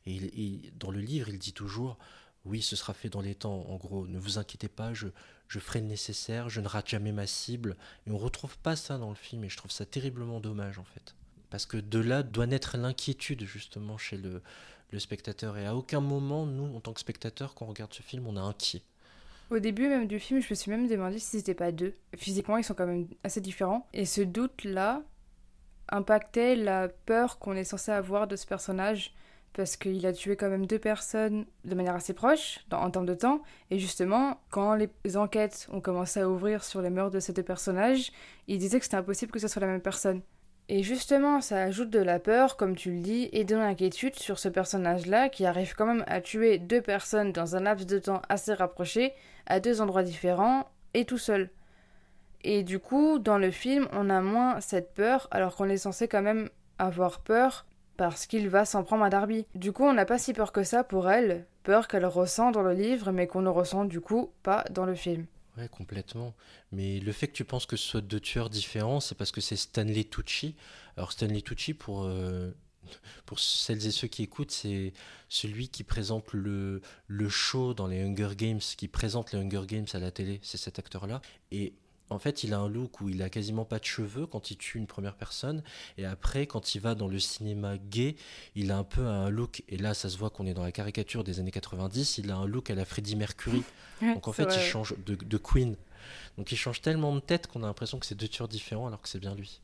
et 0.06 0.70
dans 0.78 0.92
le 0.92 1.00
livre, 1.00 1.28
il 1.28 1.38
dit 1.40 1.52
toujours 1.52 1.98
oui, 2.46 2.62
ce 2.62 2.76
sera 2.76 2.94
fait 2.94 3.08
dans 3.08 3.20
les 3.20 3.34
temps, 3.34 3.66
en 3.68 3.76
gros, 3.76 4.06
ne 4.06 4.18
vous 4.18 4.38
inquiétez 4.38 4.68
pas, 4.68 4.94
je, 4.94 5.08
je 5.48 5.58
ferai 5.58 5.80
le 5.80 5.86
nécessaire, 5.86 6.48
je 6.48 6.60
ne 6.60 6.68
rate 6.68 6.88
jamais 6.88 7.12
ma 7.12 7.26
cible. 7.26 7.76
Et 8.06 8.10
on 8.10 8.18
retrouve 8.18 8.58
pas 8.58 8.76
ça 8.76 8.98
dans 8.98 9.10
le 9.10 9.14
film, 9.14 9.44
et 9.44 9.48
je 9.48 9.56
trouve 9.56 9.70
ça 9.70 9.86
terriblement 9.86 10.40
dommage, 10.40 10.78
en 10.78 10.84
fait. 10.84 11.14
Parce 11.50 11.66
que 11.66 11.76
de 11.76 11.98
là 11.98 12.22
doit 12.22 12.46
naître 12.46 12.76
l'inquiétude, 12.76 13.44
justement, 13.44 13.98
chez 13.98 14.16
le, 14.16 14.42
spectateur. 14.98 15.58
Et 15.58 15.66
à 15.66 15.76
aucun 15.76 16.00
moment, 16.00 16.46
nous, 16.46 16.74
en 16.74 16.80
tant 16.80 16.94
que 16.94 17.00
spectateurs, 17.00 17.54
quand 17.54 17.66
on 17.66 17.68
regarde 17.68 17.92
ce 17.92 18.02
film, 18.02 18.26
on 18.26 18.36
est 18.36 18.40
inquiet. 18.40 18.82
Au 19.50 19.58
début 19.58 19.88
même 19.88 20.06
du 20.06 20.18
film, 20.18 20.40
je 20.40 20.48
me 20.50 20.54
suis 20.54 20.70
même 20.70 20.88
demandé 20.88 21.18
si 21.18 21.38
c'était 21.38 21.54
pas 21.54 21.70
deux. 21.70 21.94
Physiquement, 22.16 22.56
ils 22.56 22.64
sont 22.64 22.74
quand 22.74 22.86
même 22.86 23.06
assez 23.22 23.40
différents. 23.40 23.86
Et 23.92 24.06
ce 24.06 24.22
doute-là 24.22 25.02
impactait 25.90 26.56
la 26.56 26.88
peur 26.88 27.38
qu'on 27.38 27.54
est 27.54 27.64
censé 27.64 27.92
avoir 27.92 28.26
de 28.26 28.36
ce 28.36 28.46
personnage 28.46 29.14
parce 29.56 29.78
qu'il 29.78 30.06
a 30.06 30.12
tué 30.12 30.36
quand 30.36 30.50
même 30.50 30.66
deux 30.66 30.78
personnes 30.78 31.46
de 31.64 31.74
manière 31.74 31.94
assez 31.94 32.12
proche 32.12 32.60
en 32.70 32.90
termes 32.90 33.06
de 33.06 33.14
temps. 33.14 33.42
Et 33.70 33.78
justement, 33.78 34.38
quand 34.50 34.74
les 34.74 35.16
enquêtes 35.16 35.66
ont 35.72 35.80
commencé 35.80 36.20
à 36.20 36.28
ouvrir 36.28 36.62
sur 36.62 36.82
les 36.82 36.90
meurtres 36.90 37.14
de 37.14 37.20
ces 37.20 37.32
deux 37.32 37.42
personnages, 37.42 38.12
il 38.48 38.58
disait 38.58 38.78
que 38.78 38.84
c'était 38.84 38.98
impossible 38.98 39.32
que 39.32 39.38
ce 39.38 39.48
soit 39.48 39.60
la 39.60 39.66
même 39.66 39.80
personne. 39.80 40.20
Et 40.68 40.82
justement, 40.82 41.40
ça 41.40 41.62
ajoute 41.62 41.90
de 41.90 42.00
la 42.00 42.18
peur, 42.18 42.56
comme 42.56 42.76
tu 42.76 42.92
le 42.92 43.00
dis, 43.00 43.30
et 43.32 43.44
de 43.44 43.56
l'inquiétude 43.56 44.16
sur 44.16 44.38
ce 44.38 44.48
personnage-là 44.48 45.30
qui 45.30 45.46
arrive 45.46 45.74
quand 45.74 45.86
même 45.86 46.04
à 46.06 46.20
tuer 46.20 46.58
deux 46.58 46.82
personnes 46.82 47.32
dans 47.32 47.56
un 47.56 47.60
laps 47.60 47.86
de 47.86 47.98
temps 47.98 48.20
assez 48.28 48.52
rapproché, 48.52 49.14
à 49.46 49.58
deux 49.58 49.80
endroits 49.80 50.02
différents, 50.02 50.68
et 50.92 51.06
tout 51.06 51.18
seul. 51.18 51.50
Et 52.42 52.62
du 52.62 52.78
coup, 52.78 53.18
dans 53.18 53.38
le 53.38 53.50
film, 53.50 53.88
on 53.92 54.10
a 54.10 54.20
moins 54.20 54.60
cette 54.60 54.92
peur, 54.92 55.28
alors 55.30 55.56
qu'on 55.56 55.68
est 55.68 55.78
censé 55.78 56.08
quand 56.08 56.22
même 56.22 56.50
avoir 56.78 57.20
peur 57.20 57.64
parce 57.96 58.26
qu'il 58.26 58.48
va 58.48 58.64
s'en 58.64 58.84
prendre 58.84 59.04
à 59.04 59.10
Darby. 59.10 59.46
Du 59.54 59.72
coup, 59.72 59.84
on 59.84 59.92
n'a 59.92 60.04
pas 60.04 60.18
si 60.18 60.32
peur 60.32 60.52
que 60.52 60.62
ça 60.62 60.84
pour 60.84 61.10
elle, 61.10 61.46
peur 61.62 61.88
qu'elle 61.88 62.06
ressent 62.06 62.50
dans 62.50 62.62
le 62.62 62.72
livre, 62.72 63.12
mais 63.12 63.26
qu'on 63.26 63.42
ne 63.42 63.48
ressent 63.48 63.84
du 63.84 64.00
coup 64.00 64.30
pas 64.42 64.64
dans 64.70 64.86
le 64.86 64.94
film. 64.94 65.26
Ouais, 65.56 65.68
complètement. 65.68 66.34
Mais 66.72 67.00
le 67.00 67.12
fait 67.12 67.28
que 67.28 67.32
tu 67.32 67.44
penses 67.44 67.66
que 67.66 67.76
ce 67.76 67.88
soit 67.88 68.00
deux 68.02 68.20
tueurs 68.20 68.50
différents, 68.50 69.00
c'est 69.00 69.14
parce 69.14 69.32
que 69.32 69.40
c'est 69.40 69.56
Stanley 69.56 70.04
Tucci. 70.04 70.54
Alors 70.96 71.12
Stanley 71.12 71.40
Tucci, 71.40 71.72
pour, 71.72 72.04
euh, 72.04 72.50
pour 73.24 73.38
celles 73.38 73.86
et 73.86 73.90
ceux 73.90 74.08
qui 74.08 74.22
écoutent, 74.22 74.50
c'est 74.50 74.92
celui 75.28 75.68
qui 75.68 75.82
présente 75.82 76.32
le, 76.32 76.82
le 77.06 77.28
show 77.28 77.72
dans 77.72 77.86
les 77.86 78.02
Hunger 78.02 78.36
Games, 78.36 78.60
qui 78.60 78.88
présente 78.88 79.32
les 79.32 79.38
Hunger 79.38 79.62
Games 79.66 79.86
à 79.94 79.98
la 79.98 80.10
télé, 80.10 80.40
c'est 80.42 80.58
cet 80.58 80.78
acteur-là. 80.78 81.22
Et 81.50 81.72
en 82.10 82.18
fait, 82.18 82.44
il 82.44 82.54
a 82.54 82.58
un 82.58 82.68
look 82.68 83.00
où 83.00 83.08
il 83.08 83.22
a 83.22 83.28
quasiment 83.28 83.64
pas 83.64 83.78
de 83.78 83.84
cheveux 83.84 84.26
quand 84.26 84.50
il 84.50 84.56
tue 84.56 84.78
une 84.78 84.86
première 84.86 85.14
personne. 85.14 85.62
Et 85.98 86.04
après, 86.04 86.46
quand 86.46 86.74
il 86.74 86.80
va 86.80 86.94
dans 86.94 87.08
le 87.08 87.18
cinéma 87.18 87.78
gay, 87.78 88.16
il 88.54 88.70
a 88.70 88.78
un 88.78 88.84
peu 88.84 89.06
un 89.06 89.28
look, 89.28 89.62
et 89.68 89.76
là, 89.76 89.94
ça 89.94 90.08
se 90.08 90.16
voit 90.16 90.30
qu'on 90.30 90.46
est 90.46 90.54
dans 90.54 90.62
la 90.62 90.72
caricature 90.72 91.24
des 91.24 91.40
années 91.40 91.50
90, 91.50 92.18
il 92.18 92.30
a 92.30 92.36
un 92.36 92.46
look 92.46 92.70
à 92.70 92.74
la 92.74 92.84
Freddie 92.84 93.16
Mercury. 93.16 93.62
Donc 94.00 94.28
en 94.28 94.32
fait, 94.32 94.54
il 94.54 94.60
change 94.60 94.94
de, 95.04 95.36
Queen. 95.38 95.76
Donc 96.36 96.52
il 96.52 96.56
change 96.56 96.80
tellement 96.80 97.14
de 97.14 97.20
tête 97.20 97.46
qu'on 97.46 97.62
a 97.62 97.66
l'impression 97.66 97.98
que 97.98 98.06
c'est 98.06 98.14
deux 98.14 98.28
tueurs 98.28 98.48
différents 98.48 98.86
alors 98.86 99.00
que 99.00 99.08
c'est 99.08 99.18
bien 99.18 99.34
lui. 99.34 99.60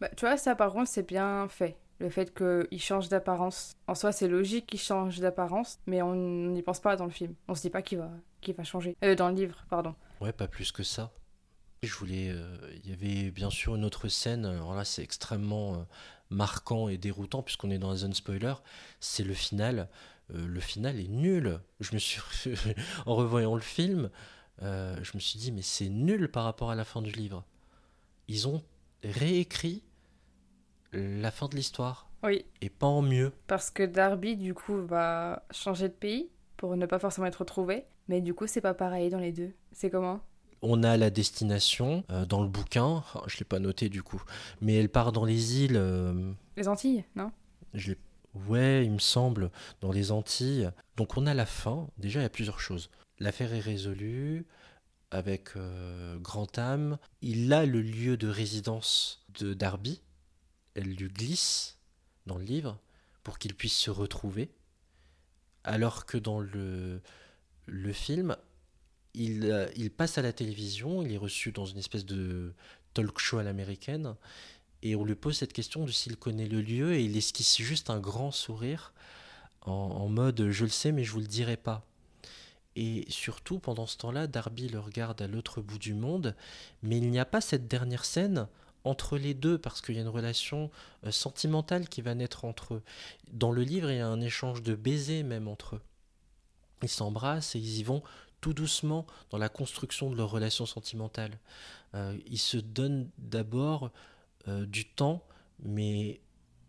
Bah, 0.00 0.08
tu 0.16 0.26
vois, 0.26 0.36
ça 0.36 0.54
par 0.54 0.72
contre, 0.72 0.88
c'est 0.88 1.06
bien 1.06 1.46
fait. 1.48 1.76
Le 1.98 2.10
fait 2.10 2.34
qu'il 2.34 2.80
change 2.80 3.08
d'apparence. 3.08 3.72
En 3.86 3.94
soi, 3.94 4.12
c'est 4.12 4.28
logique 4.28 4.66
qu'il 4.66 4.80
change 4.80 5.18
d'apparence, 5.18 5.78
mais 5.86 6.02
on 6.02 6.14
n'y 6.14 6.62
pense 6.62 6.80
pas 6.80 6.96
dans 6.96 7.06
le 7.06 7.10
film. 7.10 7.34
On 7.48 7.54
se 7.54 7.62
dit 7.62 7.70
pas 7.70 7.80
qu'il 7.80 7.98
va, 7.98 8.10
qu'il 8.42 8.54
va 8.54 8.64
changer. 8.64 8.96
Euh, 9.02 9.14
dans 9.14 9.30
le 9.30 9.34
livre, 9.34 9.64
pardon. 9.70 9.94
Ouais, 10.20 10.32
pas 10.32 10.46
plus 10.46 10.72
que 10.72 10.82
ça. 10.82 11.10
Je 11.82 11.94
voulais, 11.94 12.30
euh, 12.30 12.56
il 12.82 12.90
y 12.90 12.92
avait 12.92 13.30
bien 13.30 13.50
sûr 13.50 13.76
une 13.76 13.84
autre 13.84 14.08
scène. 14.08 14.44
Alors 14.44 14.74
là, 14.74 14.84
c'est 14.84 15.02
extrêmement 15.02 15.74
euh, 15.74 15.78
marquant 16.30 16.88
et 16.88 16.98
déroutant 16.98 17.42
puisqu'on 17.42 17.70
est 17.70 17.78
dans 17.78 17.90
la 17.90 17.96
zone 17.96 18.14
spoiler. 18.14 18.54
C'est 19.00 19.24
le 19.24 19.34
final. 19.34 19.88
Euh, 20.34 20.46
le 20.46 20.60
final 20.60 20.98
est 20.98 21.08
nul. 21.08 21.60
Je 21.80 21.94
me 21.94 21.98
suis, 21.98 22.20
en 23.06 23.14
revoyant 23.14 23.54
le 23.54 23.60
film, 23.60 24.10
je 24.62 25.10
me 25.14 25.20
suis 25.20 25.38
dit 25.38 25.52
mais 25.52 25.62
c'est 25.62 25.88
nul 25.88 26.30
par 26.30 26.44
rapport 26.44 26.70
à 26.70 26.74
la 26.74 26.84
fin 26.84 27.02
du 27.02 27.12
livre. 27.12 27.44
Ils 28.28 28.48
ont 28.48 28.62
réécrit 29.04 29.84
la 30.92 31.30
fin 31.30 31.48
de 31.48 31.54
l'histoire. 31.54 32.08
Oui. 32.22 32.44
Et 32.62 32.70
pas 32.70 32.86
en 32.86 33.02
mieux. 33.02 33.32
Parce 33.46 33.70
que 33.70 33.82
Darby, 33.82 34.36
du 34.36 34.54
coup, 34.54 34.84
va 34.86 35.44
changer 35.50 35.88
de 35.88 35.94
pays 35.94 36.30
pour 36.56 36.76
ne 36.76 36.86
pas 36.86 36.98
forcément 36.98 37.26
être 37.26 37.40
retrouvé. 37.40 37.84
Mais 38.08 38.20
du 38.20 38.34
coup, 38.34 38.46
c'est 38.46 38.60
pas 38.60 38.74
pareil 38.74 39.10
dans 39.10 39.18
les 39.18 39.32
deux. 39.32 39.52
C'est 39.72 39.90
comment? 39.90 40.20
On 40.62 40.82
a 40.82 40.96
la 40.96 41.10
destination 41.10 42.04
euh, 42.10 42.24
dans 42.24 42.42
le 42.42 42.48
bouquin, 42.48 43.04
oh, 43.14 43.22
je 43.26 43.38
l'ai 43.38 43.44
pas 43.44 43.58
noté 43.58 43.88
du 43.88 44.02
coup, 44.02 44.22
mais 44.60 44.74
elle 44.74 44.88
part 44.88 45.12
dans 45.12 45.24
les 45.24 45.62
îles. 45.62 45.76
Euh, 45.76 46.32
les 46.56 46.68
Antilles, 46.68 47.04
non? 47.14 47.30
Je 47.74 47.94
Ouais, 48.48 48.84
il 48.84 48.92
me 48.92 48.98
semble, 48.98 49.50
dans 49.80 49.90
les 49.90 50.12
Antilles. 50.12 50.70
Donc 50.96 51.16
on 51.16 51.26
a 51.26 51.34
la 51.34 51.46
fin, 51.46 51.88
déjà 51.98 52.20
il 52.20 52.24
y 52.24 52.26
a 52.26 52.30
plusieurs 52.30 52.60
choses. 52.60 52.90
L'affaire 53.18 53.54
est 53.54 53.60
résolue 53.60 54.46
avec 55.10 55.56
euh, 55.56 56.18
Grand 56.18 56.58
Âme. 56.58 56.98
Il 57.22 57.52
a 57.52 57.64
le 57.64 57.80
lieu 57.80 58.16
de 58.16 58.28
résidence 58.28 59.24
de 59.38 59.54
Darby. 59.54 60.02
Elle 60.74 60.94
lui 60.94 61.08
glisse 61.08 61.78
dans 62.26 62.36
le 62.36 62.44
livre 62.44 62.78
pour 63.22 63.38
qu'il 63.38 63.54
puisse 63.54 63.76
se 63.76 63.90
retrouver. 63.90 64.50
Alors 65.64 66.04
que 66.04 66.18
dans 66.18 66.38
le, 66.38 67.00
le 67.64 67.92
film, 67.92 68.36
euh, 69.18 69.68
il, 69.76 69.90
passe 69.90 70.18
à 70.18 70.22
la 70.22 70.32
télévision, 70.32 71.02
il 71.02 71.12
est 71.12 71.18
reçu 71.18 71.52
dans 71.52 71.64
une 71.64 71.78
espèce 71.78 72.04
de 72.04 72.52
talk 72.94 73.18
show 73.18 73.38
à 73.38 73.42
l'américaine, 73.42 74.14
et 74.82 74.94
on 74.94 75.04
lui 75.04 75.14
pose 75.14 75.36
cette 75.36 75.52
question 75.52 75.84
de 75.84 75.90
s'il 75.90 76.16
connaît 76.16 76.46
le 76.46 76.60
lieu, 76.60 76.94
et 76.94 77.04
il 77.04 77.16
esquisse 77.16 77.56
juste 77.56 77.90
un 77.90 77.98
grand 77.98 78.30
sourire, 78.30 78.92
en, 79.62 80.08
mode 80.08 80.50
je 80.50 80.64
le 80.64 80.70
sais, 80.70 80.92
mais 80.92 81.02
je 81.02 81.10
vous 81.10 81.20
le 81.20 81.26
dirai 81.26 81.56
pas. 81.56 81.84
Et 82.76 83.04
surtout, 83.08 83.58
pendant 83.58 83.86
ce 83.86 83.96
temps-là, 83.96 84.26
Darby 84.28 84.68
le 84.68 84.78
regarde 84.78 85.20
à 85.22 85.26
l'autre 85.26 85.60
bout 85.60 85.78
du 85.78 85.94
monde, 85.94 86.36
mais 86.82 86.98
il 86.98 87.10
n'y 87.10 87.18
a 87.18 87.24
pas 87.24 87.40
cette 87.40 87.66
dernière 87.66 88.04
scène 88.04 88.46
entre 88.84 89.18
les 89.18 89.34
deux, 89.34 89.58
parce 89.58 89.80
qu'il 89.80 89.96
y 89.96 89.98
a 89.98 90.02
une 90.02 90.08
relation 90.08 90.70
euh, 91.04 91.10
sentimentale 91.10 91.88
qui 91.88 92.02
va 92.02 92.14
naître 92.14 92.44
entre 92.44 92.74
eux. 92.74 92.82
Dans 93.32 93.50
le 93.50 93.62
livre, 93.62 93.90
il 93.90 93.96
y 93.96 94.00
a 94.00 94.06
un 94.06 94.20
échange 94.20 94.62
de 94.62 94.76
baisers 94.76 95.24
même 95.24 95.48
entre 95.48 95.76
eux. 95.76 95.80
Ils 96.82 96.88
s'embrassent 96.88 97.56
et 97.56 97.58
ils 97.58 97.78
y 97.78 97.82
vont 97.82 98.02
tout 98.46 98.52
doucement 98.52 99.06
dans 99.30 99.38
la 99.38 99.48
construction 99.48 100.08
de 100.08 100.16
leur 100.16 100.30
relation 100.30 100.66
sentimentale. 100.66 101.32
Euh, 101.94 102.16
ils 102.26 102.38
se 102.38 102.58
donnent 102.58 103.10
d'abord 103.18 103.90
euh, 104.46 104.66
du 104.66 104.84
temps, 104.84 105.24
mais 105.64 106.20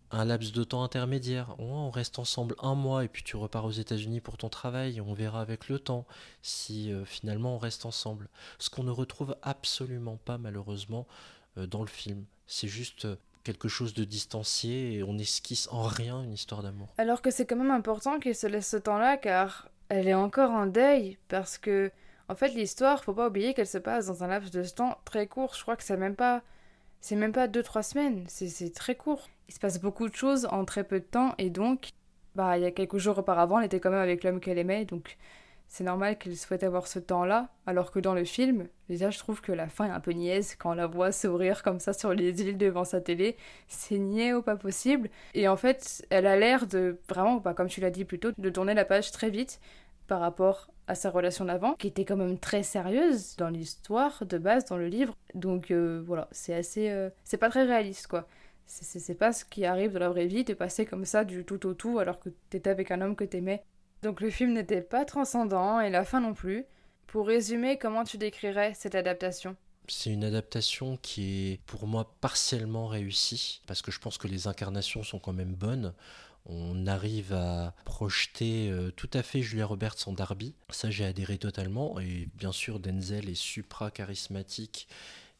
un 0.10 0.26
laps 0.26 0.54
de 0.54 0.64
temps 0.64 0.84
intermédiaire. 0.84 1.54
On 1.60 1.92
reste 1.92 2.18
ensemble 2.18 2.56
un 2.58 2.74
mois 2.74 3.04
et 3.04 3.08
puis 3.08 3.22
tu 3.22 3.36
repars 3.36 3.64
aux 3.66 3.72
États-Unis 3.72 4.22
pour 4.22 4.38
ton 4.38 4.50
travail 4.50 4.98
et 4.98 5.02
on 5.02 5.14
verra 5.14 5.40
avec 5.40 5.70
le 5.70 5.78
temps 5.78 6.08
si 6.42 6.92
euh, 6.92 7.06
finalement 7.06 7.54
on 7.54 7.60
reste 7.60 7.86
ensemble. 7.86 8.28
Ce 8.58 8.72
qu'on 8.72 8.84
ne 8.84 8.90
retrouve 8.90 9.36
absolument 9.44 10.18
pas 10.18 10.40
malheureusement 10.40 11.06
dans 11.58 11.82
le 11.82 11.88
film. 11.88 12.26
C'est 12.48 12.68
juste 12.68 13.08
quelque 13.44 13.68
chose 13.68 13.94
de 13.94 14.04
distancié 14.04 14.94
et 14.94 15.04
on 15.04 15.20
esquisse 15.20 15.68
en 15.72 15.84
rien 15.84 16.24
une 16.24 16.34
histoire 16.34 16.64
d'amour. 16.64 16.88
Alors 16.98 17.22
que 17.22 17.30
c'est 17.30 17.46
quand 17.46 17.56
même 17.56 17.72
important 17.72 18.20
qu'il 18.20 18.36
se 18.36 18.48
laisse 18.48 18.68
ce 18.68 18.78
temps-là 18.78 19.18
car 19.18 19.70
elle 19.90 20.08
est 20.08 20.14
encore 20.14 20.52
en 20.52 20.66
deuil 20.68 21.18
parce 21.28 21.58
que, 21.58 21.92
en 22.30 22.36
fait, 22.36 22.50
l'histoire, 22.50 23.04
faut 23.04 23.14
pas 23.14 23.28
oublier 23.28 23.54
qu'elle 23.54 23.68
se 23.68 23.78
passe 23.78 24.08
dans 24.08 24.24
un 24.24 24.28
laps 24.28 24.52
de 24.52 24.64
temps 24.64 24.98
très 25.06 25.28
court. 25.28 25.54
Je 25.56 25.62
crois 25.62 25.76
que 25.76 25.84
c'est 25.84 25.98
même 25.98 26.16
pas, 26.16 26.42
c'est 27.02 27.16
même 27.16 27.32
pas 27.32 27.48
deux 27.48 27.64
trois 27.64 27.84
semaines. 27.84 28.26
C'est 28.28 28.74
très 28.74 28.96
court. 28.96 29.30
Il 29.50 29.54
se 29.54 29.60
passe 29.60 29.80
beaucoup 29.80 30.10
de 30.10 30.16
choses 30.16 30.48
en 30.52 30.66
très 30.66 30.84
peu 30.84 31.00
de 31.00 31.06
temps 31.06 31.34
et 31.38 31.50
donc, 31.50 31.90
bah, 32.36 32.58
il 32.58 32.64
y 32.64 32.66
a 32.66 32.72
quelques 32.72 32.98
jours 32.98 33.18
auparavant, 33.18 33.60
elle 33.60 33.66
était 33.66 33.80
quand 33.80 33.90
même 33.92 34.02
avec 34.02 34.24
l'homme 34.24 34.40
qu'elle 34.40 34.58
aimait, 34.60 34.86
donc 34.86 35.18
c'est 35.68 35.84
normal 35.84 36.18
qu'elle 36.18 36.38
souhaite 36.38 36.64
avoir 36.64 36.88
ce 36.88 37.00
temps-là, 37.00 37.50
alors 37.66 37.92
que 37.92 38.00
dans 38.00 38.14
le 38.14 38.24
film, 38.24 38.68
déjà 38.90 39.10
je 39.10 39.20
trouve 39.20 39.42
que 39.42 39.52
la 39.52 39.68
fin 39.68 39.86
est 39.86 39.92
un 39.92 40.00
peu 40.00 40.12
niaise 40.12 40.56
quand 40.56 40.72
on 40.72 40.76
la 40.76 40.88
voit 40.88 41.12
sourire 41.12 41.62
comme 41.62 41.80
ça 41.80 41.94
sur 41.94 42.14
les 42.14 42.42
îles 42.42 42.58
devant 42.58 42.86
sa 42.86 43.02
télé. 43.02 43.36
C'est 43.68 43.98
niais 43.98 44.34
ou 44.34 44.42
pas 44.42 44.56
possible. 44.56 45.10
Et 45.34 45.48
en 45.48 45.58
fait, 45.58 46.06
elle 46.10 46.26
a 46.26 46.38
l'air 46.38 46.68
de 46.68 47.00
vraiment, 47.10 47.38
bah, 47.38 47.54
comme 47.54 47.68
tu 47.68 47.82
l'as 47.82 47.92
dit 47.92 48.06
plus 48.06 48.20
tôt, 48.20 48.32
de 48.38 48.50
tourner 48.50 48.74
la 48.74 48.86
page 48.86 49.12
très 49.12 49.30
vite 49.30 49.60
par 50.08 50.22
rapport 50.22 50.70
à 50.88 50.96
sa 50.96 51.10
relation 51.10 51.44
d'avant, 51.44 51.74
qui 51.74 51.88
était 51.88 52.06
quand 52.06 52.16
même 52.16 52.40
très 52.40 52.64
sérieuse 52.64 53.36
dans 53.36 53.50
l'histoire 53.50 54.26
de 54.26 54.38
base, 54.38 54.66
dans 54.66 54.78
le 54.78 54.88
livre. 54.88 55.14
Donc 55.36 55.70
euh, 55.72 56.02
voilà, 56.06 56.30
c'est 56.32 56.54
assez. 56.54 56.90
Euh, 56.90 57.10
c'est 57.26 57.38
pas 57.38 57.50
très 57.50 57.64
réaliste 57.64 58.08
quoi. 58.08 58.26
C'est 58.70 59.16
pas 59.16 59.32
ce 59.32 59.46
qui 59.46 59.64
arrive 59.64 59.94
dans 59.94 60.00
la 60.00 60.10
vraie 60.10 60.26
vie, 60.26 60.44
de 60.44 60.54
passer 60.54 60.86
comme 60.86 61.06
ça 61.06 61.24
du 61.24 61.46
tout 61.46 61.66
au 61.66 61.74
tout 61.74 62.00
alors 62.00 62.20
que 62.20 62.30
t'étais 62.50 62.70
avec 62.70 62.92
un 62.92 63.00
homme 63.00 63.16
que 63.16 63.24
t'aimais 63.24 63.64
donc 64.02 64.22
le 64.22 64.30
film 64.30 64.54
n'était 64.54 64.82
pas 64.82 65.06
transcendant 65.06 65.80
et 65.80 65.90
la 65.90 66.06
fin 66.06 66.22
non 66.22 66.34
plus. 66.34 66.66
Pour 67.08 67.28
résumer, 67.28 67.78
comment 67.78 68.04
tu 68.04 68.18
décrirais 68.18 68.74
cette 68.76 68.96
adaptation? 68.96 69.56
C'est 69.88 70.12
une 70.12 70.26
adaptation 70.26 70.98
qui 70.98 71.52
est 71.52 71.62
pour 71.66 71.88
moi 71.88 72.14
partiellement 72.20 72.88
réussie, 72.88 73.62
parce 73.66 73.82
que 73.82 73.92
je 73.92 74.00
pense 74.00 74.18
que 74.18 74.28
les 74.28 74.48
incarnations 74.48 75.04
sont 75.04 75.20
quand 75.20 75.32
même 75.32 75.56
bonnes. 75.56 75.94
On 76.46 76.88
arrive 76.88 77.34
à 77.34 77.74
projeter 77.86 78.70
euh, 78.70 78.92
tout 78.92 79.10
à 79.14 79.24
fait 79.24 79.42
Julia 79.42 79.66
Roberts 79.66 80.08
en 80.08 80.14
Darby. 80.14 80.56
Ça, 80.70 80.90
j'ai 80.90 81.04
adhéré 81.06 81.38
totalement. 81.38 82.00
Et 82.00 82.30
bien 82.36 82.54
sûr, 82.54 82.80
Denzel 82.80 83.30
est 83.30 83.36
supra 83.36 83.92
charismatique 83.92 84.88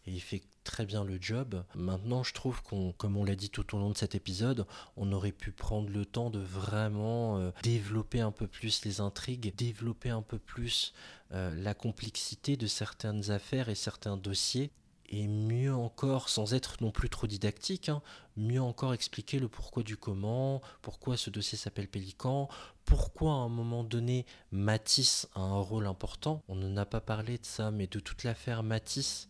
et 0.08 0.12
il 0.12 0.22
fait 0.22 0.42
très 0.64 0.86
bien 0.86 1.04
le 1.04 1.18
job. 1.22 1.64
Maintenant, 1.76 2.24
je 2.24 2.34
trouve 2.34 2.64
qu'on, 2.64 2.94
comme 2.94 3.18
on 3.18 3.26
l'a 3.26 3.36
dit 3.36 3.50
tout 3.50 3.76
au 3.76 3.80
long 3.80 3.90
de 3.90 3.98
cet 3.98 4.16
épisode, 4.16 4.66
on 4.96 5.12
aurait 5.12 5.32
pu 5.34 5.52
prendre 5.52 5.90
le 5.90 6.06
temps 6.06 6.30
de 6.30 6.40
vraiment 6.40 7.38
euh, 7.38 7.52
développer 7.62 8.22
un 8.22 8.32
peu 8.32 8.48
plus 8.48 8.84
les 8.86 9.02
intrigues, 9.02 9.54
développer 9.56 10.10
un 10.10 10.22
peu 10.22 10.40
plus 10.40 10.94
euh, 11.34 11.54
la 11.56 11.74
complexité 11.74 12.56
de 12.56 12.68
certaines 12.68 13.32
affaires 13.32 13.70
et 13.70 13.76
certains 13.76 14.18
dossiers. 14.18 14.72
Et 15.10 15.28
mieux 15.28 15.74
encore, 15.74 16.28
sans 16.28 16.54
être 16.54 16.78
non 16.82 16.92
plus 16.92 17.10
trop 17.10 17.28
didactique, 17.28 17.88
hein, 17.88 18.02
mieux 18.36 18.62
encore 18.62 18.94
expliquer 18.94 19.40
le 19.40 19.48
pourquoi 19.48 19.84
du 19.84 19.96
comment, 19.96 20.62
pourquoi 20.82 21.16
ce 21.16 21.30
dossier 21.30 21.58
s'appelle 21.58 21.88
Pélican, 21.88 22.50
pourquoi 22.84 23.32
à 23.32 23.36
un 23.36 23.48
moment 23.48 23.86
donné 23.86 24.26
Matisse 24.52 25.30
a 25.34 25.40
un 25.40 25.62
rôle 25.62 25.88
important. 25.88 26.44
On 26.50 26.56
n'en 26.56 26.76
a 26.76 26.86
pas 26.86 27.00
parlé 27.00 27.38
de 27.38 27.46
ça, 27.46 27.72
mais 27.72 27.88
de 27.88 28.02
toute 28.02 28.26
l'affaire 28.26 28.64
Matisse, 28.64 29.30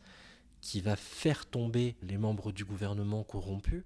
qui 0.61 0.81
va 0.81 0.95
faire 0.95 1.45
tomber 1.45 1.95
les 2.01 2.17
membres 2.17 2.51
du 2.51 2.65
gouvernement 2.65 3.23
corrompus. 3.23 3.83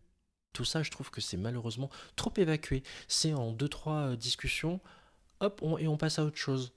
Tout 0.53 0.65
ça, 0.65 0.83
je 0.83 0.91
trouve 0.91 1.11
que 1.11 1.21
c'est 1.21 1.37
malheureusement 1.37 1.89
trop 2.15 2.33
évacué. 2.35 2.83
C'est 3.07 3.33
en 3.33 3.51
deux 3.51 3.69
trois 3.69 4.11
euh, 4.11 4.15
discussions, 4.15 4.81
hop, 5.39 5.61
et 5.79 5.87
on 5.87 5.97
passe 5.97 6.19
à 6.19 6.25
autre 6.25 6.37
chose. 6.37 6.73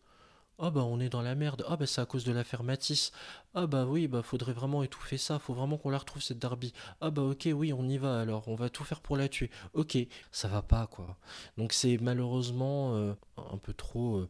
Ah 0.59 0.71
bah 0.71 0.83
on 0.85 1.01
est 1.01 1.09
dans 1.09 1.23
la 1.23 1.35
merde. 1.35 1.65
Ah 1.69 1.77
bah 1.77 1.87
c'est 1.87 2.01
à 2.01 2.07
cause 2.07 2.25
de 2.25 2.33
l'affaire 2.33 2.63
Matisse. 2.63 3.11
Ah 3.55 3.67
bah 3.67 3.87
oui, 3.87 4.07
bah 4.07 4.23
faudrait 4.23 4.53
vraiment 4.53 4.85
étouffer 4.85 5.19
ça. 5.19 5.41
Faut 5.41 5.53
vraiment 5.53 5.79
qu'on 5.79 5.91
la 5.91 5.99
retrouve 5.99 6.23
cette 6.23 6.39
Darby. 6.39 6.73
Ah 7.01 7.11
bah 7.11 7.23
ok, 7.23 7.49
oui, 7.53 7.73
on 7.73 7.89
y 7.89 7.99
va 7.99 8.21
alors. 8.21 8.47
On 8.47 8.55
va 8.55 8.71
tout 8.71 8.85
faire 8.85 9.01
pour 9.01 9.17
la 9.17 9.29
tuer. 9.29 9.51
Ok, 9.73 9.99
ça 10.31 10.47
va 10.47 10.63
pas 10.63 10.87
quoi. 10.87 11.19
Donc 11.59 11.73
c'est 11.73 11.99
malheureusement 11.99 12.95
euh, 12.95 13.15
un 13.37 13.59
peu 13.59 13.75
trop 13.75 14.19
euh, 14.19 14.29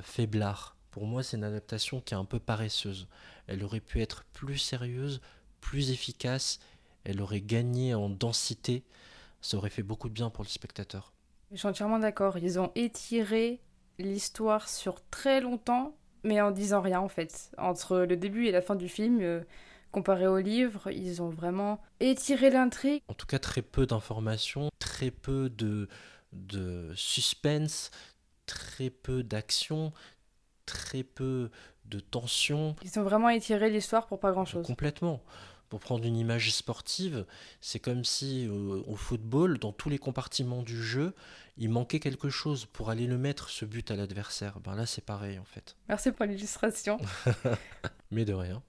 faiblard. 0.00 0.75
Pour 0.96 1.04
moi, 1.04 1.22
c'est 1.22 1.36
une 1.36 1.44
adaptation 1.44 2.00
qui 2.00 2.14
est 2.14 2.16
un 2.16 2.24
peu 2.24 2.38
paresseuse. 2.38 3.06
Elle 3.48 3.62
aurait 3.62 3.80
pu 3.80 4.00
être 4.00 4.24
plus 4.32 4.56
sérieuse, 4.56 5.20
plus 5.60 5.90
efficace, 5.90 6.58
elle 7.04 7.20
aurait 7.20 7.42
gagné 7.42 7.94
en 7.94 8.08
densité, 8.08 8.82
ça 9.42 9.58
aurait 9.58 9.68
fait 9.68 9.82
beaucoup 9.82 10.08
de 10.08 10.14
bien 10.14 10.30
pour 10.30 10.42
le 10.42 10.48
spectateur. 10.48 11.12
Je 11.52 11.58
suis 11.58 11.68
entièrement 11.68 11.98
d'accord, 11.98 12.38
ils 12.38 12.58
ont 12.58 12.72
étiré 12.76 13.60
l'histoire 13.98 14.70
sur 14.70 15.06
très 15.10 15.42
longtemps, 15.42 15.94
mais 16.24 16.40
en 16.40 16.50
disant 16.50 16.80
rien 16.80 17.00
en 17.00 17.10
fait. 17.10 17.50
Entre 17.58 17.98
le 17.98 18.16
début 18.16 18.46
et 18.46 18.50
la 18.50 18.62
fin 18.62 18.74
du 18.74 18.88
film, 18.88 19.20
euh, 19.20 19.42
comparé 19.92 20.26
au 20.26 20.38
livre, 20.38 20.90
ils 20.90 21.20
ont 21.20 21.28
vraiment 21.28 21.82
étiré 22.00 22.48
l'intrigue. 22.48 23.02
En 23.08 23.14
tout 23.14 23.26
cas, 23.26 23.38
très 23.38 23.60
peu 23.60 23.84
d'informations, 23.84 24.70
très 24.78 25.10
peu 25.10 25.50
de, 25.50 25.90
de 26.32 26.90
suspense, 26.94 27.90
très 28.46 28.88
peu 28.88 29.22
d'action, 29.22 29.92
très 30.66 31.02
peu 31.02 31.50
de 31.86 32.00
tension. 32.00 32.76
Ils 32.82 32.98
ont 32.98 33.02
vraiment 33.02 33.28
étiré 33.28 33.70
l'histoire 33.70 34.06
pour 34.06 34.18
pas 34.18 34.32
grand-chose. 34.32 34.66
Complètement. 34.66 35.22
Pour 35.68 35.80
prendre 35.80 36.04
une 36.04 36.16
image 36.16 36.52
sportive, 36.52 37.26
c'est 37.60 37.80
comme 37.80 38.04
si 38.04 38.46
euh, 38.46 38.82
au 38.86 38.94
football, 38.94 39.58
dans 39.58 39.72
tous 39.72 39.88
les 39.88 39.98
compartiments 39.98 40.62
du 40.62 40.80
jeu, 40.80 41.12
il 41.56 41.70
manquait 41.70 41.98
quelque 41.98 42.28
chose 42.28 42.66
pour 42.66 42.88
aller 42.88 43.06
le 43.06 43.18
mettre, 43.18 43.48
ce 43.48 43.64
but 43.64 43.90
à 43.90 43.96
l'adversaire. 43.96 44.60
Ben 44.60 44.76
là, 44.76 44.86
c'est 44.86 45.04
pareil 45.04 45.40
en 45.40 45.44
fait. 45.44 45.76
Merci 45.88 46.12
pour 46.12 46.24
l'illustration. 46.26 46.98
Mais 48.12 48.24
de 48.24 48.32
rien. 48.32 48.62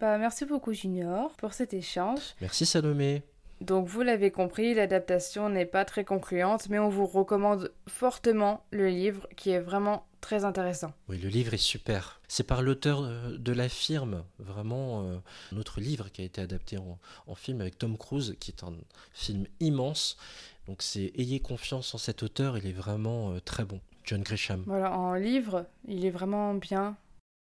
bah, 0.00 0.16
merci 0.16 0.46
beaucoup 0.46 0.72
Junior 0.72 1.30
pour 1.36 1.52
cet 1.52 1.74
échange. 1.74 2.22
Merci 2.40 2.64
Salomé. 2.64 3.22
Donc 3.64 3.88
vous 3.88 4.02
l'avez 4.02 4.30
compris, 4.30 4.74
l'adaptation 4.74 5.48
n'est 5.48 5.64
pas 5.64 5.86
très 5.86 6.04
concluante, 6.04 6.68
mais 6.68 6.78
on 6.78 6.90
vous 6.90 7.06
recommande 7.06 7.72
fortement 7.88 8.62
le 8.70 8.88
livre 8.88 9.26
qui 9.36 9.50
est 9.50 9.60
vraiment 9.60 10.04
très 10.20 10.44
intéressant. 10.44 10.92
Oui, 11.08 11.16
le 11.16 11.30
livre 11.30 11.54
est 11.54 11.58
super. 11.58 12.20
C'est 12.28 12.46
par 12.46 12.60
l'auteur 12.60 13.02
euh, 13.02 13.38
de 13.38 13.52
La 13.52 13.70
Firme, 13.70 14.22
vraiment 14.38 15.04
euh, 15.04 15.16
notre 15.52 15.80
livre 15.80 16.10
qui 16.12 16.20
a 16.20 16.24
été 16.26 16.42
adapté 16.42 16.76
en, 16.76 17.34
film 17.34 17.62
avec 17.62 17.78
Tom 17.78 17.96
Cruise, 17.96 18.36
qui 18.38 18.50
est 18.50 18.64
un 18.64 18.74
film 19.14 19.46
immense. 19.60 20.18
Donc 20.66 20.82
c'est 20.82 21.12
ayez 21.16 21.40
confiance 21.40 21.94
en 21.94 21.98
cet 21.98 22.22
auteur, 22.22 22.58
il 22.58 22.66
est 22.66 22.72
vraiment 22.72 23.32
euh, 23.32 23.40
très 23.40 23.64
bon. 23.64 23.80
John 24.04 24.20
Grisham. 24.20 24.62
Voilà, 24.66 24.92
en 24.92 25.14
livre, 25.14 25.64
il 25.88 26.04
est 26.04 26.10
vraiment 26.10 26.52
bien. 26.52 26.96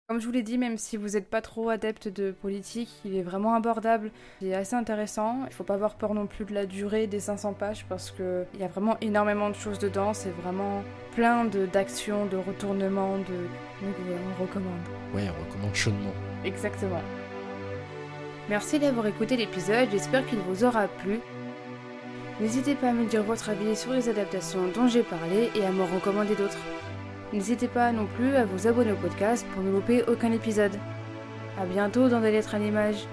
Comme 0.07 0.21
je 0.21 0.27
vous 0.27 0.33
l'ai 0.33 0.43
dit, 0.43 0.59
même 0.59 0.77
si 0.77 0.99
vous 0.99 1.09
n'êtes 1.11 1.31
pas 1.31 1.41
trop 1.41 1.71
adepte 1.71 2.09
de 2.09 2.31
politique, 2.31 2.91
il 3.07 3.17
est 3.17 3.23
vraiment 3.23 3.55
abordable. 3.55 4.11
Il 4.43 4.49
est 4.49 4.55
assez 4.55 4.77
intéressant. 4.77 5.39
Il 5.47 5.53
faut 5.55 5.65
pas 5.65 5.73
avoir 5.73 5.95
peur 5.95 6.13
non 6.13 6.27
plus 6.27 6.45
de 6.45 6.53
la 6.53 6.67
durée 6.67 7.07
des 7.07 7.21
500 7.21 7.55
pages 7.55 7.87
parce 7.89 8.11
qu'il 8.11 8.61
y 8.61 8.65
a 8.65 8.69
vraiment 8.69 8.99
énormément 9.01 9.49
de 9.49 9.55
choses 9.55 9.79
dedans. 9.79 10.13
C'est 10.13 10.29
vraiment 10.43 10.85
plein 11.15 11.47
d'actions, 11.47 12.27
de, 12.27 12.37
retournements. 12.37 13.17
De... 13.17 13.25
Donc 13.81 13.95
on 14.39 14.43
recommande. 14.43 14.75
Ouais, 15.15 15.23
on 15.27 15.49
recommande 15.49 15.75
chaudement. 15.75 16.13
Exactement. 16.45 17.01
Merci 18.51 18.79
d'avoir 18.79 19.07
écouté 19.07 19.39
l'épisode. 19.39 19.89
J'espère 19.91 20.27
qu'il 20.27 20.39
vous 20.41 20.65
aura 20.65 20.87
plu. 20.87 21.19
N'hésitez 22.41 22.75
pas 22.75 22.91
à 22.91 22.93
me 22.93 23.07
dire 23.07 23.23
votre 23.23 23.49
avis 23.49 23.75
sur 23.75 23.95
les 23.95 24.11
adaptations 24.11 24.69
dont 24.75 24.87
j'ai 24.87 25.03
parlé 25.03 25.51
et 25.55 25.65
à 25.65 25.73
me 25.73 25.85
recommander 25.85 26.35
d'autres. 26.35 26.59
N'hésitez 27.35 27.67
pas 27.67 27.91
non 27.91 28.07
plus 28.07 28.37
à 28.37 28.45
vous 28.45 28.69
abonner 28.69 28.93
au 28.93 28.95
podcast 28.95 29.45
pour 29.53 29.65
ne 29.65 29.73
louper 29.73 30.05
aucun 30.07 30.31
épisode. 30.31 30.71
A 31.61 31.67
bientôt 31.67 32.09
dans 32.09 32.21
des 32.21 32.31
lettres 32.31 32.55
à. 32.55 33.09